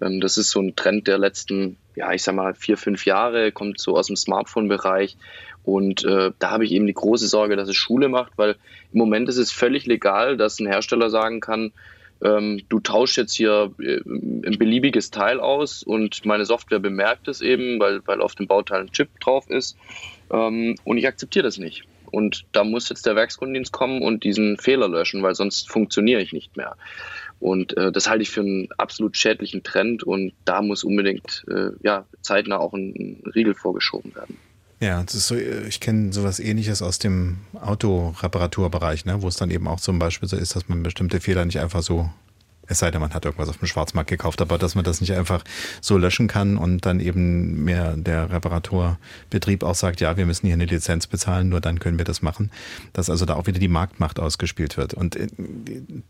[0.00, 3.52] Ähm, das ist so ein Trend der letzten, ja, ich sag mal, vier, fünf Jahre,
[3.52, 5.16] kommt so aus dem Smartphone-Bereich.
[5.62, 8.56] Und äh, da habe ich eben die große Sorge, dass es Schule macht, weil
[8.92, 11.72] im Moment ist es völlig legal, dass ein Hersteller sagen kann,
[12.22, 17.40] ähm, du tauschst jetzt hier äh, ein beliebiges Teil aus und meine Software bemerkt es
[17.40, 19.76] eben, weil, weil auf dem Bauteil ein Chip drauf ist
[20.30, 21.84] ähm, und ich akzeptiere das nicht.
[22.10, 26.32] Und da muss jetzt der Werkskundendienst kommen und diesen Fehler löschen, weil sonst funktioniere ich
[26.32, 26.76] nicht mehr.
[27.38, 31.70] Und äh, das halte ich für einen absolut schädlichen Trend und da muss unbedingt äh,
[31.82, 32.94] ja, zeitnah auch ein,
[33.24, 34.36] ein Riegel vorgeschoben werden.
[34.80, 39.78] Ja, so, ich kenne sowas ähnliches aus dem Autoreparaturbereich, ne, wo es dann eben auch
[39.78, 42.08] zum Beispiel so ist, dass man bestimmte Fehler nicht einfach so
[42.70, 45.12] es sei denn, man hat irgendwas auf dem Schwarzmarkt gekauft, aber dass man das nicht
[45.12, 45.42] einfach
[45.80, 50.54] so löschen kann und dann eben mehr der Reparaturbetrieb auch sagt, ja, wir müssen hier
[50.54, 52.50] eine Lizenz bezahlen, nur dann können wir das machen.
[52.92, 54.94] Dass also da auch wieder die Marktmacht ausgespielt wird.
[54.94, 55.26] Und äh,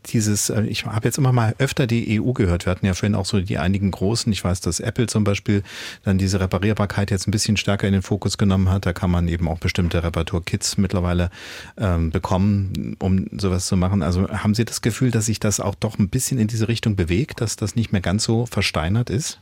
[0.07, 2.67] dieses, äh, ich habe jetzt immer mal öfter die EU gehört.
[2.67, 4.31] Wir hatten ja vorhin auch so die einigen großen.
[4.31, 5.63] Ich weiß, dass Apple zum Beispiel
[6.05, 8.85] dann diese Reparierbarkeit jetzt ein bisschen stärker in den Fokus genommen hat.
[8.85, 11.31] Da kann man eben auch bestimmte Reparaturkits mittlerweile
[11.79, 14.03] ähm, bekommen, um sowas zu machen.
[14.03, 16.97] Also haben Sie das Gefühl, dass sich das auch doch ein bisschen in diese Richtung
[16.97, 19.41] bewegt, dass das nicht mehr ganz so versteinert ist?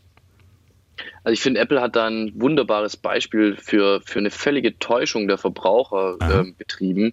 [1.22, 5.39] Also ich finde, Apple hat da ein wunderbares Beispiel für, für eine völlige Täuschung der
[5.39, 7.12] Verbraucher äh, betrieben.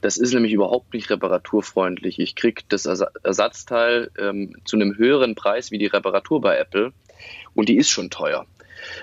[0.00, 2.18] Das ist nämlich überhaupt nicht reparaturfreundlich.
[2.18, 6.92] Ich kriege das Ersatzteil ähm, zu einem höheren Preis wie die Reparatur bei Apple
[7.54, 8.46] und die ist schon teuer.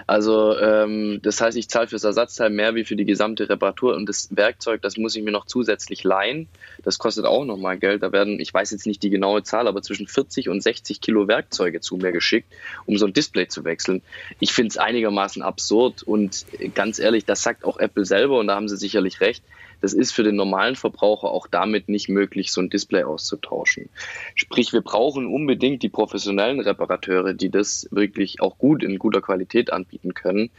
[0.05, 4.07] Also ähm, das heißt, ich zahle fürs Ersatzteil mehr wie für die gesamte Reparatur und
[4.07, 6.47] das Werkzeug, das muss ich mir noch zusätzlich leihen.
[6.83, 8.03] Das kostet auch nochmal Geld.
[8.03, 11.27] Da werden, ich weiß jetzt nicht die genaue Zahl, aber zwischen 40 und 60 Kilo
[11.27, 12.51] Werkzeuge zu mir geschickt,
[12.85, 14.01] um so ein Display zu wechseln.
[14.39, 18.55] Ich finde es einigermaßen absurd und ganz ehrlich, das sagt auch Apple selber und da
[18.55, 19.43] haben sie sicherlich recht.
[19.81, 23.89] Das ist für den normalen Verbraucher auch damit nicht möglich, so ein Display auszutauschen.
[24.35, 29.71] Sprich, wir brauchen unbedingt die professionellen Reparateure, die das wirklich auch gut in guter Qualität
[29.71, 30.49] anbieten können.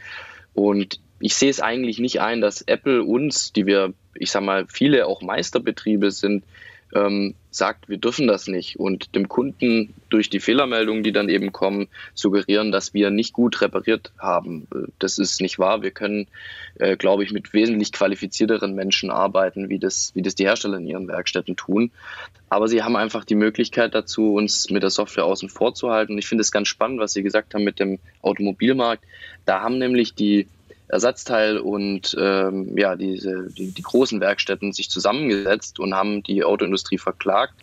[0.53, 4.65] Und ich sehe es eigentlich nicht ein, dass Apple uns, die wir, ich sag mal,
[4.67, 6.43] viele auch Meisterbetriebe sind,
[6.93, 11.51] ähm, sagt, wir dürfen das nicht und dem Kunden durch die Fehlermeldungen, die dann eben
[11.51, 14.67] kommen, suggerieren, dass wir nicht gut repariert haben.
[14.99, 15.81] Das ist nicht wahr.
[15.81, 16.27] Wir können,
[16.75, 20.87] äh, glaube ich, mit wesentlich qualifizierteren Menschen arbeiten, wie das, wie das die Hersteller in
[20.87, 21.91] ihren Werkstätten tun.
[22.49, 26.17] Aber sie haben einfach die Möglichkeit dazu, uns mit der Software außen vor zu halten.
[26.17, 29.03] Ich finde es ganz spannend, was Sie gesagt haben mit dem Automobilmarkt.
[29.45, 30.47] Da haben nämlich die
[30.89, 36.97] Ersatzteil und ähm, ja, diese, die, die großen Werkstätten sich zusammengesetzt und haben die Autoindustrie
[36.97, 37.53] verklagt.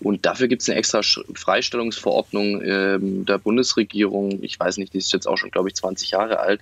[0.00, 5.12] Und dafür gibt es eine extra Freistellungsverordnung ähm, der Bundesregierung, ich weiß nicht, die ist
[5.12, 6.60] jetzt auch schon, glaube ich, 20 Jahre alt,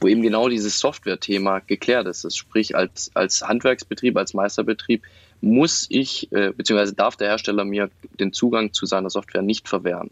[0.00, 2.24] wo eben genau dieses Software-Thema geklärt ist.
[2.24, 5.04] Das sprich, als, als Handwerksbetrieb, als Meisterbetrieb
[5.40, 10.10] muss ich, äh, beziehungsweise darf der Hersteller mir den Zugang zu seiner Software nicht verwehren.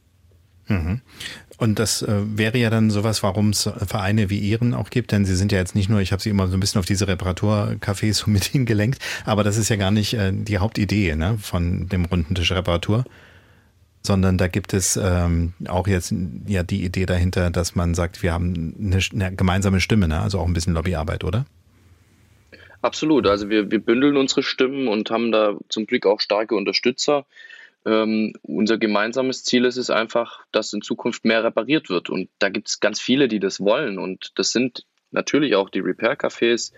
[0.71, 1.01] Mhm.
[1.59, 5.27] Und das äh, wäre ja dann sowas, warum es Vereine wie Ihren auch gibt, denn
[5.27, 7.07] Sie sind ja jetzt nicht nur, ich habe Sie immer so ein bisschen auf diese
[7.07, 11.87] Reparaturcafés so mit hingelenkt, aber das ist ja gar nicht äh, die Hauptidee ne, von
[11.89, 13.05] dem runden Tisch Reparatur,
[14.03, 16.15] sondern da gibt es ähm, auch jetzt
[16.47, 20.21] ja die Idee dahinter, dass man sagt, wir haben eine, eine gemeinsame Stimme, ne?
[20.21, 21.45] also auch ein bisschen Lobbyarbeit, oder?
[22.81, 27.27] Absolut, also wir, wir bündeln unsere Stimmen und haben da zum Glück auch starke Unterstützer.
[27.87, 32.11] Ähm, unser gemeinsames Ziel ist es einfach, dass in Zukunft mehr repariert wird.
[32.11, 33.99] Und da gibt es ganz viele, die das wollen.
[33.99, 36.73] Und das sind natürlich auch die Repair-Cafés,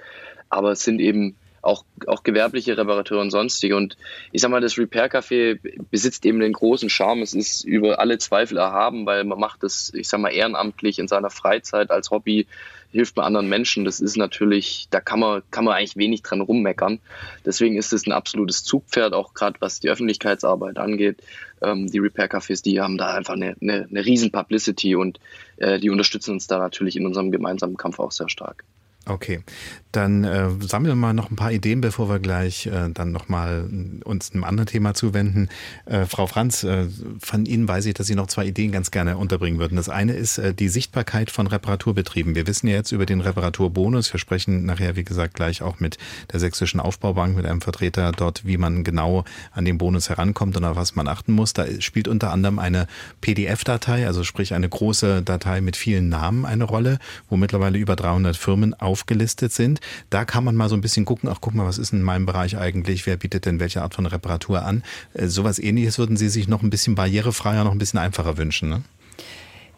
[0.48, 3.76] aber es sind eben auch, auch gewerbliche Reparateure und sonstige.
[3.76, 3.96] Und
[4.32, 5.58] ich sag mal, das Repair Café
[5.90, 7.22] besitzt eben den großen Charme.
[7.22, 11.08] Es ist über alle Zweifel erhaben, weil man macht das, ich sag mal, ehrenamtlich in
[11.08, 12.46] seiner Freizeit als Hobby,
[12.92, 13.84] hilft man anderen Menschen.
[13.84, 17.00] Das ist natürlich, da kann man, kann man eigentlich wenig dran rummeckern.
[17.44, 21.22] Deswegen ist es ein absolutes Zugpferd, auch gerade was die Öffentlichkeitsarbeit angeht.
[21.62, 25.18] Ähm, die Repair Cafés, die haben da einfach eine, eine, eine riesen Publicity und
[25.56, 28.64] äh, die unterstützen uns da natürlich in unserem gemeinsamen Kampf auch sehr stark.
[29.04, 29.42] Okay,
[29.90, 33.68] dann äh, sammeln wir mal noch ein paar Ideen, bevor wir gleich äh, dann nochmal
[34.04, 35.48] uns einem anderen Thema zuwenden.
[35.86, 36.86] Äh, Frau Franz, äh,
[37.18, 39.74] von Ihnen weiß ich, dass Sie noch zwei Ideen ganz gerne unterbringen würden.
[39.74, 42.36] Das eine ist äh, die Sichtbarkeit von Reparaturbetrieben.
[42.36, 44.12] Wir wissen ja jetzt über den Reparaturbonus.
[44.12, 45.98] Wir sprechen nachher, wie gesagt, gleich auch mit
[46.32, 50.64] der Sächsischen Aufbaubank, mit einem Vertreter dort, wie man genau an den Bonus herankommt und
[50.64, 51.54] auf was man achten muss.
[51.54, 52.86] Da spielt unter anderem eine
[53.20, 58.36] PDF-Datei, also sprich eine große Datei mit vielen Namen eine Rolle, wo mittlerweile über 300
[58.36, 59.80] Firmen auch aufgelistet sind.
[60.10, 62.26] Da kann man mal so ein bisschen gucken, ach guck mal, was ist in meinem
[62.26, 64.82] Bereich eigentlich, wer bietet denn welche Art von Reparatur an.
[65.14, 68.68] Äh, sowas ähnliches würden Sie sich noch ein bisschen barrierefreier, noch ein bisschen einfacher wünschen,
[68.68, 68.82] ne?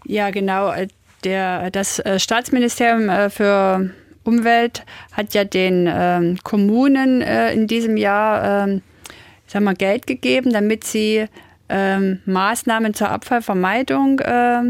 [0.05, 0.73] Ja, genau.
[0.73, 0.89] Äh,
[1.23, 3.91] der, das äh, Staatsministerium für
[4.24, 8.82] Umwelt hat ja den ähm, Kommunen äh, in diesem Jahr ähm,
[9.47, 11.27] sag mal, Geld gegeben, damit sie
[11.69, 14.62] ähm, Maßnahmen zur Abfallvermeidung äh,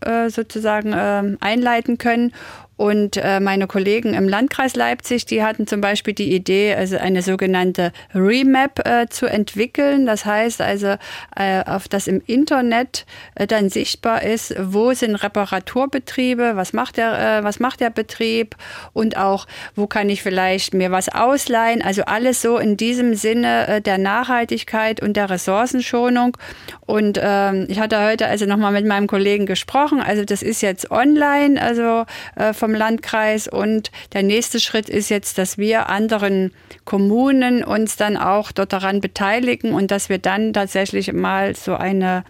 [0.00, 2.32] äh, sozusagen ähm, einleiten können.
[2.76, 7.22] Und äh, meine Kollegen im Landkreis Leipzig, die hatten zum Beispiel die Idee, also eine
[7.22, 10.04] sogenannte Remap äh, zu entwickeln.
[10.04, 10.96] Das heißt also,
[11.34, 17.38] äh, auf das im Internet äh, dann sichtbar ist, wo sind Reparaturbetriebe, was macht der,
[17.38, 18.56] äh, was macht der Betrieb
[18.92, 21.80] und auch, wo kann ich vielleicht mir was ausleihen.
[21.80, 26.36] Also alles so in diesem Sinne äh, der Nachhaltigkeit und der Ressourcenschonung.
[26.84, 30.00] Und ähm, ich hatte heute also nochmal mit meinem Kollegen gesprochen.
[30.00, 32.04] Also das ist jetzt online, also
[32.36, 33.46] äh, vom Landkreis.
[33.46, 36.52] Und der nächste Schritt ist jetzt, dass wir anderen
[36.84, 42.24] Kommunen uns dann auch dort daran beteiligen und dass wir dann tatsächlich mal so eine,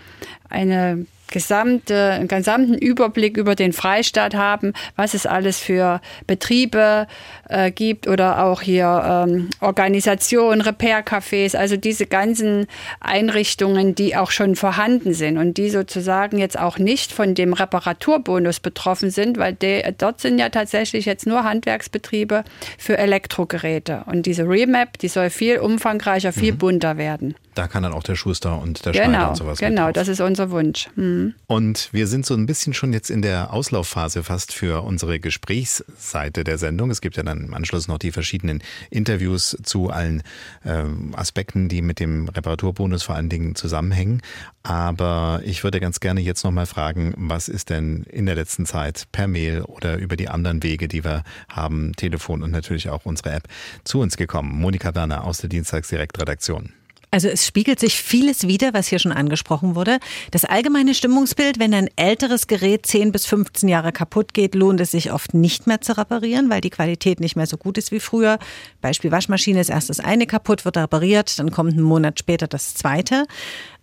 [0.50, 7.06] eine gesamte, einen gesamten Überblick über den Freistaat haben, was es alles für Betriebe
[7.48, 12.66] äh, gibt oder auch hier ähm, Organisationen, Repair-Cafés, also diese ganzen
[13.00, 18.60] Einrichtungen, die auch schon vorhanden sind und die sozusagen jetzt auch nicht von dem Reparaturbonus
[18.60, 22.44] betroffen sind, weil de, dort sind ja tatsächlich jetzt nur Handwerksbetriebe
[22.78, 24.04] für Elektrogeräte.
[24.06, 26.58] Und diese Remap, die soll viel umfangreicher, viel mhm.
[26.58, 27.34] bunter werden.
[27.56, 30.20] Da kann dann auch der Schuster und der genau, Schneider und sowas Genau, das ist
[30.20, 30.90] unser Wunsch.
[30.94, 31.32] Mhm.
[31.46, 36.44] Und wir sind so ein bisschen schon jetzt in der Auslaufphase fast für unsere Gesprächsseite
[36.44, 36.90] der Sendung.
[36.90, 40.22] Es gibt ja dann im Anschluss noch die verschiedenen Interviews zu allen
[40.64, 40.84] äh,
[41.14, 44.20] Aspekten, die mit dem Reparaturbonus vor allen Dingen zusammenhängen.
[44.62, 49.04] Aber ich würde ganz gerne jetzt nochmal fragen, was ist denn in der letzten Zeit
[49.12, 53.30] per Mail oder über die anderen Wege, die wir haben, Telefon und natürlich auch unsere
[53.30, 53.44] App,
[53.84, 54.60] zu uns gekommen?
[54.60, 56.74] Monika Werner aus der Dienstagsdirektredaktion.
[57.10, 59.98] Also es spiegelt sich vieles wieder, was hier schon angesprochen wurde.
[60.32, 64.90] Das allgemeine Stimmungsbild, wenn ein älteres Gerät 10 bis 15 Jahre kaputt geht, lohnt es
[64.90, 68.00] sich oft nicht mehr zu reparieren, weil die Qualität nicht mehr so gut ist wie
[68.00, 68.38] früher.
[68.80, 72.74] Beispiel Waschmaschine ist erst das eine kaputt, wird repariert, dann kommt einen Monat später das
[72.74, 73.24] zweite.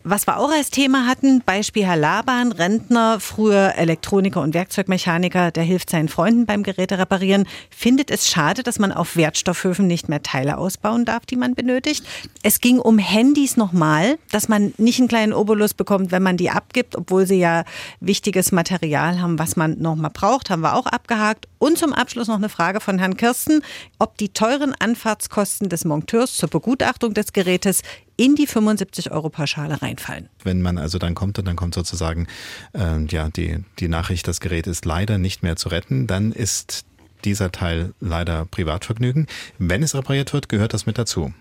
[0.05, 5.63] Was wir auch als Thema hatten, Beispiel Herr Laban, Rentner, früher Elektroniker und Werkzeugmechaniker, der
[5.63, 10.21] hilft seinen Freunden beim Geräte reparieren, findet es schade, dass man auf Wertstoffhöfen nicht mehr
[10.21, 12.05] Teile ausbauen darf, die man benötigt.
[12.41, 16.49] Es ging um Handys nochmal, dass man nicht einen kleinen Obolus bekommt, wenn man die
[16.49, 17.63] abgibt, obwohl sie ja
[18.01, 21.47] wichtiges Material haben, was man nochmal braucht, haben wir auch abgehakt.
[21.59, 23.61] Und zum Abschluss noch eine Frage von Herrn Kirsten,
[23.99, 27.83] ob die teuren Anfahrtskosten des Monteurs zur Begutachtung des Gerätes
[28.17, 30.29] in die 75 Euro Pauschale reinfallen.
[30.43, 32.27] Wenn man also dann kommt und dann kommt sozusagen
[32.73, 36.85] äh, ja die, die Nachricht, das Gerät ist leider nicht mehr zu retten, dann ist
[37.25, 39.27] dieser Teil leider Privatvergnügen.
[39.57, 41.33] Wenn es repariert wird, gehört das mit dazu.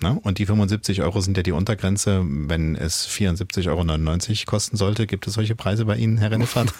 [0.00, 0.18] Ne?
[0.22, 2.22] Und die 75 Euro sind ja die Untergrenze.
[2.24, 6.74] Wenn es 74,99 Euro kosten sollte, gibt es solche Preise bei Ihnen, Herr Rennefahrt?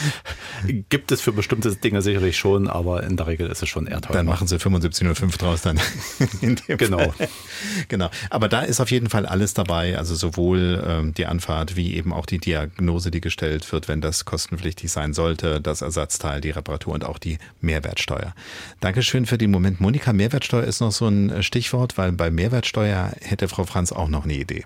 [0.88, 4.00] gibt es für bestimmte Dinge sicherlich schon, aber in der Regel ist es schon eher
[4.00, 4.12] teuer.
[4.14, 5.80] Dann machen Sie 75,05 draus dann.
[6.66, 7.10] genau.
[7.10, 7.28] Fall.
[7.88, 8.10] Genau.
[8.30, 9.98] Aber da ist auf jeden Fall alles dabei.
[9.98, 14.24] Also sowohl ähm, die Anfahrt wie eben auch die Diagnose, die gestellt wird, wenn das
[14.24, 18.34] kostenpflichtig sein sollte, das Ersatzteil, die Reparatur und auch die Mehrwertsteuer.
[18.80, 19.80] Dankeschön für den Moment.
[19.80, 24.24] Monika, Mehrwertsteuer ist noch so ein Stichwort, weil bei Mehrwertsteuer hätte Frau Franz auch noch
[24.24, 24.64] eine Idee.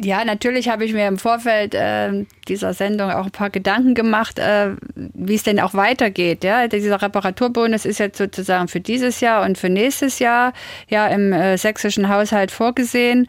[0.00, 4.38] Ja, natürlich habe ich mir im Vorfeld äh, dieser Sendung auch ein paar Gedanken gemacht,
[4.38, 6.44] äh, wie es denn auch weitergeht.
[6.44, 6.68] Ja?
[6.68, 10.52] Dieser Reparaturbonus ist jetzt sozusagen für dieses Jahr und für nächstes Jahr
[10.88, 13.26] ja im äh, sächsischen Haushalt vorgesehen.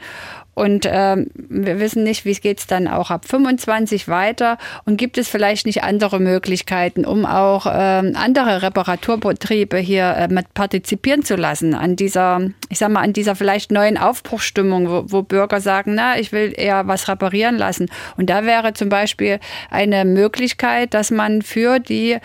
[0.60, 5.18] Und ähm, wir wissen nicht, wie geht es dann auch ab 25 weiter und gibt
[5.18, 11.38] es vielleicht nicht andere Möglichkeiten, um auch ähm, andere Reparaturbetriebe hier äh, mit partizipieren zu
[11.38, 15.96] lassen an dieser, ich sag mal, an dieser vielleicht neuen Aufbruchstimmung, wo, wo Bürger sagen,
[15.96, 17.90] na, ich will eher was reparieren lassen.
[18.18, 22.18] Und da wäre zum Beispiel eine Möglichkeit, dass man für die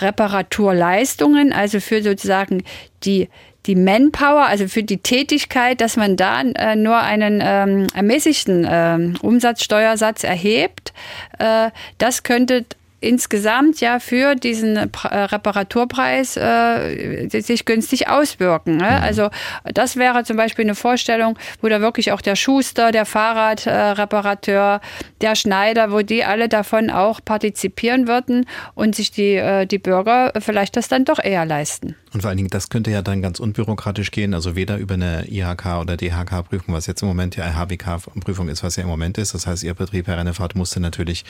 [0.00, 2.62] Reparaturleistungen, also für sozusagen
[3.02, 3.28] die
[3.66, 9.18] die Manpower, also für die Tätigkeit, dass man da äh, nur einen ähm, ermäßigten äh,
[9.20, 10.92] Umsatzsteuersatz erhebt.
[11.38, 12.64] Äh, das könnte
[13.00, 18.76] insgesamt ja für diesen äh, Reparaturpreis äh, sich günstig auswirken.
[18.76, 18.84] Ne?
[18.84, 19.02] Mhm.
[19.02, 19.30] Also
[19.64, 24.80] das wäre zum Beispiel eine Vorstellung, wo da wirklich auch der Schuster, der Fahrradreparateur,
[25.20, 30.32] der Schneider, wo die alle davon auch partizipieren würden und sich die, äh, die Bürger
[30.38, 31.96] vielleicht das dann doch eher leisten.
[32.12, 35.30] Und vor allen Dingen, das könnte ja dann ganz unbürokratisch gehen, also weder über eine
[35.30, 39.34] IHK oder DHK-Prüfung, was jetzt im Moment ja HWK-Prüfung ist, was ja im Moment ist.
[39.34, 41.24] Das heißt, Ihr Betrieb, Herr Rennefahrt, musste natürlich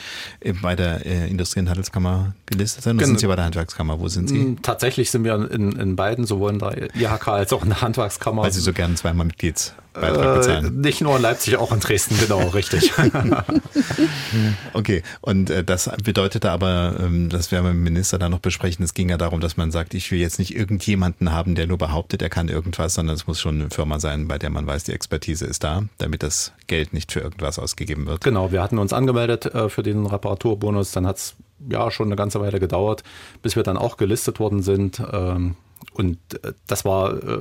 [0.61, 2.97] bei der Industrie- und Handelskammer gelistet sein?
[2.97, 3.99] Oder sind Sie bei der Handwerkskammer?
[3.99, 4.35] Wo sind Sie?
[4.35, 7.81] Mm, tatsächlich sind wir in, in beiden, sowohl in der IHK als auch in der
[7.81, 8.43] Handwerkskammer.
[8.43, 10.65] Weil Sie so gerne zweimal Mitglieds Beitrag bezahlen.
[10.65, 12.93] Äh, nicht nur in Leipzig, auch in Dresden, genau, richtig.
[14.73, 18.39] okay, und äh, das bedeutete aber, ähm, das werden wir mit dem Minister dann noch
[18.39, 21.67] besprechen, es ging ja darum, dass man sagt, ich will jetzt nicht irgendjemanden haben, der
[21.67, 24.65] nur behauptet, er kann irgendwas, sondern es muss schon eine Firma sein, bei der man
[24.65, 28.23] weiß, die Expertise ist da, damit das Geld nicht für irgendwas ausgegeben wird.
[28.23, 31.35] Genau, wir hatten uns angemeldet äh, für den Reparaturbonus, dann hat es
[31.69, 33.03] ja schon eine ganze Weile gedauert,
[33.41, 35.01] bis wir dann auch gelistet worden sind.
[35.11, 35.55] Ähm,
[35.93, 37.39] und äh, das war, äh,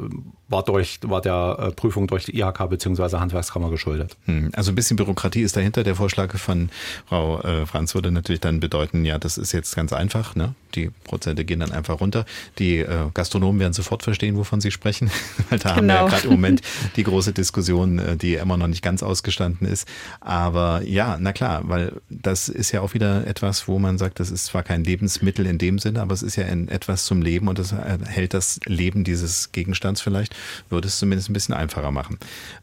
[0.50, 3.16] war, durch, war der äh, Prüfung durch die IHK bzw.
[3.16, 4.16] Handwerkskammer geschuldet.
[4.26, 5.82] Hm, also ein bisschen Bürokratie ist dahinter.
[5.82, 6.70] Der Vorschlag von
[7.08, 10.34] Frau Franz würde natürlich dann bedeuten, ja, das ist jetzt ganz einfach.
[10.34, 10.54] Ne?
[10.74, 12.24] Die Prozente gehen dann einfach runter.
[12.58, 15.10] Die Gastronomen werden sofort verstehen, wovon sie sprechen.
[15.50, 15.76] Weil da genau.
[15.76, 16.10] haben wir ja genau.
[16.10, 16.62] gerade im Moment
[16.96, 19.86] die große Diskussion, die immer noch nicht ganz ausgestanden ist.
[20.20, 24.30] Aber ja, na klar, weil das ist ja auch wieder etwas, wo man sagt, das
[24.30, 27.58] ist zwar kein Lebensmittel in dem Sinne, aber es ist ja etwas zum Leben und
[27.58, 30.34] das hält das Leben dieses Gegenstands vielleicht,
[30.68, 32.18] würde es zumindest ein bisschen einfacher machen.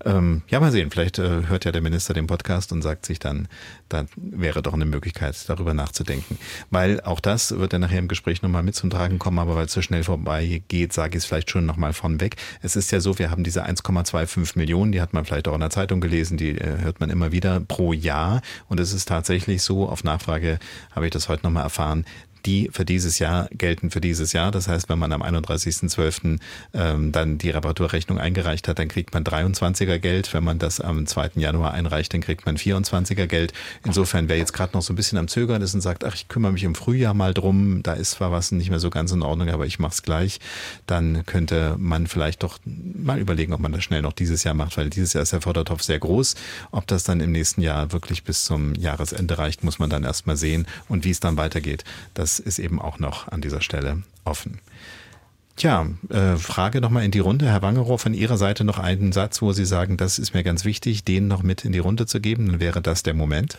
[0.05, 3.19] Ähm, ja, mal sehen, vielleicht äh, hört ja der Minister den Podcast und sagt sich
[3.19, 3.47] dann,
[3.89, 6.37] da wäre doch eine Möglichkeit, darüber nachzudenken.
[6.69, 9.65] Weil auch das wird ja nachher im Gespräch nochmal mit zum Tragen kommen, aber weil
[9.65, 12.35] es so schnell vorbei geht, sage ich es vielleicht schon nochmal von weg.
[12.61, 15.61] Es ist ja so, wir haben diese 1,25 Millionen, die hat man vielleicht auch in
[15.61, 18.41] der Zeitung gelesen, die äh, hört man immer wieder pro Jahr.
[18.67, 20.59] Und es ist tatsächlich so, auf Nachfrage
[20.91, 22.05] habe ich das heute nochmal erfahren,
[22.47, 24.51] die für dieses Jahr gelten für dieses Jahr.
[24.51, 26.39] Das heißt, wenn man am 31.12.
[26.73, 30.33] Ähm, dann die Reparaturrechnung eingereicht hat, dann kriegt man 23er Geld.
[30.33, 31.31] Wenn man das am 2.
[31.35, 33.53] Januar einreicht, dann kriegt man 24er Geld.
[33.85, 36.29] Insofern, wer jetzt gerade noch so ein bisschen am Zögern ist und sagt, ach, ich
[36.29, 39.21] kümmere mich im Frühjahr mal drum, da ist zwar was nicht mehr so ganz in
[39.21, 40.39] Ordnung, aber ich mache es gleich,
[40.85, 44.77] dann könnte man vielleicht doch mal überlegen, ob man das schnell noch dieses Jahr macht,
[44.77, 46.35] weil dieses Jahr ist der Fördertopf sehr groß.
[46.71, 50.37] Ob das dann im nächsten Jahr wirklich bis zum Jahresende reicht, muss man dann erstmal
[50.37, 51.83] sehen und wie es dann weitergeht.
[52.13, 54.59] Das ist eben auch noch an dieser Stelle offen.
[55.57, 57.47] Tja, äh, Frage nochmal in die Runde.
[57.47, 60.65] Herr Wangerow, von Ihrer Seite noch einen Satz, wo Sie sagen, das ist mir ganz
[60.65, 62.45] wichtig, den noch mit in die Runde zu geben.
[62.45, 63.57] Dann wäre das der Moment.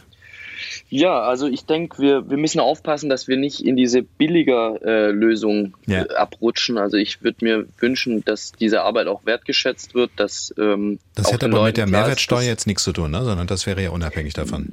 [0.89, 5.11] Ja, also ich denke, wir, wir müssen aufpassen, dass wir nicht in diese billiger äh,
[5.11, 6.05] Lösung ja.
[6.05, 6.79] äh, abrutschen.
[6.79, 10.11] Also ich würde mir wünschen, dass diese Arbeit auch wertgeschätzt wird.
[10.17, 13.25] Dass, ähm, das hätte aber Leuten mit der Mehrwertsteuer ist, jetzt nichts zu tun, ne?
[13.25, 14.69] sondern das wäre ja unabhängig davon.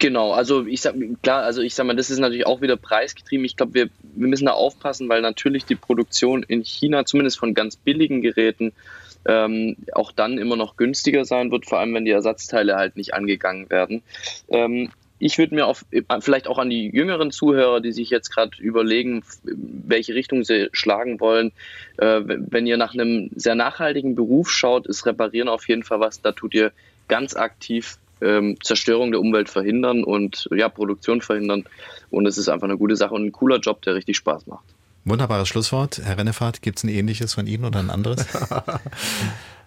[0.00, 3.44] Genau, also ich sag klar, also ich sag mal, das ist natürlich auch wieder preisgetrieben.
[3.44, 7.52] Ich glaube, wir, wir müssen da aufpassen, weil natürlich die Produktion in China, zumindest von
[7.52, 8.72] ganz billigen Geräten,
[9.26, 13.12] ähm, auch dann immer noch günstiger sein wird, vor allem wenn die Ersatzteile halt nicht
[13.12, 14.02] angegangen werden.
[14.48, 15.84] Ähm, ich würde mir auf,
[16.20, 21.20] vielleicht auch an die jüngeren Zuhörer, die sich jetzt gerade überlegen, welche Richtung sie schlagen
[21.20, 21.52] wollen,
[21.98, 26.22] äh, wenn ihr nach einem sehr nachhaltigen Beruf schaut, ist Reparieren auf jeden Fall was,
[26.22, 26.72] da tut ihr
[27.06, 31.64] ganz aktiv ähm, Zerstörung der Umwelt verhindern und ja, Produktion verhindern.
[32.10, 34.64] Und es ist einfach eine gute Sache und ein cooler Job, der richtig Spaß macht.
[35.04, 36.00] Wunderbares Schlusswort.
[36.02, 38.26] Herr Rennefahrt, gibt es ein ähnliches von Ihnen oder ein anderes?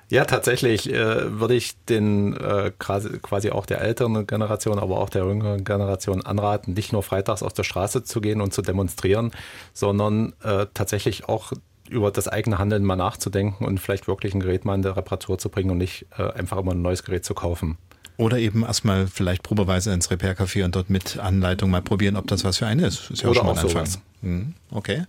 [0.09, 5.25] Ja, tatsächlich äh, würde ich den äh, quasi auch der älteren Generation, aber auch der
[5.25, 9.31] jüngeren Generation anraten, nicht nur freitags auf der Straße zu gehen und zu demonstrieren,
[9.73, 11.53] sondern äh, tatsächlich auch
[11.89, 15.39] über das eigene Handeln mal nachzudenken und vielleicht wirklich ein Gerät mal in der Reparatur
[15.39, 17.77] zu bringen und nicht äh, einfach immer ein neues Gerät zu kaufen.
[18.17, 22.43] Oder eben erstmal vielleicht probeweise ins Repair-Café und dort mit Anleitung mal probieren, ob das
[22.43, 23.09] was für eine ist.
[23.09, 24.01] Ist ja Oder auch schon mal ein Anfang.
[24.21, 25.03] Mhm, okay.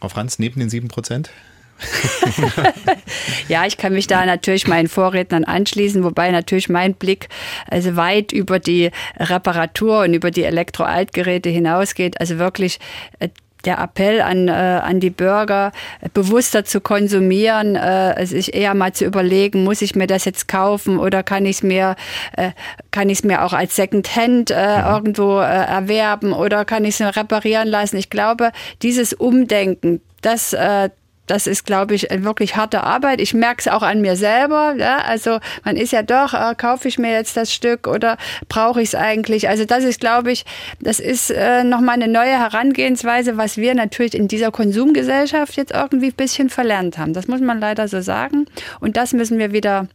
[0.00, 1.30] Frau Franz, neben den sieben Prozent?
[3.48, 7.28] ja, ich kann mich da natürlich meinen Vorrednern anschließen, wobei natürlich mein Blick
[7.68, 12.20] also weit über die Reparatur und über die Elektroaltgeräte hinausgeht.
[12.20, 12.80] Also wirklich
[13.20, 13.28] äh,
[13.64, 15.72] der Appell an, äh, an die Bürger,
[16.14, 20.98] bewusster zu konsumieren, äh, sich eher mal zu überlegen, muss ich mir das jetzt kaufen
[20.98, 21.96] oder kann ich es mir,
[22.36, 22.50] äh,
[22.90, 24.86] kann ich es mir auch als Secondhand äh, mhm.
[24.86, 27.96] irgendwo äh, erwerben oder kann ich es mir reparieren lassen?
[27.96, 28.52] Ich glaube,
[28.82, 30.90] dieses Umdenken, das, äh,
[31.28, 33.20] das ist, glaube ich, wirklich harte Arbeit.
[33.20, 34.74] Ich merke es auch an mir selber.
[34.76, 34.98] Ja?
[34.98, 38.16] Also man ist ja doch, äh, kaufe ich mir jetzt das Stück oder
[38.48, 39.48] brauche ich es eigentlich?
[39.48, 40.44] Also das ist, glaube ich,
[40.80, 46.08] das ist äh, nochmal eine neue Herangehensweise, was wir natürlich in dieser Konsumgesellschaft jetzt irgendwie
[46.08, 47.12] ein bisschen verlernt haben.
[47.12, 48.46] Das muss man leider so sagen.
[48.80, 49.88] Und das müssen wir wieder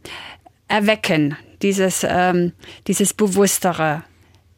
[0.68, 2.52] erwecken, dieses, ähm,
[2.86, 4.04] dieses bewusstere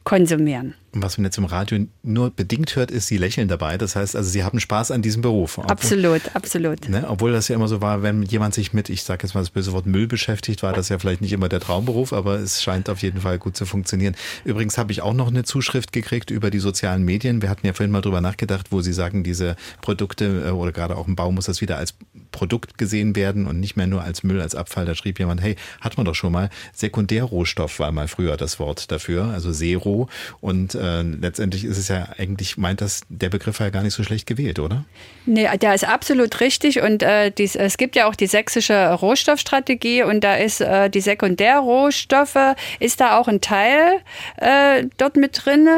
[0.04, 3.78] Konsumieren was man jetzt im Radio nur bedingt hört, ist, Sie lächeln dabei.
[3.78, 5.58] Das heißt, also Sie haben Spaß an diesem Beruf.
[5.58, 6.88] Obwohl, absolut, absolut.
[6.88, 9.40] Ne, obwohl das ja immer so war, wenn jemand sich mit, ich sage jetzt mal
[9.40, 12.62] das böse Wort Müll beschäftigt, war das ja vielleicht nicht immer der Traumberuf, aber es
[12.62, 14.16] scheint auf jeden Fall gut zu funktionieren.
[14.44, 17.42] Übrigens habe ich auch noch eine Zuschrift gekriegt über die sozialen Medien.
[17.42, 20.96] Wir hatten ja vorhin mal drüber nachgedacht, wo Sie sagen, diese Produkte äh, oder gerade
[20.96, 21.94] auch im Bau muss das wieder als
[22.32, 24.84] Produkt gesehen werden und nicht mehr nur als Müll, als Abfall.
[24.84, 26.50] Da schrieb jemand, hey, hat man doch schon mal.
[26.74, 30.08] Sekundärrohstoff war mal früher das Wort dafür, also Zero.
[30.40, 34.02] Und äh, letztendlich ist es ja eigentlich, meint das, der Begriff ja gar nicht so
[34.02, 34.84] schlecht gewählt, oder?
[35.26, 36.80] Nee, der ist absolut richtig.
[36.82, 41.00] Und äh, dies, es gibt ja auch die sächsische Rohstoffstrategie und da ist äh, die
[41.00, 44.00] Sekundärrohstoffe, ist da auch ein Teil
[44.36, 45.68] äh, dort mit drin.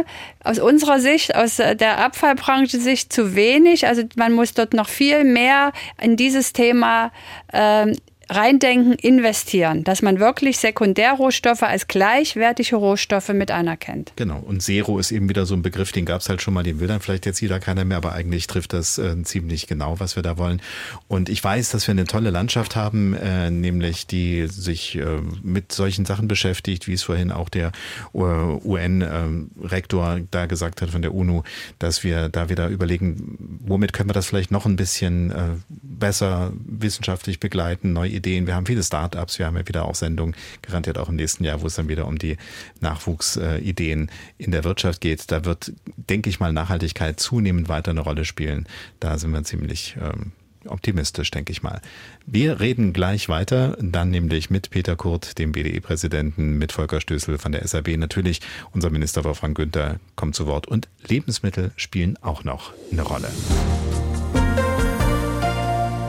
[0.44, 3.86] Aus unserer Sicht, aus der Abfallbranche Sicht zu wenig.
[3.86, 7.10] Also man muss dort noch viel mehr in dieses Thema
[7.52, 7.96] ähm,
[8.28, 14.12] reindenken, investieren, dass man wirklich Sekundärrohstoffe als gleichwertige Rohstoffe mit anerkennt.
[14.16, 16.62] Genau, und Zero ist eben wieder so ein Begriff, den gab es halt schon mal,
[16.62, 19.98] den will dann vielleicht jetzt jeder keiner mehr, aber eigentlich trifft das äh, ziemlich genau,
[19.98, 20.60] was wir da wollen.
[21.08, 25.04] Und ich weiß, dass wir eine tolle Landschaft haben, äh, nämlich die sich äh,
[25.42, 27.72] mit solchen Sachen beschäftigt, wie es vorhin auch der
[28.14, 31.44] äh, UN-Rektor äh, da gesagt hat von der UNO,
[31.78, 35.34] dass wir da wieder überlegen, womit können wir das vielleicht noch ein bisschen äh,
[35.68, 38.46] besser wissenschaftlich begleiten, neue Ideen.
[38.46, 41.62] Wir haben viele Startups, wir haben ja wieder auch Sendungen, garantiert auch im nächsten Jahr,
[41.62, 42.36] wo es dann wieder um die
[42.80, 45.30] Nachwuchsideen in der Wirtschaft geht.
[45.30, 48.66] Da wird, denke ich mal, Nachhaltigkeit zunehmend weiter eine Rolle spielen.
[49.00, 50.32] Da sind wir ziemlich ähm,
[50.66, 51.80] optimistisch, denke ich mal.
[52.26, 57.52] Wir reden gleich weiter, dann nämlich mit Peter Kurt, dem BDE-Präsidenten, mit Volker Stößel von
[57.52, 57.96] der SAB.
[57.96, 58.40] Natürlich,
[58.72, 63.28] unser Minister Wolfgang Günther kommt zu Wort und Lebensmittel spielen auch noch eine Rolle.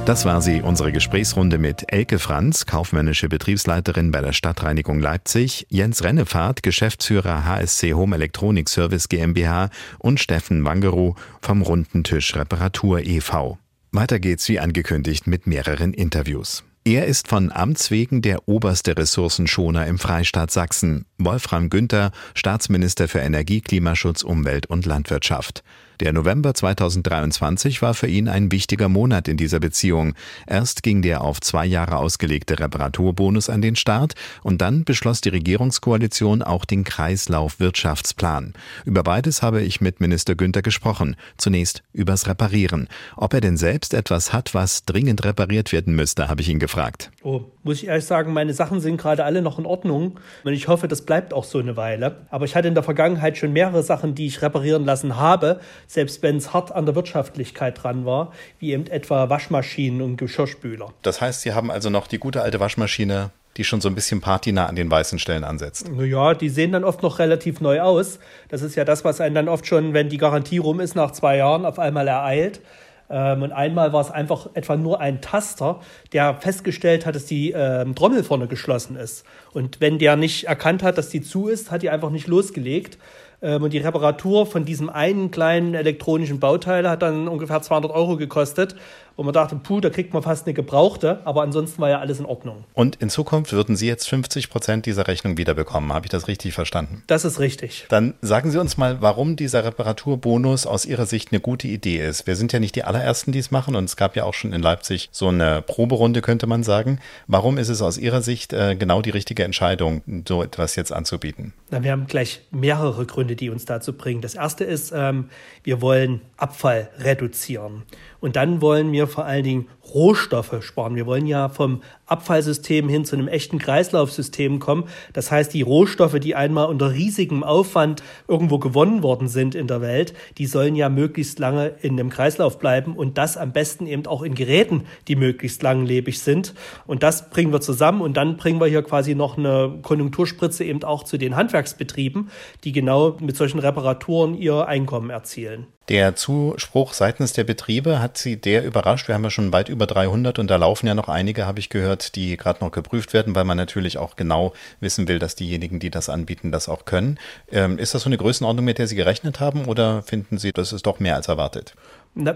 [0.10, 6.04] Das war sie, unsere Gesprächsrunde mit Elke Franz, kaufmännische Betriebsleiterin bei der Stadtreinigung Leipzig, Jens
[6.04, 9.70] Rennefahrt, Geschäftsführer HSC Home Electronic Service GmbH
[10.00, 13.60] und Steffen Wangerow vom Runden Tisch Reparatur e.V.
[13.92, 16.64] Weiter geht's wie angekündigt mit mehreren Interviews.
[16.86, 21.06] Er ist von Amts wegen der oberste Ressourcenschoner im Freistaat Sachsen.
[21.20, 25.64] Wolfram Günther, Staatsminister für Energie, Klimaschutz, Umwelt und Landwirtschaft.
[26.00, 30.14] Der November 2023 war für ihn ein wichtiger Monat in dieser Beziehung.
[30.48, 35.28] Erst ging der auf zwei Jahre ausgelegte Reparaturbonus an den Start und dann beschloss die
[35.28, 38.54] Regierungskoalition auch den Kreislaufwirtschaftsplan.
[38.86, 41.18] Über beides habe ich mit Minister Günther gesprochen.
[41.36, 42.88] Zunächst übers Reparieren.
[43.18, 47.12] Ob er denn selbst etwas hat, was dringend repariert werden müsste, habe ich ihn gefragt.
[47.24, 50.70] Oh, muss ich ehrlich sagen, meine Sachen sind gerade alle noch in Ordnung und ich
[50.70, 52.26] hoffe, das bleibt auch so eine Weile.
[52.30, 55.60] Aber ich hatte in der Vergangenheit schon mehrere Sachen, die ich reparieren lassen habe,
[55.90, 60.94] selbst wenn es hart an der Wirtschaftlichkeit dran war, wie eben etwa Waschmaschinen und Geschirrspüler.
[61.02, 64.22] Das heißt, Sie haben also noch die gute alte Waschmaschine die schon so ein bisschen
[64.22, 65.92] patina an den weißen Stellen ansetzt.
[65.92, 68.20] Naja, die sehen dann oft noch relativ neu aus.
[68.48, 71.12] Das ist ja das, was einen dann oft schon, wenn die Garantie rum ist, nach
[71.12, 72.62] zwei Jahren auf einmal ereilt.
[73.10, 75.82] Ähm, und einmal war es einfach etwa nur ein Taster,
[76.14, 79.26] der festgestellt hat, dass die ähm, Trommel vorne geschlossen ist.
[79.52, 82.98] Und wenn der nicht erkannt hat, dass die zu ist, hat die einfach nicht losgelegt.
[83.42, 88.18] Ähm, und die Reparatur von diesem einen kleinen elektronischen Bauteil hat dann ungefähr 200 Euro
[88.18, 88.76] gekostet
[89.20, 92.20] wo man dachte, puh, da kriegt man fast eine gebrauchte, aber ansonsten war ja alles
[92.22, 92.64] in Ordnung.
[92.74, 95.92] Und in Zukunft würden Sie jetzt 50 Prozent dieser Rechnung wiederbekommen.
[95.92, 97.04] Habe ich das richtig verstanden?
[97.08, 97.86] Das ist richtig.
[97.90, 102.28] Dann sagen Sie uns mal, warum dieser Reparaturbonus aus Ihrer Sicht eine gute Idee ist.
[102.28, 104.54] Wir sind ja nicht die allerersten, die es machen und es gab ja auch schon
[104.54, 107.00] in Leipzig so eine Proberunde, könnte man sagen.
[107.28, 111.52] Warum ist es aus Ihrer Sicht äh, genau die richtige Entscheidung, so etwas jetzt anzubieten?
[111.72, 114.22] Na, wir haben gleich mehrere Gründe, die uns dazu bringen.
[114.22, 115.26] Das erste ist, ähm,
[115.64, 117.84] wir wollen Abfall reduzieren.
[118.22, 120.96] Und dann wollen wir vor allen Dingen Rohstoffe sparen.
[120.96, 124.86] Wir wollen ja vom Abfallsystem hin zu einem echten Kreislaufsystem kommen.
[125.14, 129.82] Das heißt, die Rohstoffe, die einmal unter riesigem Aufwand irgendwo gewonnen worden sind in der
[129.82, 134.06] Welt, die sollen ja möglichst lange in dem Kreislauf bleiben und das am besten eben
[134.08, 136.54] auch in Geräten, die möglichst langlebig sind.
[136.88, 140.84] Und das bringen wir zusammen und dann bringen wir hier quasi noch eine Konjunkturspritze eben
[140.84, 142.30] auch zu den Handwerksbetrieben,
[142.64, 145.68] die genau mit solchen Reparaturen ihr Einkommen erzielen.
[145.90, 149.08] Der Zuspruch seitens der Betriebe hat Sie der überrascht?
[149.08, 151.70] Wir haben ja schon weit über 300 und da laufen ja noch einige, habe ich
[151.70, 155.80] gehört, die gerade noch geprüft werden, weil man natürlich auch genau wissen will, dass diejenigen,
[155.80, 157.20] die das anbieten, das auch können.
[157.52, 160.74] Ähm, ist das so eine Größenordnung, mit der Sie gerechnet haben oder finden Sie, das
[160.74, 161.76] ist doch mehr als erwartet?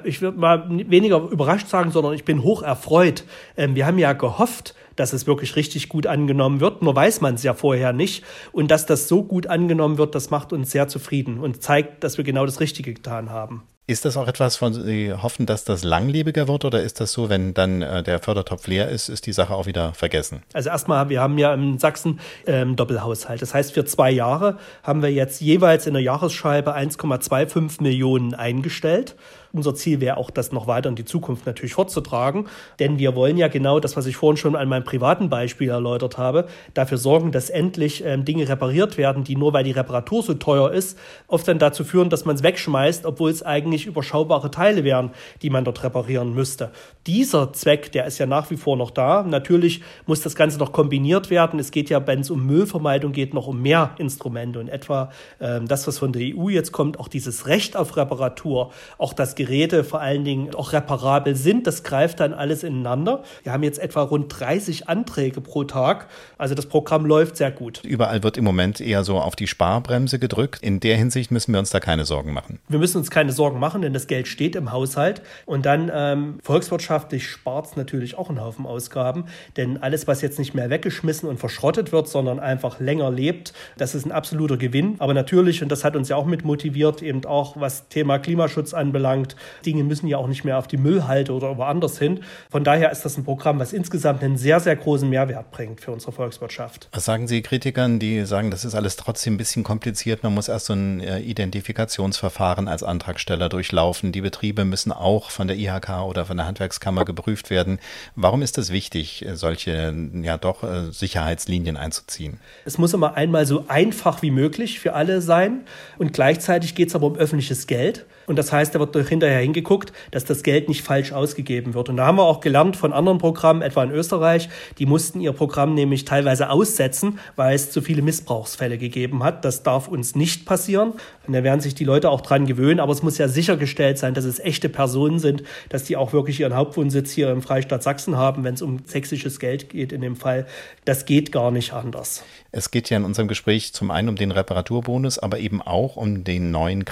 [0.04, 3.24] Ich würde mal weniger überrascht sagen, sondern ich bin hoch erfreut.
[3.58, 6.82] Ähm, wir haben ja gehofft, dass es wirklich richtig gut angenommen wird.
[6.82, 8.24] Nur weiß man es ja vorher nicht.
[8.52, 12.18] Und dass das so gut angenommen wird, das macht uns sehr zufrieden und zeigt, dass
[12.18, 13.64] wir genau das Richtige getan haben.
[13.86, 17.28] Ist das auch etwas, von Sie hoffen, dass das langlebiger wird oder ist das so,
[17.28, 20.42] wenn dann äh, der Fördertopf leer ist, ist die Sache auch wieder vergessen?
[20.54, 23.42] Also erstmal, wir haben ja in Sachsen ähm, Doppelhaushalt.
[23.42, 29.18] Das heißt, für zwei Jahre haben wir jetzt jeweils in der Jahresscheibe 1,25 Millionen eingestellt.
[29.56, 32.48] Unser Ziel wäre auch, das noch weiter in die Zukunft natürlich fortzutragen,
[32.80, 36.18] denn wir wollen ja genau das, was ich vorhin schon an meinem privaten Beispiel erläutert
[36.18, 40.34] habe, dafür sorgen, dass endlich ähm, Dinge repariert werden, die nur weil die Reparatur so
[40.34, 40.98] teuer ist,
[41.28, 45.12] oft dann dazu führen, dass man es wegschmeißt, obwohl es eigentlich überschaubare Teile wären,
[45.44, 46.72] die man dort reparieren müsste.
[47.06, 49.22] Dieser Zweck, der ist ja nach wie vor noch da.
[49.22, 51.60] Natürlich muss das Ganze noch kombiniert werden.
[51.60, 55.68] Es geht ja, wenn es um Müllvermeidung geht, noch um mehr Instrumente und etwa ähm,
[55.68, 59.84] das, was von der EU jetzt kommt, auch dieses Recht auf Reparatur, auch das Geräte
[59.84, 61.68] vor allen Dingen auch reparabel sind.
[61.68, 63.24] Das greift dann alles ineinander.
[63.44, 66.08] Wir haben jetzt etwa rund 30 Anträge pro Tag.
[66.38, 67.82] Also das Programm läuft sehr gut.
[67.84, 70.64] Überall wird im Moment eher so auf die Sparbremse gedrückt.
[70.64, 72.60] In der Hinsicht müssen wir uns da keine Sorgen machen.
[72.70, 75.22] Wir müssen uns keine Sorgen machen, denn das Geld steht im Haushalt.
[75.46, 79.26] Und dann ähm, volkswirtschaftlich spart es natürlich auch einen Haufen Ausgaben.
[79.58, 83.94] Denn alles, was jetzt nicht mehr weggeschmissen und verschrottet wird, sondern einfach länger lebt, das
[83.94, 84.96] ist ein absoluter Gewinn.
[85.00, 88.74] Aber natürlich, und das hat uns ja auch mit motiviert, eben auch was Thema Klimaschutz
[88.74, 89.33] anbelangt,
[89.66, 92.22] Dinge müssen ja auch nicht mehr auf die Müllhalde oder woanders hin.
[92.50, 95.92] Von daher ist das ein Programm, was insgesamt einen sehr, sehr großen Mehrwert bringt für
[95.92, 96.90] unsere Volkswirtschaft.
[96.92, 100.48] Was sagen Sie Kritikern, die sagen, das ist alles trotzdem ein bisschen kompliziert, man muss
[100.48, 106.04] erst so ein äh, Identifikationsverfahren als Antragsteller durchlaufen, die Betriebe müssen auch von der IHK
[106.08, 107.80] oder von der Handwerkskammer geprüft werden.
[108.16, 112.40] Warum ist es wichtig, äh, solche ja doch äh, Sicherheitslinien einzuziehen?
[112.66, 115.62] Es muss immer einmal so einfach wie möglich für alle sein
[115.98, 118.06] und gleichzeitig geht es aber um öffentliches Geld.
[118.28, 121.90] Und das heißt, da wird hinterher hingeguckt, dass das Geld nicht falsch ausgegeben wird.
[121.90, 125.34] Und da haben wir auch gelernt von anderen Programmen, etwa in Österreich, die mussten ihr
[125.34, 129.46] Programm nämlich teilweise aussetzen, weil es zu viele Missbrauchsfälle gegeben hat.
[129.46, 130.94] Das darf uns nicht passieren.
[131.28, 132.80] Und da werden sich die Leute auch dran gewöhnen.
[132.80, 136.40] Aber es muss ja sichergestellt sein, dass es echte Personen sind, dass die auch wirklich
[136.40, 140.16] ihren Hauptwohnsitz hier im Freistaat Sachsen haben, wenn es um sächsisches Geld geht in dem
[140.16, 140.48] Fall.
[140.86, 142.24] Das geht gar nicht anders.
[142.52, 146.24] Es geht ja in unserem Gespräch zum einen um den Reparaturbonus, aber eben auch um
[146.24, 146.86] den neuen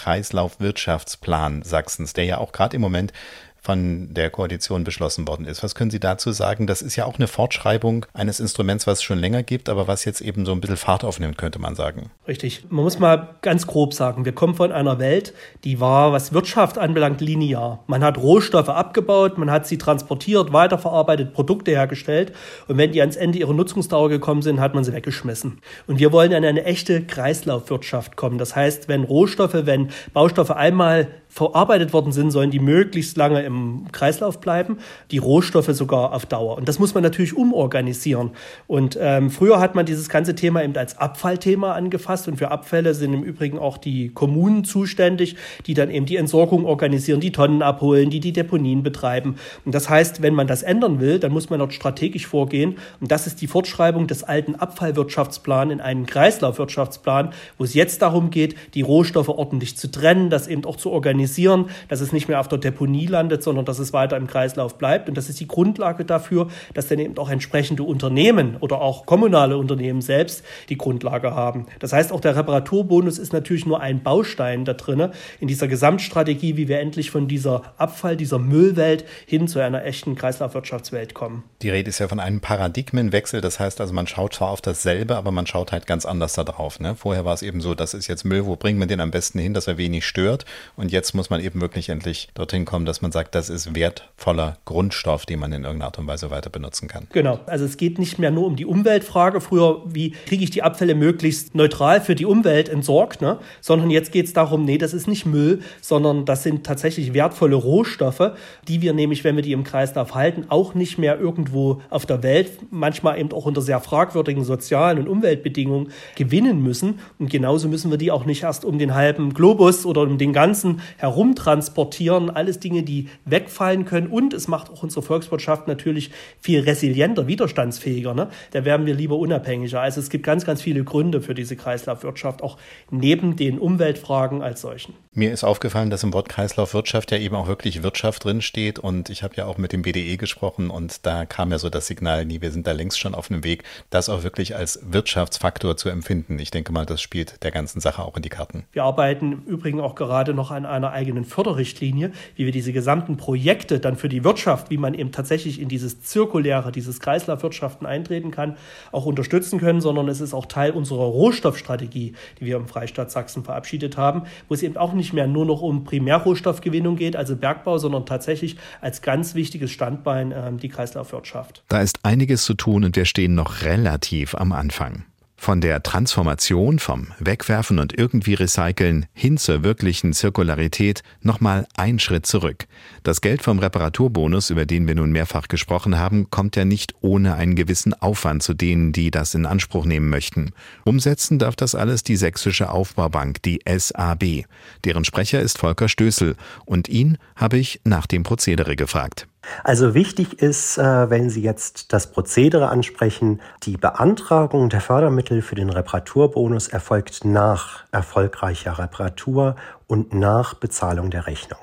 [1.22, 3.14] Kreislaufwirtschaftsplan Sachsens, der ja auch gerade im Moment
[3.63, 5.61] von der Koalition beschlossen worden ist.
[5.61, 6.65] Was können Sie dazu sagen?
[6.65, 10.03] Das ist ja auch eine Fortschreibung eines Instruments, was es schon länger gibt, aber was
[10.03, 12.09] jetzt eben so ein bisschen Fahrt aufnimmt, könnte man sagen.
[12.27, 12.65] Richtig.
[12.69, 16.79] Man muss mal ganz grob sagen, wir kommen von einer Welt, die war, was Wirtschaft
[16.79, 17.83] anbelangt, linear.
[17.85, 22.33] Man hat Rohstoffe abgebaut, man hat sie transportiert, weiterverarbeitet, Produkte hergestellt
[22.67, 25.59] und wenn die ans Ende ihrer Nutzungsdauer gekommen sind, hat man sie weggeschmissen.
[25.85, 28.39] Und wir wollen in eine echte Kreislaufwirtschaft kommen.
[28.39, 33.85] Das heißt, wenn Rohstoffe, wenn Baustoffe einmal verarbeitet worden sind, sollen die möglichst lange im
[33.93, 34.79] Kreislauf bleiben,
[35.11, 36.57] die Rohstoffe sogar auf Dauer.
[36.57, 38.31] Und das muss man natürlich umorganisieren.
[38.67, 42.93] Und ähm, früher hat man dieses ganze Thema eben als Abfallthema angefasst und für Abfälle
[42.93, 45.37] sind im Übrigen auch die Kommunen zuständig,
[45.67, 49.35] die dann eben die Entsorgung organisieren, die Tonnen abholen, die die Deponien betreiben.
[49.63, 52.75] Und das heißt, wenn man das ändern will, dann muss man dort strategisch vorgehen.
[52.99, 58.31] Und das ist die Fortschreibung des alten Abfallwirtschaftsplans in einen Kreislaufwirtschaftsplan, wo es jetzt darum
[58.31, 62.27] geht, die Rohstoffe ordentlich zu trennen, das eben auch zu organisieren organisieren, dass es nicht
[62.27, 65.07] mehr auf der Deponie landet, sondern dass es weiter im Kreislauf bleibt.
[65.07, 69.57] Und das ist die Grundlage dafür, dass dann eben auch entsprechende Unternehmen oder auch kommunale
[69.57, 71.68] Unternehmen selbst die Grundlage haben.
[71.80, 76.57] Das heißt, auch der Reparaturbonus ist natürlich nur ein Baustein da drin in dieser Gesamtstrategie,
[76.57, 81.43] wie wir endlich von dieser Abfall, dieser Müllwelt hin zu einer echten Kreislaufwirtschaftswelt kommen.
[81.61, 83.41] Die Rede ist ja von einem Paradigmenwechsel.
[83.41, 86.43] Das heißt also, man schaut zwar auf dasselbe, aber man schaut halt ganz anders da
[86.43, 86.80] drauf.
[86.80, 86.95] Ne?
[86.95, 89.39] Vorher war es eben so, das ist jetzt Müll, wo bringt man den am besten
[89.39, 90.45] hin, dass er wenig stört?
[90.76, 93.75] Und jetzt jetzt muss man eben wirklich endlich dorthin kommen, dass man sagt, das ist
[93.75, 97.07] wertvoller Grundstoff, den man in irgendeiner Art und Weise weiter benutzen kann.
[97.11, 97.41] Genau.
[97.47, 99.41] Also es geht nicht mehr nur um die Umweltfrage.
[99.41, 103.39] Früher, wie kriege ich die Abfälle möglichst neutral für die Umwelt entsorgt, ne?
[103.59, 107.57] sondern jetzt geht es darum, nee, das ist nicht Müll, sondern das sind tatsächlich wertvolle
[107.57, 108.31] Rohstoffe,
[108.69, 112.23] die wir nämlich, wenn wir die im Kreislauf halten, auch nicht mehr irgendwo auf der
[112.23, 116.99] Welt, manchmal eben auch unter sehr fragwürdigen sozialen und Umweltbedingungen gewinnen müssen.
[117.19, 120.31] Und genauso müssen wir die auch nicht erst um den halben Globus oder um den
[120.31, 122.30] ganzen herumtransportieren.
[122.30, 124.07] Alles Dinge, die wegfallen können.
[124.07, 128.14] Und es macht auch unsere Volkswirtschaft natürlich viel resilienter, widerstandsfähiger.
[128.14, 128.30] Ne?
[128.52, 129.82] Da werden wir lieber unabhängiger.
[129.82, 132.57] Also es gibt ganz, ganz viele Gründe für diese Kreislaufwirtschaft, auch
[132.91, 134.94] neben den Umweltfragen als solchen.
[135.13, 138.79] Mir ist aufgefallen, dass im Wort Kreislaufwirtschaft ja eben auch wirklich Wirtschaft drinsteht.
[138.79, 141.88] Und ich habe ja auch mit dem BDE gesprochen und da kam ja so das
[141.88, 145.75] Signal, nee, wir sind da längst schon auf einem Weg, das auch wirklich als Wirtschaftsfaktor
[145.75, 146.39] zu empfinden.
[146.39, 148.63] Ich denke mal, das spielt der ganzen Sache auch in die Karten.
[148.71, 153.17] Wir arbeiten im Übrigen auch gerade noch an einer eigenen Förderrichtlinie, wie wir diese gesamten
[153.17, 158.31] Projekte dann für die Wirtschaft, wie man eben tatsächlich in dieses zirkuläre, dieses Kreislaufwirtschaften eintreten
[158.31, 158.55] kann,
[158.93, 163.43] auch unterstützen können, sondern es ist auch Teil unserer Rohstoffstrategie, die wir im Freistaat Sachsen
[163.43, 167.78] verabschiedet haben, wo es eben auch nicht mehr nur noch um Primärrohstoffgewinnung geht, also Bergbau,
[167.78, 171.64] sondern tatsächlich als ganz wichtiges Standbein äh, die Kreislaufwirtschaft.
[171.68, 175.03] Da ist einiges zu tun und wir stehen noch relativ am Anfang.
[175.41, 182.27] Von der Transformation vom Wegwerfen und irgendwie Recyceln hin zur wirklichen Zirkularität nochmal ein Schritt
[182.27, 182.68] zurück.
[183.01, 187.34] Das Geld vom Reparaturbonus, über den wir nun mehrfach gesprochen haben, kommt ja nicht ohne
[187.34, 190.51] einen gewissen Aufwand zu denen, die das in Anspruch nehmen möchten.
[190.85, 194.45] Umsetzen darf das alles die Sächsische Aufbaubank, die SAB.
[194.85, 196.35] Deren Sprecher ist Volker Stößel
[196.65, 199.26] und ihn habe ich nach dem Prozedere gefragt.
[199.63, 205.55] Also wichtig ist, äh, wenn Sie jetzt das Prozedere ansprechen, die Beantragung der Fördermittel für
[205.55, 209.55] den Reparaturbonus erfolgt nach erfolgreicher Reparatur
[209.88, 211.59] und nach Bezahlung der Rechnung.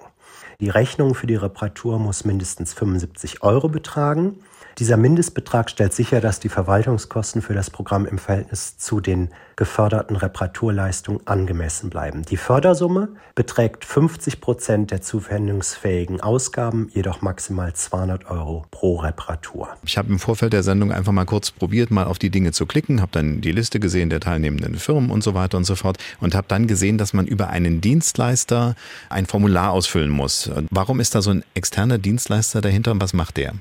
[0.61, 4.41] Die Rechnung für die Reparatur muss mindestens 75 Euro betragen.
[4.79, 10.15] Dieser Mindestbetrag stellt sicher, dass die Verwaltungskosten für das Programm im Verhältnis zu den geförderten
[10.15, 12.23] Reparaturleistungen angemessen bleiben.
[12.23, 19.69] Die Fördersumme beträgt 50 Prozent der zuwendungsfähigen Ausgaben, jedoch maximal 200 Euro pro Reparatur.
[19.83, 22.65] Ich habe im Vorfeld der Sendung einfach mal kurz probiert, mal auf die Dinge zu
[22.65, 25.99] klicken, habe dann die Liste gesehen der teilnehmenden Firmen und so weiter und so fort
[26.21, 28.77] und habe dann gesehen, dass man über einen Dienstleister
[29.11, 30.49] ein Formular ausfüllen muss.
[30.71, 33.55] Warum ist da so ein externer Dienstleister dahinter und was macht der?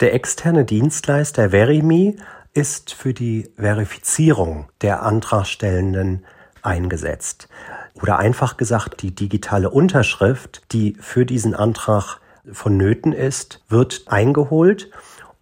[0.00, 2.16] Der externe Dienstleister Verimi
[2.54, 6.24] ist für die Verifizierung der Antragstellenden
[6.62, 7.48] eingesetzt.
[7.94, 12.20] Oder einfach gesagt, die digitale Unterschrift, die für diesen Antrag
[12.50, 14.90] vonnöten ist, wird eingeholt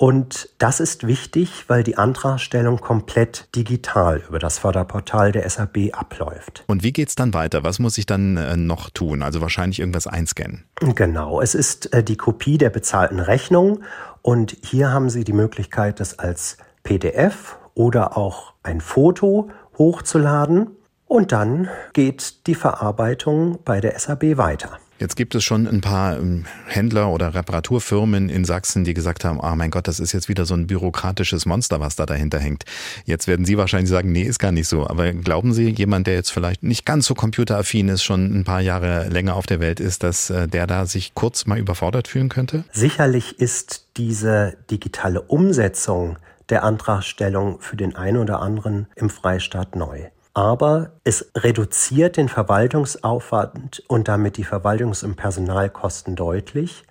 [0.00, 6.64] und das ist wichtig, weil die Antragstellung komplett digital über das Förderportal der SAB abläuft.
[6.68, 7.64] Und wie geht's dann weiter?
[7.64, 9.22] Was muss ich dann äh, noch tun?
[9.22, 10.64] Also wahrscheinlich irgendwas einscannen.
[10.94, 13.82] Genau, es ist äh, die Kopie der bezahlten Rechnung
[14.22, 21.30] und hier haben Sie die Möglichkeit, das als PDF oder auch ein Foto hochzuladen und
[21.30, 24.78] dann geht die Verarbeitung bei der SAB weiter.
[25.00, 29.40] Jetzt gibt es schon ein paar ähm, Händler oder Reparaturfirmen in Sachsen, die gesagt haben,
[29.40, 32.64] oh mein Gott, das ist jetzt wieder so ein bürokratisches Monster, was da dahinter hängt.
[33.06, 34.86] Jetzt werden Sie wahrscheinlich sagen, nee, ist gar nicht so.
[34.86, 38.60] Aber glauben Sie, jemand, der jetzt vielleicht nicht ganz so computeraffin ist, schon ein paar
[38.60, 42.28] Jahre länger auf der Welt ist, dass äh, der da sich kurz mal überfordert fühlen
[42.28, 42.64] könnte?
[42.70, 46.18] Sicherlich ist diese digitale Umsetzung
[46.50, 53.82] der Antragstellung für den einen oder anderen im Freistaat neu aber es reduziert den Verwaltungsaufwand
[53.88, 56.84] und damit die Verwaltungs- und Personalkosten deutlich.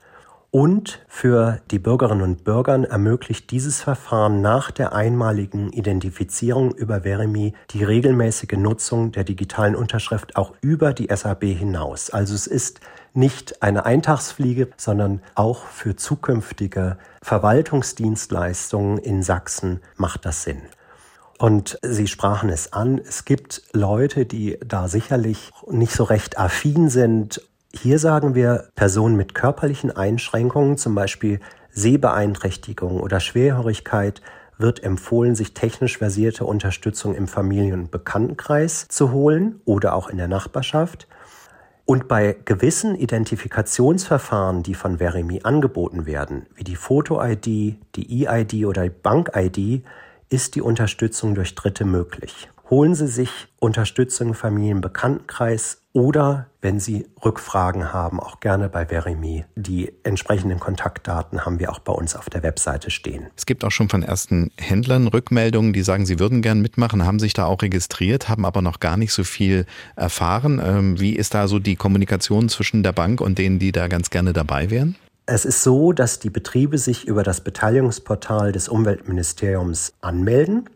[0.52, 7.54] Und für die Bürgerinnen und Bürger ermöglicht dieses Verfahren nach der einmaligen Identifizierung über Verimi
[7.70, 12.10] die regelmäßige Nutzung der digitalen Unterschrift auch über die SAB hinaus.
[12.10, 12.80] Also es ist
[13.14, 20.64] nicht eine Eintagsfliege, sondern auch für zukünftige Verwaltungsdienstleistungen in Sachsen macht das Sinn.
[21.40, 26.90] Und Sie sprachen es an, es gibt Leute, die da sicherlich nicht so recht affin
[26.90, 27.42] sind.
[27.74, 31.40] Hier sagen wir Personen mit körperlichen Einschränkungen, zum Beispiel
[31.72, 34.22] Sehbeeinträchtigung oder Schwerhörigkeit,
[34.58, 40.18] wird empfohlen, sich technisch versierte Unterstützung im Familien- und Bekanntenkreis zu holen oder auch in
[40.18, 41.08] der Nachbarschaft.
[41.86, 48.84] Und bei gewissen Identifikationsverfahren, die von Verimi angeboten werden, wie die Foto-ID, die E-ID oder
[48.84, 49.86] die Bank-ID,
[50.30, 52.50] ist die Unterstützung durch Dritte möglich.
[52.70, 59.46] holen Sie sich Unterstützung im Familienbekanntenkreis oder wenn Sie Rückfragen haben, auch gerne bei Verimi.
[59.56, 63.28] Die entsprechenden Kontaktdaten haben wir auch bei uns auf der Webseite stehen.
[63.36, 67.18] Es gibt auch schon von ersten Händlern Rückmeldungen, die sagen, sie würden gern mitmachen, haben
[67.18, 69.66] sich da auch registriert, haben aber noch gar nicht so viel
[69.96, 70.62] erfahren.
[70.64, 74.12] Ähm, wie ist da so die Kommunikation zwischen der Bank und denen, die da ganz
[74.12, 74.96] gerne dabei wären?
[75.32, 80.68] Es ist so, dass die Betriebe sich über das Beteiligungsportal des Umweltministeriums anmelden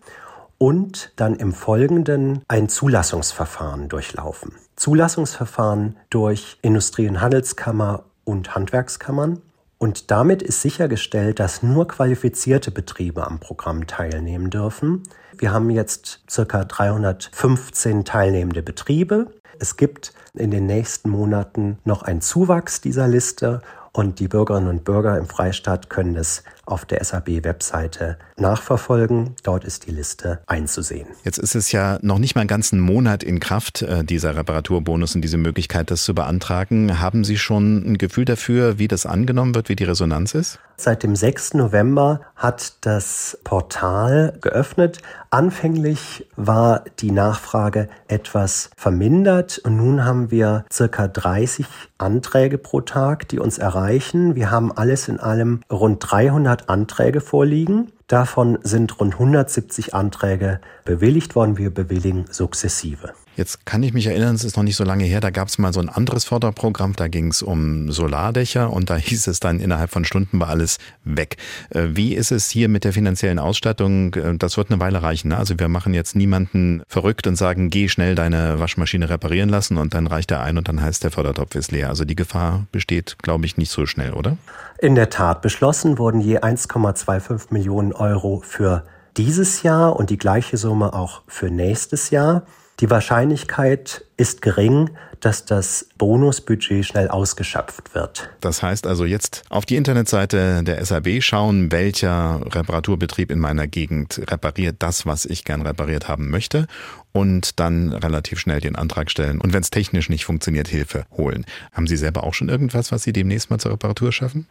[0.59, 4.51] und dann im Folgenden ein Zulassungsverfahren durchlaufen.
[4.75, 9.41] Zulassungsverfahren durch Industrie- und Handelskammer und Handwerkskammern.
[9.79, 15.01] Und damit ist sichergestellt, dass nur qualifizierte Betriebe am Programm teilnehmen dürfen.
[15.35, 19.31] Wir haben jetzt circa 315 teilnehmende Betriebe.
[19.57, 23.63] Es gibt in den nächsten Monaten noch einen Zuwachs dieser Liste
[23.93, 29.35] und die Bürgerinnen und Bürger im Freistaat können es auf der SAB-Webseite nachverfolgen.
[29.43, 31.07] Dort ist die Liste einzusehen.
[31.23, 35.15] Jetzt ist es ja noch nicht mal einen ganzen Monat in Kraft, äh, dieser Reparaturbonus
[35.15, 36.99] und diese Möglichkeit, das zu beantragen.
[36.99, 40.59] Haben Sie schon ein Gefühl dafür, wie das angenommen wird, wie die Resonanz ist?
[40.75, 41.53] Seit dem 6.
[41.53, 44.99] November hat das Portal geöffnet.
[45.29, 51.67] Anfänglich war die Nachfrage etwas vermindert und nun haben wir circa 30
[51.99, 54.35] Anträge pro Tag, die uns erreichen.
[54.35, 57.91] Wir haben alles in allem rund 300 Anträge vorliegen.
[58.07, 61.57] Davon sind rund 170 Anträge bewilligt worden.
[61.57, 63.13] Wir bewilligen sukzessive.
[63.35, 65.57] Jetzt kann ich mich erinnern, es ist noch nicht so lange her, da gab es
[65.57, 69.59] mal so ein anderes Förderprogramm, da ging es um Solardächer und da hieß es dann,
[69.59, 71.37] innerhalb von Stunden war alles weg.
[71.71, 74.13] Äh, wie ist es hier mit der finanziellen Ausstattung?
[74.13, 75.29] Äh, das wird eine Weile reichen.
[75.29, 75.37] Ne?
[75.37, 79.93] Also wir machen jetzt niemanden verrückt und sagen, geh schnell deine Waschmaschine reparieren lassen und
[79.93, 81.89] dann reicht er ein und dann heißt der Fördertopf ist leer.
[81.89, 84.37] Also die Gefahr besteht, glaube ich, nicht so schnell, oder?
[84.79, 88.83] In der Tat, beschlossen wurden je 1,25 Millionen Euro für
[89.17, 92.43] dieses Jahr und die gleiche Summe auch für nächstes Jahr.
[92.83, 94.89] Die Wahrscheinlichkeit ist gering,
[95.21, 98.29] dass das Bonusbudget schnell ausgeschöpft wird.
[98.41, 104.19] Das heißt also jetzt auf die Internetseite der SAB schauen, welcher Reparaturbetrieb in meiner Gegend
[104.29, 106.67] repariert das, was ich gern repariert haben möchte
[107.13, 111.45] und dann relativ schnell den Antrag stellen und wenn es technisch nicht funktioniert, Hilfe holen.
[111.71, 114.45] Haben Sie selber auch schon irgendwas, was Sie demnächst mal zur Reparatur schaffen?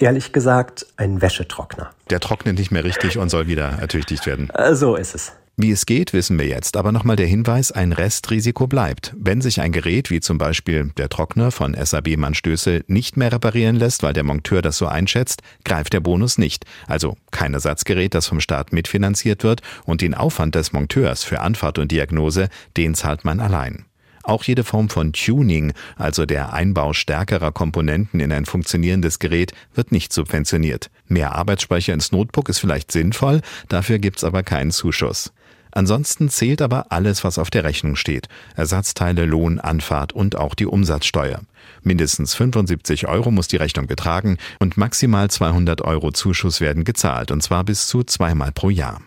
[0.00, 1.90] Ehrlich gesagt, ein Wäschetrockner.
[2.10, 4.50] Der trocknet nicht mehr richtig und soll wieder ertüchtigt werden.
[4.50, 5.30] Äh, so ist es.
[5.58, 9.14] Wie es geht, wissen wir jetzt, aber nochmal der Hinweis, ein Restrisiko bleibt.
[9.18, 13.76] Wenn sich ein Gerät wie zum Beispiel der Trockner von SAB Mannstößel nicht mehr reparieren
[13.76, 16.66] lässt, weil der Monteur das so einschätzt, greift der Bonus nicht.
[16.86, 21.78] Also kein Ersatzgerät, das vom Staat mitfinanziert wird und den Aufwand des Monteurs für Anfahrt
[21.78, 23.86] und Diagnose, den zahlt man allein.
[24.24, 29.90] Auch jede Form von Tuning, also der Einbau stärkerer Komponenten in ein funktionierendes Gerät, wird
[29.90, 30.90] nicht subventioniert.
[31.06, 35.32] Mehr Arbeitsspeicher ins Notebook ist vielleicht sinnvoll, dafür gibt's aber keinen Zuschuss.
[35.76, 38.28] Ansonsten zählt aber alles, was auf der Rechnung steht.
[38.54, 41.42] Ersatzteile, Lohn, Anfahrt und auch die Umsatzsteuer.
[41.82, 47.42] Mindestens 75 Euro muss die Rechnung betragen und maximal 200 Euro Zuschuss werden gezahlt, und
[47.42, 49.02] zwar bis zu zweimal pro Jahr.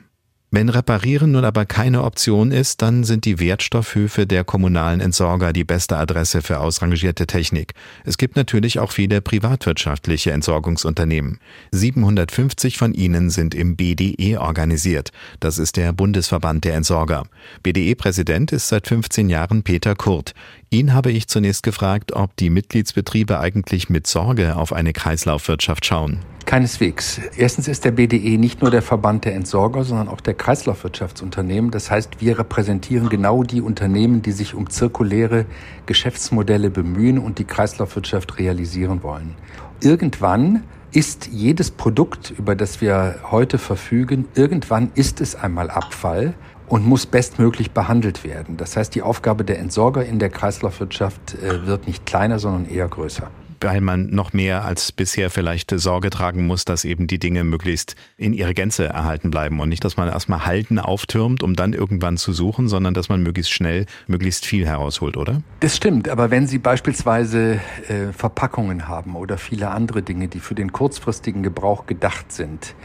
[0.51, 5.63] Wenn Reparieren nun aber keine Option ist, dann sind die Wertstoffhöfe der kommunalen Entsorger die
[5.63, 7.73] beste Adresse für ausrangierte Technik.
[8.03, 11.37] Es gibt natürlich auch viele privatwirtschaftliche Entsorgungsunternehmen.
[11.71, 15.11] 750 von ihnen sind im BDE organisiert.
[15.39, 17.27] Das ist der Bundesverband der Entsorger.
[17.61, 20.33] BDE-Präsident ist seit 15 Jahren Peter Kurt.
[20.71, 26.21] Ihn habe ich zunächst gefragt, ob die Mitgliedsbetriebe eigentlich mit Sorge auf eine Kreislaufwirtschaft schauen.
[26.49, 27.21] Keineswegs.
[27.37, 31.69] Erstens ist der BDE nicht nur der Verband der Entsorger, sondern auch der Kreislaufwirtschaftsunternehmen.
[31.69, 35.45] Das heißt, wir repräsentieren genau die Unternehmen, die sich um zirkuläre
[35.85, 39.35] Geschäftsmodelle bemühen und die Kreislaufwirtschaft realisieren wollen.
[39.79, 46.33] Irgendwann ist jedes Produkt, über das wir heute verfügen, irgendwann ist es einmal Abfall
[46.67, 48.57] und muss bestmöglich behandelt werden.
[48.57, 52.87] Das heißt, die Aufgabe der Entsorger in der Kreislaufwirtschaft äh, wird nicht kleiner, sondern eher
[52.87, 53.29] größer
[53.61, 57.95] weil man noch mehr als bisher vielleicht Sorge tragen muss, dass eben die Dinge möglichst
[58.17, 62.17] in ihre Gänze erhalten bleiben und nicht, dass man erstmal Halten auftürmt, um dann irgendwann
[62.17, 65.41] zu suchen, sondern dass man möglichst schnell möglichst viel herausholt, oder?
[65.59, 70.55] Das stimmt, aber wenn Sie beispielsweise äh, Verpackungen haben oder viele andere Dinge, die für
[70.55, 72.75] den kurzfristigen Gebrauch gedacht sind,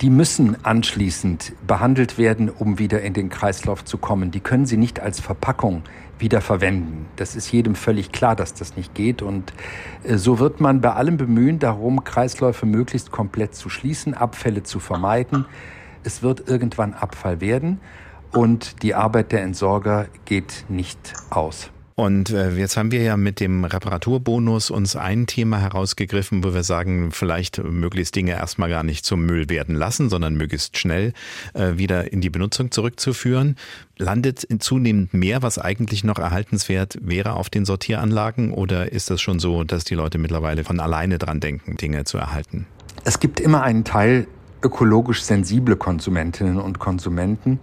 [0.00, 4.30] die müssen anschließend behandelt werden, um wieder in den Kreislauf zu kommen.
[4.30, 5.82] Die können Sie nicht als Verpackung
[6.18, 7.06] wieder verwenden.
[7.16, 9.22] Das ist jedem völlig klar, dass das nicht geht.
[9.22, 9.52] Und
[10.04, 14.80] äh, so wird man bei allem Bemühen darum, Kreisläufe möglichst komplett zu schließen, Abfälle zu
[14.80, 15.44] vermeiden.
[16.02, 17.80] Es wird irgendwann Abfall werden
[18.32, 21.70] und die Arbeit der Entsorger geht nicht aus.
[22.00, 26.62] Und äh, jetzt haben wir ja mit dem Reparaturbonus uns ein Thema herausgegriffen, wo wir
[26.62, 31.12] sagen, vielleicht möglichst Dinge erstmal gar nicht zum Müll werden lassen, sondern möglichst schnell
[31.52, 33.56] äh, wieder in die Benutzung zurückzuführen.
[33.98, 38.54] Landet zunehmend mehr, was eigentlich noch erhaltenswert wäre auf den Sortieranlagen?
[38.54, 42.16] Oder ist das schon so, dass die Leute mittlerweile von alleine dran denken, Dinge zu
[42.16, 42.64] erhalten?
[43.04, 44.26] Es gibt immer einen Teil
[44.62, 47.60] ökologisch sensible Konsumentinnen und Konsumenten,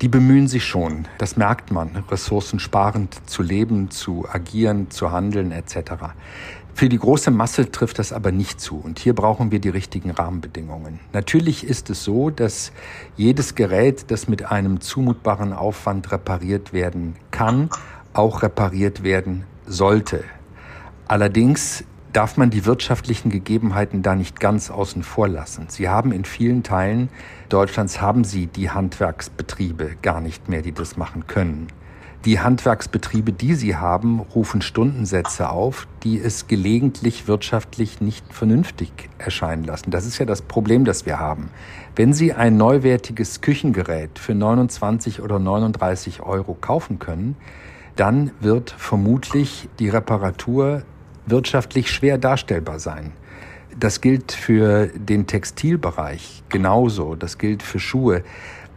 [0.00, 5.92] die bemühen sich schon, das merkt man, ressourcensparend zu leben, zu agieren, zu handeln etc.
[6.74, 10.10] Für die große Masse trifft das aber nicht zu und hier brauchen wir die richtigen
[10.10, 10.98] Rahmenbedingungen.
[11.12, 12.72] Natürlich ist es so, dass
[13.16, 17.70] jedes Gerät, das mit einem zumutbaren Aufwand repariert werden kann,
[18.12, 20.24] auch repariert werden sollte.
[21.06, 25.66] Allerdings darf man die wirtschaftlichen Gegebenheiten da nicht ganz außen vor lassen.
[25.68, 27.08] Sie haben in vielen Teilen
[27.48, 31.66] Deutschlands haben sie die Handwerksbetriebe gar nicht mehr, die das machen können.
[32.26, 39.64] Die Handwerksbetriebe, die sie haben, rufen Stundensätze auf, die es gelegentlich wirtschaftlich nicht vernünftig erscheinen
[39.64, 39.90] lassen.
[39.90, 41.48] Das ist ja das Problem, das wir haben.
[41.96, 47.36] Wenn Sie ein neuwertiges Küchengerät für 29 oder 39 Euro kaufen können,
[47.96, 50.82] dann wird vermutlich die Reparatur
[51.30, 53.12] wirtschaftlich schwer darstellbar sein.
[53.78, 58.22] Das gilt für den Textilbereich genauso, das gilt für Schuhe.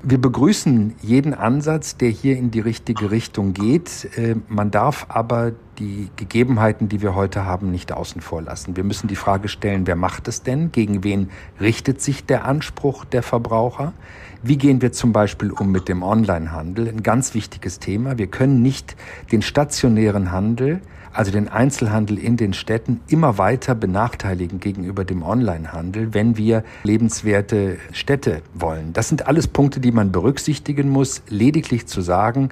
[0.06, 4.10] Wir begrüßen jeden Ansatz, der hier in die richtige Richtung geht.
[4.18, 8.76] Äh, man darf aber die Gegebenheiten, die wir heute haben, nicht außen vor lassen.
[8.76, 10.74] Wir müssen die Frage stellen, wer macht es denn?
[10.74, 11.30] Gegen wen
[11.62, 13.94] richtet sich der Anspruch der Verbraucher?
[14.42, 16.90] Wie gehen wir zum Beispiel um mit dem Onlinehandel?
[16.90, 18.18] Ein ganz wichtiges Thema.
[18.18, 18.98] Wir können nicht
[19.32, 20.82] den stationären Handel
[21.14, 27.78] also den Einzelhandel in den Städten, immer weiter benachteiligen gegenüber dem Onlinehandel, wenn wir lebenswerte
[27.92, 28.94] Städte wollen.
[28.94, 31.22] Das sind alles Punkte, die man berücksichtigen muss.
[31.30, 32.50] Lediglich zu sagen,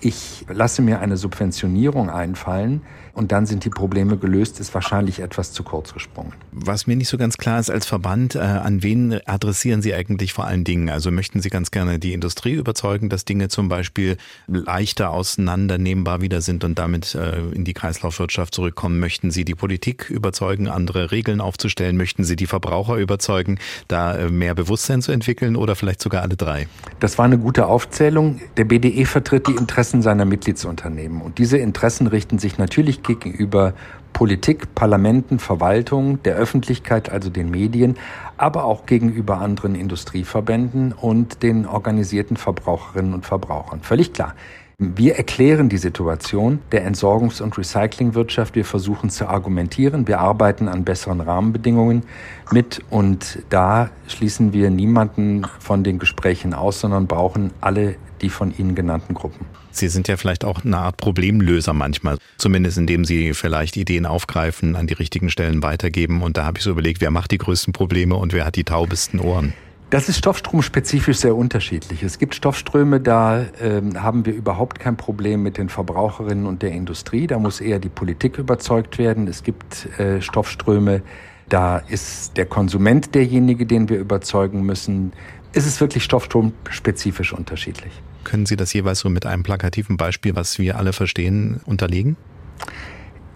[0.00, 2.82] ich lasse mir eine Subventionierung einfallen,
[3.14, 6.32] und dann sind die Probleme gelöst, ist wahrscheinlich etwas zu kurz gesprungen.
[6.50, 10.32] Was mir nicht so ganz klar ist als Verband, äh, an wen adressieren Sie eigentlich
[10.32, 10.88] vor allen Dingen?
[10.88, 14.16] Also möchten Sie ganz gerne die Industrie überzeugen, dass Dinge zum Beispiel
[14.48, 18.98] leichter auseinandernehmbar wieder sind und damit äh, in die Kreislaufwirtschaft zurückkommen?
[18.98, 21.96] Möchten Sie die Politik überzeugen, andere Regeln aufzustellen?
[21.96, 26.36] Möchten Sie die Verbraucher überzeugen, da äh, mehr Bewusstsein zu entwickeln oder vielleicht sogar alle
[26.36, 26.66] drei?
[26.98, 28.40] Das war eine gute Aufzählung.
[28.56, 33.74] Der BDE vertritt die Interessen seiner Mitgliedsunternehmen und diese Interessen richten sich natürlich gegenüber
[34.12, 37.96] Politik, Parlamenten, Verwaltung, der Öffentlichkeit, also den Medien,
[38.36, 43.80] aber auch gegenüber anderen Industrieverbänden und den organisierten Verbraucherinnen und Verbrauchern.
[43.82, 44.34] Völlig klar.
[44.78, 48.56] Wir erklären die Situation der Entsorgungs- und Recyclingwirtschaft.
[48.56, 50.08] Wir versuchen zu argumentieren.
[50.08, 52.02] Wir arbeiten an besseren Rahmenbedingungen
[52.50, 58.52] mit und da schließen wir niemanden von den Gesprächen aus, sondern brauchen alle die von
[58.56, 59.46] Ihnen genannten Gruppen.
[59.76, 64.76] Sie sind ja vielleicht auch eine Art Problemlöser manchmal, zumindest indem Sie vielleicht Ideen aufgreifen,
[64.76, 66.22] an die richtigen Stellen weitergeben.
[66.22, 68.64] Und da habe ich so überlegt, wer macht die größten Probleme und wer hat die
[68.64, 69.52] taubesten Ohren?
[69.90, 72.02] Das ist stoffstromspezifisch sehr unterschiedlich.
[72.02, 76.72] Es gibt Stoffströme, da äh, haben wir überhaupt kein Problem mit den Verbraucherinnen und der
[76.72, 77.26] Industrie.
[77.26, 79.28] Da muss eher die Politik überzeugt werden.
[79.28, 81.02] Es gibt äh, Stoffströme,
[81.48, 85.12] da ist der Konsument derjenige, den wir überzeugen müssen.
[85.52, 87.92] Es ist wirklich stoffstromspezifisch unterschiedlich.
[88.24, 92.16] Können Sie das jeweils so mit einem plakativen Beispiel, was wir alle verstehen, unterlegen?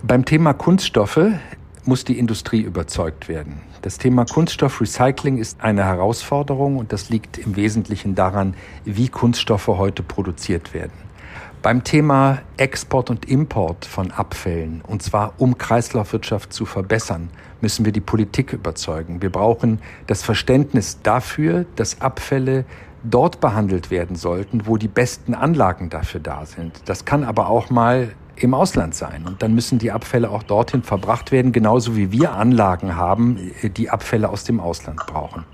[0.02, 1.20] Beim Thema Kunststoffe
[1.85, 3.62] muss die Industrie überzeugt werden.
[3.82, 8.55] Das Thema Kunststoffrecycling ist eine Herausforderung und das liegt im Wesentlichen daran,
[8.85, 10.93] wie Kunststoffe heute produziert werden.
[11.62, 17.93] Beim Thema Export und Import von Abfällen, und zwar um Kreislaufwirtschaft zu verbessern, müssen wir
[17.93, 19.23] die Politik überzeugen.
[19.23, 22.65] Wir brauchen das Verständnis dafür, dass Abfälle
[23.03, 26.83] dort behandelt werden sollten, wo die besten Anlagen dafür da sind.
[26.87, 29.25] Das kann aber auch mal im Ausland sein.
[29.27, 33.91] Und dann müssen die Abfälle auch dorthin verbracht werden, genauso wie wir Anlagen haben, die
[33.91, 35.45] Abfälle aus dem Ausland brauchen.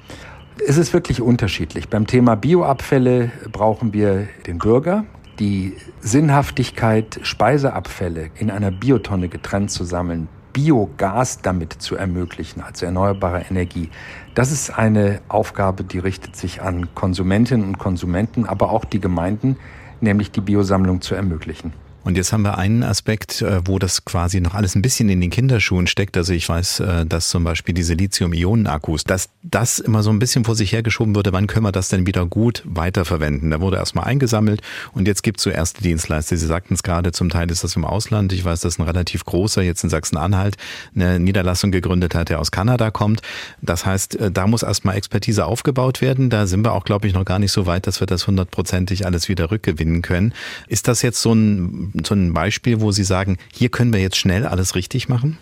[0.67, 1.89] Es ist wirklich unterschiedlich.
[1.89, 5.05] Beim Thema Bioabfälle brauchen wir den Bürger,
[5.39, 13.45] die Sinnhaftigkeit, Speiseabfälle in einer Biotonne getrennt zu sammeln, Biogas damit zu ermöglichen, also erneuerbare
[13.51, 13.91] Energie.
[14.35, 19.59] Das ist eine Aufgabe, die richtet sich an Konsumentinnen und Konsumenten, aber auch die Gemeinden,
[20.01, 21.73] nämlich die Biosammlung zu ermöglichen.
[22.05, 25.23] Und jetzt haben wir einen Aspekt, äh, wo das quasi noch alles ein bisschen in
[25.23, 26.17] den Kinderschuhen steckt.
[26.19, 30.45] Also ich weiß, äh, dass zum Beispiel diese Lithium-Ionen-Akkus, dass das immer so ein bisschen
[30.45, 33.51] vor sich hergeschoben wurde, wann können wir das denn wieder gut weiterverwenden?
[33.51, 34.61] Da wurde erstmal eingesammelt
[34.93, 36.37] und jetzt gibt es so erste Dienstleister.
[36.37, 38.35] Sie sagten es gerade, zum Teil ist das im Ausland.
[38.35, 40.57] Ich weiß, dass ein relativ großer jetzt in Sachsen-Anhalt
[40.95, 43.23] eine Niederlassung gegründet hat, der aus Kanada kommt.
[43.63, 46.29] Das heißt, äh, da muss erstmal Expertise aufgebaut werden.
[46.29, 49.07] Da sind wir auch, glaube ich, noch gar nicht so weit, dass wir das hundertprozentig
[49.07, 50.35] alles wieder rückgewinnen können.
[50.69, 54.17] Ist das jetzt so ein so ein Beispiel, wo Sie sagen, hier können wir jetzt
[54.17, 55.39] schnell alles richtig machen?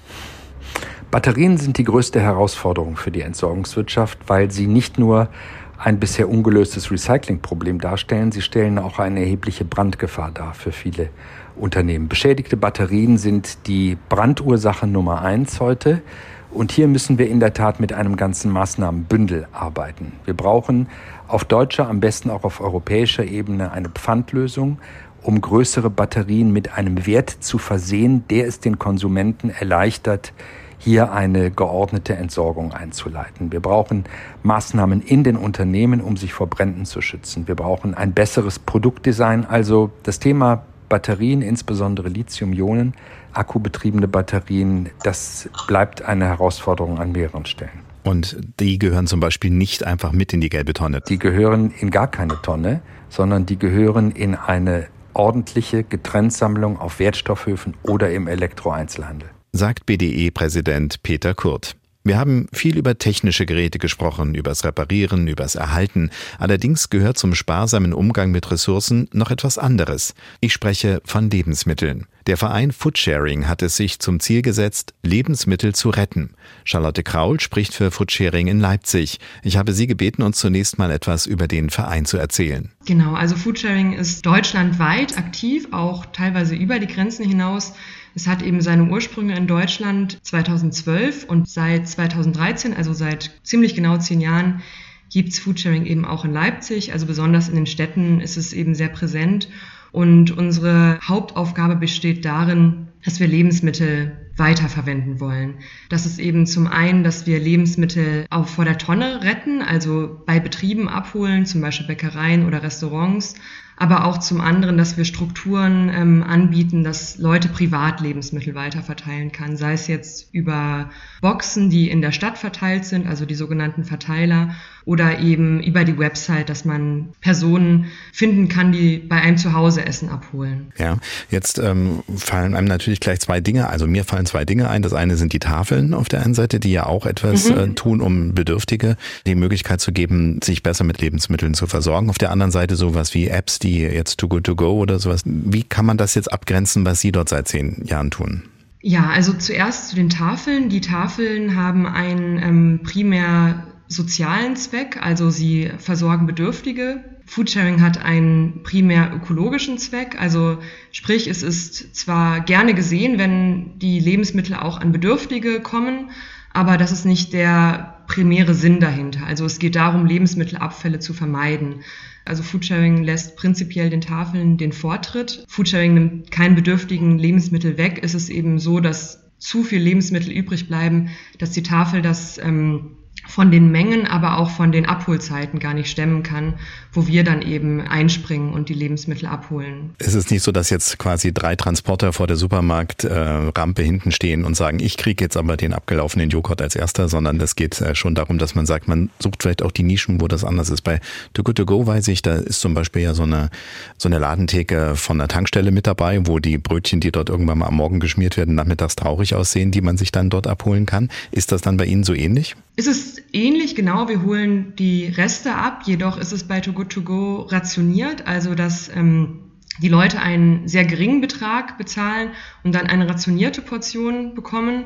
[1.11, 5.29] Batterien sind die größte Herausforderung für die Entsorgungswirtschaft, weil sie nicht nur
[5.77, 11.11] ein bisher ungelöstes Recyclingproblem darstellen, sie stellen auch eine erhebliche Brandgefahr dar für viele
[11.57, 12.09] Unternehmen.
[12.09, 16.03] Beschädigte Batterien sind die Brandursache Nummer eins heute.
[16.51, 20.13] Und hier müssen wir in der Tat mit einem ganzen Maßnahmenbündel arbeiten.
[20.27, 20.87] Wir brauchen
[21.27, 24.79] auf deutscher, am besten auch auf europäischer Ebene eine Pfandlösung,
[25.23, 30.33] um größere Batterien mit einem Wert zu versehen, der es den Konsumenten erleichtert,
[30.79, 33.53] hier eine geordnete Entsorgung einzuleiten.
[33.53, 34.05] Wir brauchen
[34.43, 37.47] Maßnahmen in den Unternehmen, um sich vor Bränden zu schützen.
[37.47, 39.47] Wir brauchen ein besseres Produktdesign.
[39.47, 42.95] Also das Thema Batterien, insbesondere Lithium-Ionen,
[43.33, 47.81] akkubetriebene Batterien, das bleibt eine Herausforderung an mehreren Stellen.
[48.03, 51.01] Und die gehören zum Beispiel nicht einfach mit in die gelbe Tonne.
[51.09, 57.75] Die gehören in gar keine Tonne, sondern die gehören in eine ordentliche Getrenntsammlung auf Wertstoffhöfen
[57.83, 61.77] oder im Elektroeinzelhandel sagt BDE-Präsident Peter Kurt.
[62.05, 66.11] Wir haben viel über technische Geräte gesprochen, übers Reparieren, übers Erhalten.
[66.37, 70.15] Allerdings gehört zum sparsamen Umgang mit Ressourcen noch etwas anderes.
[70.41, 72.07] Ich spreche von Lebensmitteln.
[72.27, 76.35] Der Verein Foodsharing hat es sich zum Ziel gesetzt, Lebensmittel zu retten.
[76.65, 79.21] Charlotte Kraul spricht für Foodsharing in Leipzig.
[79.45, 82.71] Ich habe sie gebeten, uns zunächst mal etwas über den Verein zu erzählen.
[82.85, 87.75] Genau, also Foodsharing ist deutschlandweit aktiv, auch teilweise über die Grenzen hinaus.
[88.15, 93.97] Es hat eben seine Ursprünge in Deutschland 2012 und seit 2013, also seit ziemlich genau
[93.99, 94.63] zehn Jahren,
[95.11, 96.93] gibt's Foodsharing eben auch in Leipzig.
[96.93, 99.49] Also besonders in den Städten ist es eben sehr präsent.
[99.93, 105.57] Und unsere Hauptaufgabe besteht darin, dass wir Lebensmittel weiterverwenden wollen.
[105.91, 110.41] Das ist eben zum einen, dass wir Lebensmittel auch vor der Tonne retten, also bei
[110.41, 113.35] Betrieben abholen, zum Beispiel Bäckereien oder Restaurants,
[113.83, 119.57] aber auch zum anderen, dass wir Strukturen ähm, anbieten, dass Leute privat Lebensmittel weiterverteilen kann,
[119.57, 120.91] sei es jetzt über
[121.21, 124.55] Boxen, die in der Stadt verteilt sind, also die sogenannten Verteiler,
[124.85, 129.87] oder eben über die Website, dass man Personen finden kann, die bei einem zu Hause
[129.87, 130.73] Essen abholen.
[130.79, 130.99] Ja,
[131.31, 134.83] jetzt ähm, fallen einem natürlich gleich zwei Dinge, also mir fallen zwei Dinge ein.
[134.83, 137.59] Das eine sind die Tafeln auf der einen Seite, die ja auch etwas mhm.
[137.59, 138.97] äh, tun, um Bedürftige
[139.27, 142.11] die Möglichkeit zu geben, sich besser mit Lebensmitteln zu versorgen.
[142.11, 145.23] Auf der anderen Seite sowas wie Apps, die jetzt Too Good To Go oder sowas.
[145.25, 148.45] Wie kann man das jetzt abgrenzen, was Sie dort seit zehn Jahren tun?
[148.81, 150.69] Ja, also zuerst zu den Tafeln.
[150.69, 157.05] Die Tafeln haben einen ähm, primär sozialen Zweck, also sie versorgen Bedürftige.
[157.27, 160.59] Foodsharing hat einen primär ökologischen Zweck, also
[160.91, 166.11] sprich, es ist zwar gerne gesehen, wenn die Lebensmittel auch an Bedürftige kommen,
[166.53, 169.25] aber das ist nicht der primäre Sinn dahinter.
[169.27, 171.77] Also es geht darum, Lebensmittelabfälle zu vermeiden.
[172.25, 175.45] Also Foodsharing lässt prinzipiell den Tafeln den Vortritt.
[175.49, 178.01] Foodsharing nimmt keinen bedürftigen Lebensmittel weg.
[178.03, 181.09] Es ist eben so, dass zu viel Lebensmittel übrig bleiben,
[181.39, 182.97] dass die Tafel das ähm,
[183.27, 186.55] von den Mengen, aber auch von den Abholzeiten gar nicht stemmen kann,
[186.93, 189.95] wo wir dann eben einspringen und die Lebensmittel abholen.
[189.99, 194.45] Es ist nicht so, dass jetzt quasi drei Transporter vor der Supermarktrampe äh, hinten stehen
[194.45, 197.95] und sagen, ich kriege jetzt aber den abgelaufenen Joghurt als erster, sondern es geht äh,
[197.95, 200.83] schon darum, dass man sagt, man sucht vielleicht auch die Nischen, wo das anders ist.
[200.83, 201.01] Bei
[201.33, 203.49] Too Good To Go weiß ich, da ist zum Beispiel ja so eine,
[203.97, 207.67] so eine Ladentheke von der Tankstelle mit dabei, wo die Brötchen, die dort irgendwann mal
[207.67, 211.09] am Morgen geschmiert werden, nachmittags traurig aussehen, die man sich dann dort abholen kann.
[211.31, 212.55] Ist das dann bei Ihnen so ähnlich?
[212.77, 214.09] Es ist ähnlich, genau.
[214.09, 218.55] Wir holen die Reste ab, jedoch ist es bei Too Good To Go rationiert, also
[218.55, 222.31] dass ähm, die Leute einen sehr geringen Betrag bezahlen
[222.63, 224.85] und dann eine rationierte Portion bekommen.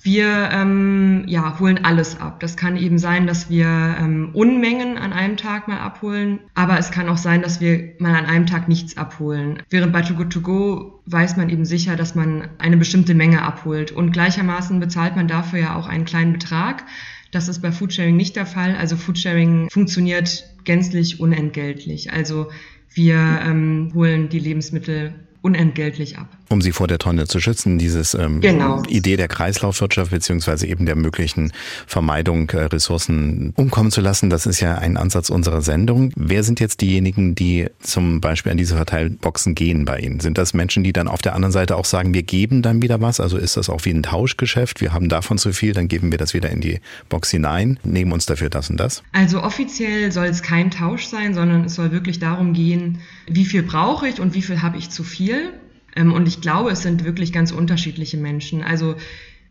[0.00, 2.38] Wir ähm, ja, holen alles ab.
[2.38, 6.92] Das kann eben sein, dass wir ähm, Unmengen an einem Tag mal abholen, aber es
[6.92, 9.60] kann auch sein, dass wir mal an einem Tag nichts abholen.
[9.70, 13.42] Während bei Too Good To Go weiß man eben sicher, dass man eine bestimmte Menge
[13.42, 16.84] abholt und gleichermaßen bezahlt man dafür ja auch einen kleinen Betrag.
[17.30, 18.74] Das ist bei Foodsharing nicht der Fall.
[18.76, 22.12] Also Foodsharing funktioniert gänzlich unentgeltlich.
[22.12, 22.50] Also
[22.94, 27.78] wir ähm, holen die Lebensmittel unentgeltlich ab um sie vor der Tonne zu schützen.
[27.78, 28.82] Dieses ähm, genau.
[28.88, 31.52] Idee der Kreislaufwirtschaft beziehungsweise eben der möglichen
[31.86, 36.12] Vermeidung, äh, Ressourcen umkommen zu lassen, das ist ja ein Ansatz unserer Sendung.
[36.16, 40.20] Wer sind jetzt diejenigen, die zum Beispiel an diese Verteilboxen gehen bei Ihnen?
[40.20, 43.00] Sind das Menschen, die dann auf der anderen Seite auch sagen, wir geben dann wieder
[43.00, 43.20] was?
[43.20, 44.80] Also ist das auch wie ein Tauschgeschäft?
[44.80, 48.12] Wir haben davon zu viel, dann geben wir das wieder in die Box hinein, nehmen
[48.12, 49.02] uns dafür das und das?
[49.12, 53.62] Also offiziell soll es kein Tausch sein, sondern es soll wirklich darum gehen, wie viel
[53.62, 55.52] brauche ich und wie viel habe ich zu viel.
[55.98, 58.62] Ähm, und ich glaube, es sind wirklich ganz unterschiedliche Menschen.
[58.62, 58.94] Also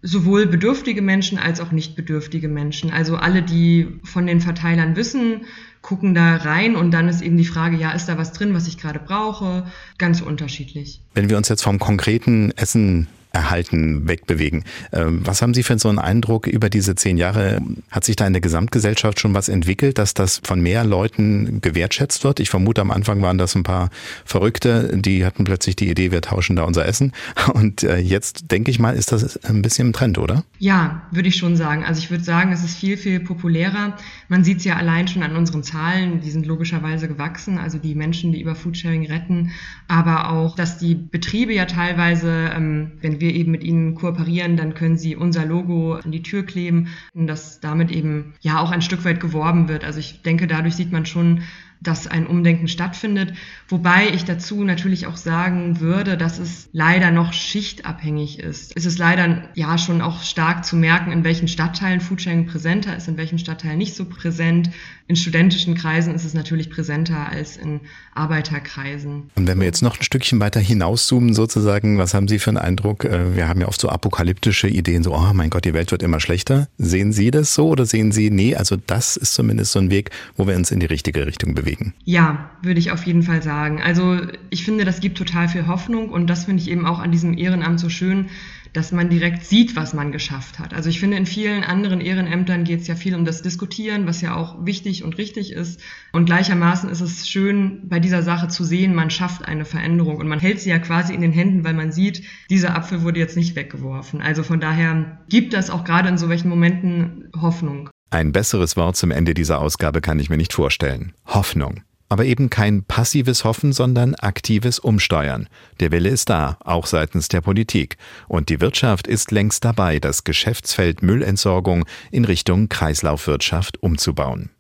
[0.02, 2.92] sowohl bedürftige Menschen als auch nicht bedürftige Menschen.
[2.92, 5.42] Also alle, die von den Verteilern wissen,
[5.82, 8.68] gucken da rein und dann ist eben die Frage, ja, ist da was drin, was
[8.68, 9.66] ich gerade brauche?
[9.98, 11.02] Ganz unterschiedlich.
[11.14, 14.64] Wenn wir uns jetzt vom konkreten Essen erhalten, wegbewegen.
[14.92, 17.62] Ähm, was haben Sie für so einen Eindruck über diese zehn Jahre?
[17.92, 22.24] Hat sich da in der Gesamtgesellschaft schon was entwickelt, dass das von mehr Leuten gewertschätzt
[22.24, 22.40] wird?
[22.40, 23.90] Ich vermute, am Anfang waren das ein paar
[24.26, 27.12] Verrückte, die hatten plötzlich die Idee, wir tauschen da unser Essen.
[27.54, 30.44] Und äh, jetzt, denke ich mal, ist das ein bisschen im Trend, oder?
[30.60, 31.84] Ja, würde ich schon sagen.
[31.84, 33.96] Also ich würde sagen, es ist viel, viel populärer.
[34.28, 37.96] Man sieht es ja allein schon an unseren Zahlen, die sind logischerweise gewachsen, also die
[37.96, 39.52] Menschen, die über Foodsharing retten,
[39.88, 44.98] aber auch, dass die Betriebe ja teilweise, ähm, wir eben mit ihnen kooperieren, dann können
[44.98, 49.20] sie unser Logo an die Tür kleben dass damit eben ja auch ein Stück weit
[49.20, 49.84] geworben wird.
[49.84, 51.44] Also ich denke, dadurch sieht man schon,
[51.82, 53.34] dass ein Umdenken stattfindet.
[53.68, 58.74] Wobei ich dazu natürlich auch sagen würde, dass es leider noch schichtabhängig ist.
[58.76, 63.08] Es ist leider ja schon auch stark zu merken, in welchen Stadtteilen Foodsharing präsenter ist,
[63.08, 64.72] in welchen Stadtteilen nicht so präsent.
[65.08, 67.82] In studentischen Kreisen ist es natürlich präsenter als in
[68.14, 69.30] Arbeiterkreisen.
[69.36, 72.58] Und wenn wir jetzt noch ein Stückchen weiter hinauszoomen sozusagen, was haben Sie für einen
[72.58, 73.06] Eindruck?
[73.06, 76.04] Äh, wir haben ja oft so apokalyptische Ideen, so, oh mein Gott, die Welt wird
[76.04, 76.68] immer schlechter.
[76.78, 80.10] Sehen Sie das so oder sehen Sie, nee, also das ist zumindest so ein Weg,
[80.36, 81.68] wo wir uns in die richtige Richtung bewegen?
[81.68, 81.94] bewegen.
[82.06, 83.82] Ja, würde ich auf jeden Fall sagen.
[83.82, 84.20] Also
[84.50, 87.38] ich finde, das gibt total viel Hoffnung und das finde ich eben auch an diesem
[87.38, 88.28] Ehrenamt so schön,
[88.74, 90.74] dass man direkt sieht, was man geschafft hat.
[90.74, 94.22] Also ich finde, in vielen anderen Ehrenämtern geht es ja viel um das Diskutieren, was
[94.22, 95.82] ja auch wichtig und richtig ist.
[96.14, 100.28] Und gleichermaßen ist es schön, bei dieser Sache zu sehen, man schafft eine Veränderung und
[100.28, 103.38] man hält sie ja quasi in den Händen, weil man sieht, dieser Apfel wurde jetzt
[103.38, 104.22] nicht weggeworfen.
[104.22, 107.90] Also von daher gibt das auch gerade in so Momenten Hoffnung.
[108.10, 111.14] Ein besseres Wort zum Ende dieser Ausgabe kann ich mir nicht vorstellen.
[111.26, 111.82] Hoffnung.
[112.10, 115.50] Aber eben kein passives Hoffen, sondern aktives Umsteuern.
[115.80, 117.98] Der Wille ist da, auch seitens der Politik.
[118.28, 124.52] Und die Wirtschaft ist längst dabei, das Geschäftsfeld Müllentsorgung in Richtung Kreislaufwirtschaft umzubauen.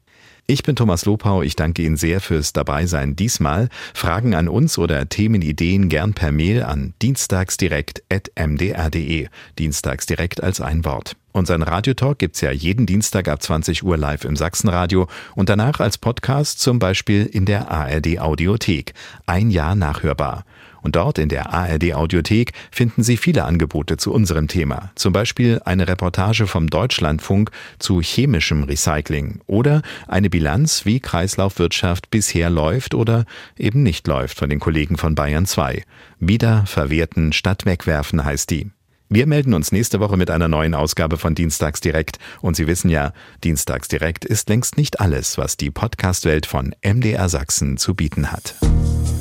[0.49, 3.67] Ich bin Thomas Lopau, ich danke Ihnen sehr fürs Dabeisein diesmal.
[3.93, 9.27] Fragen an uns oder Themenideen gern per Mail an dienstagsdirekt.mdr.de.
[9.59, 11.17] Dienstagsdirekt als ein Wort.
[11.37, 15.99] Unseren Radiotalk gibt's ja jeden Dienstag ab 20 Uhr live im Sachsenradio und danach als
[15.99, 18.93] Podcast zum Beispiel in der ARD Audiothek.
[19.27, 20.45] Ein Jahr nachhörbar.
[20.81, 24.91] Und dort in der ARD Audiothek finden Sie viele Angebote zu unserem Thema.
[24.95, 32.49] Zum Beispiel eine Reportage vom Deutschlandfunk zu chemischem Recycling oder eine Bilanz, wie Kreislaufwirtschaft bisher
[32.49, 33.25] läuft oder
[33.57, 35.83] eben nicht läuft von den Kollegen von Bayern 2.
[36.19, 38.71] Wieder verwerten statt wegwerfen heißt die.
[39.09, 42.19] Wir melden uns nächste Woche mit einer neuen Ausgabe von Dienstags direkt.
[42.41, 47.29] Und Sie wissen ja, Dienstags direkt ist längst nicht alles, was die Podcastwelt von MDR
[47.29, 48.55] Sachsen zu bieten hat.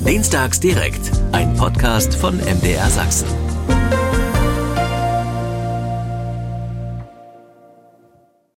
[0.04, 3.28] Dienstags direkt, ein Podcast von MDR Sachsen.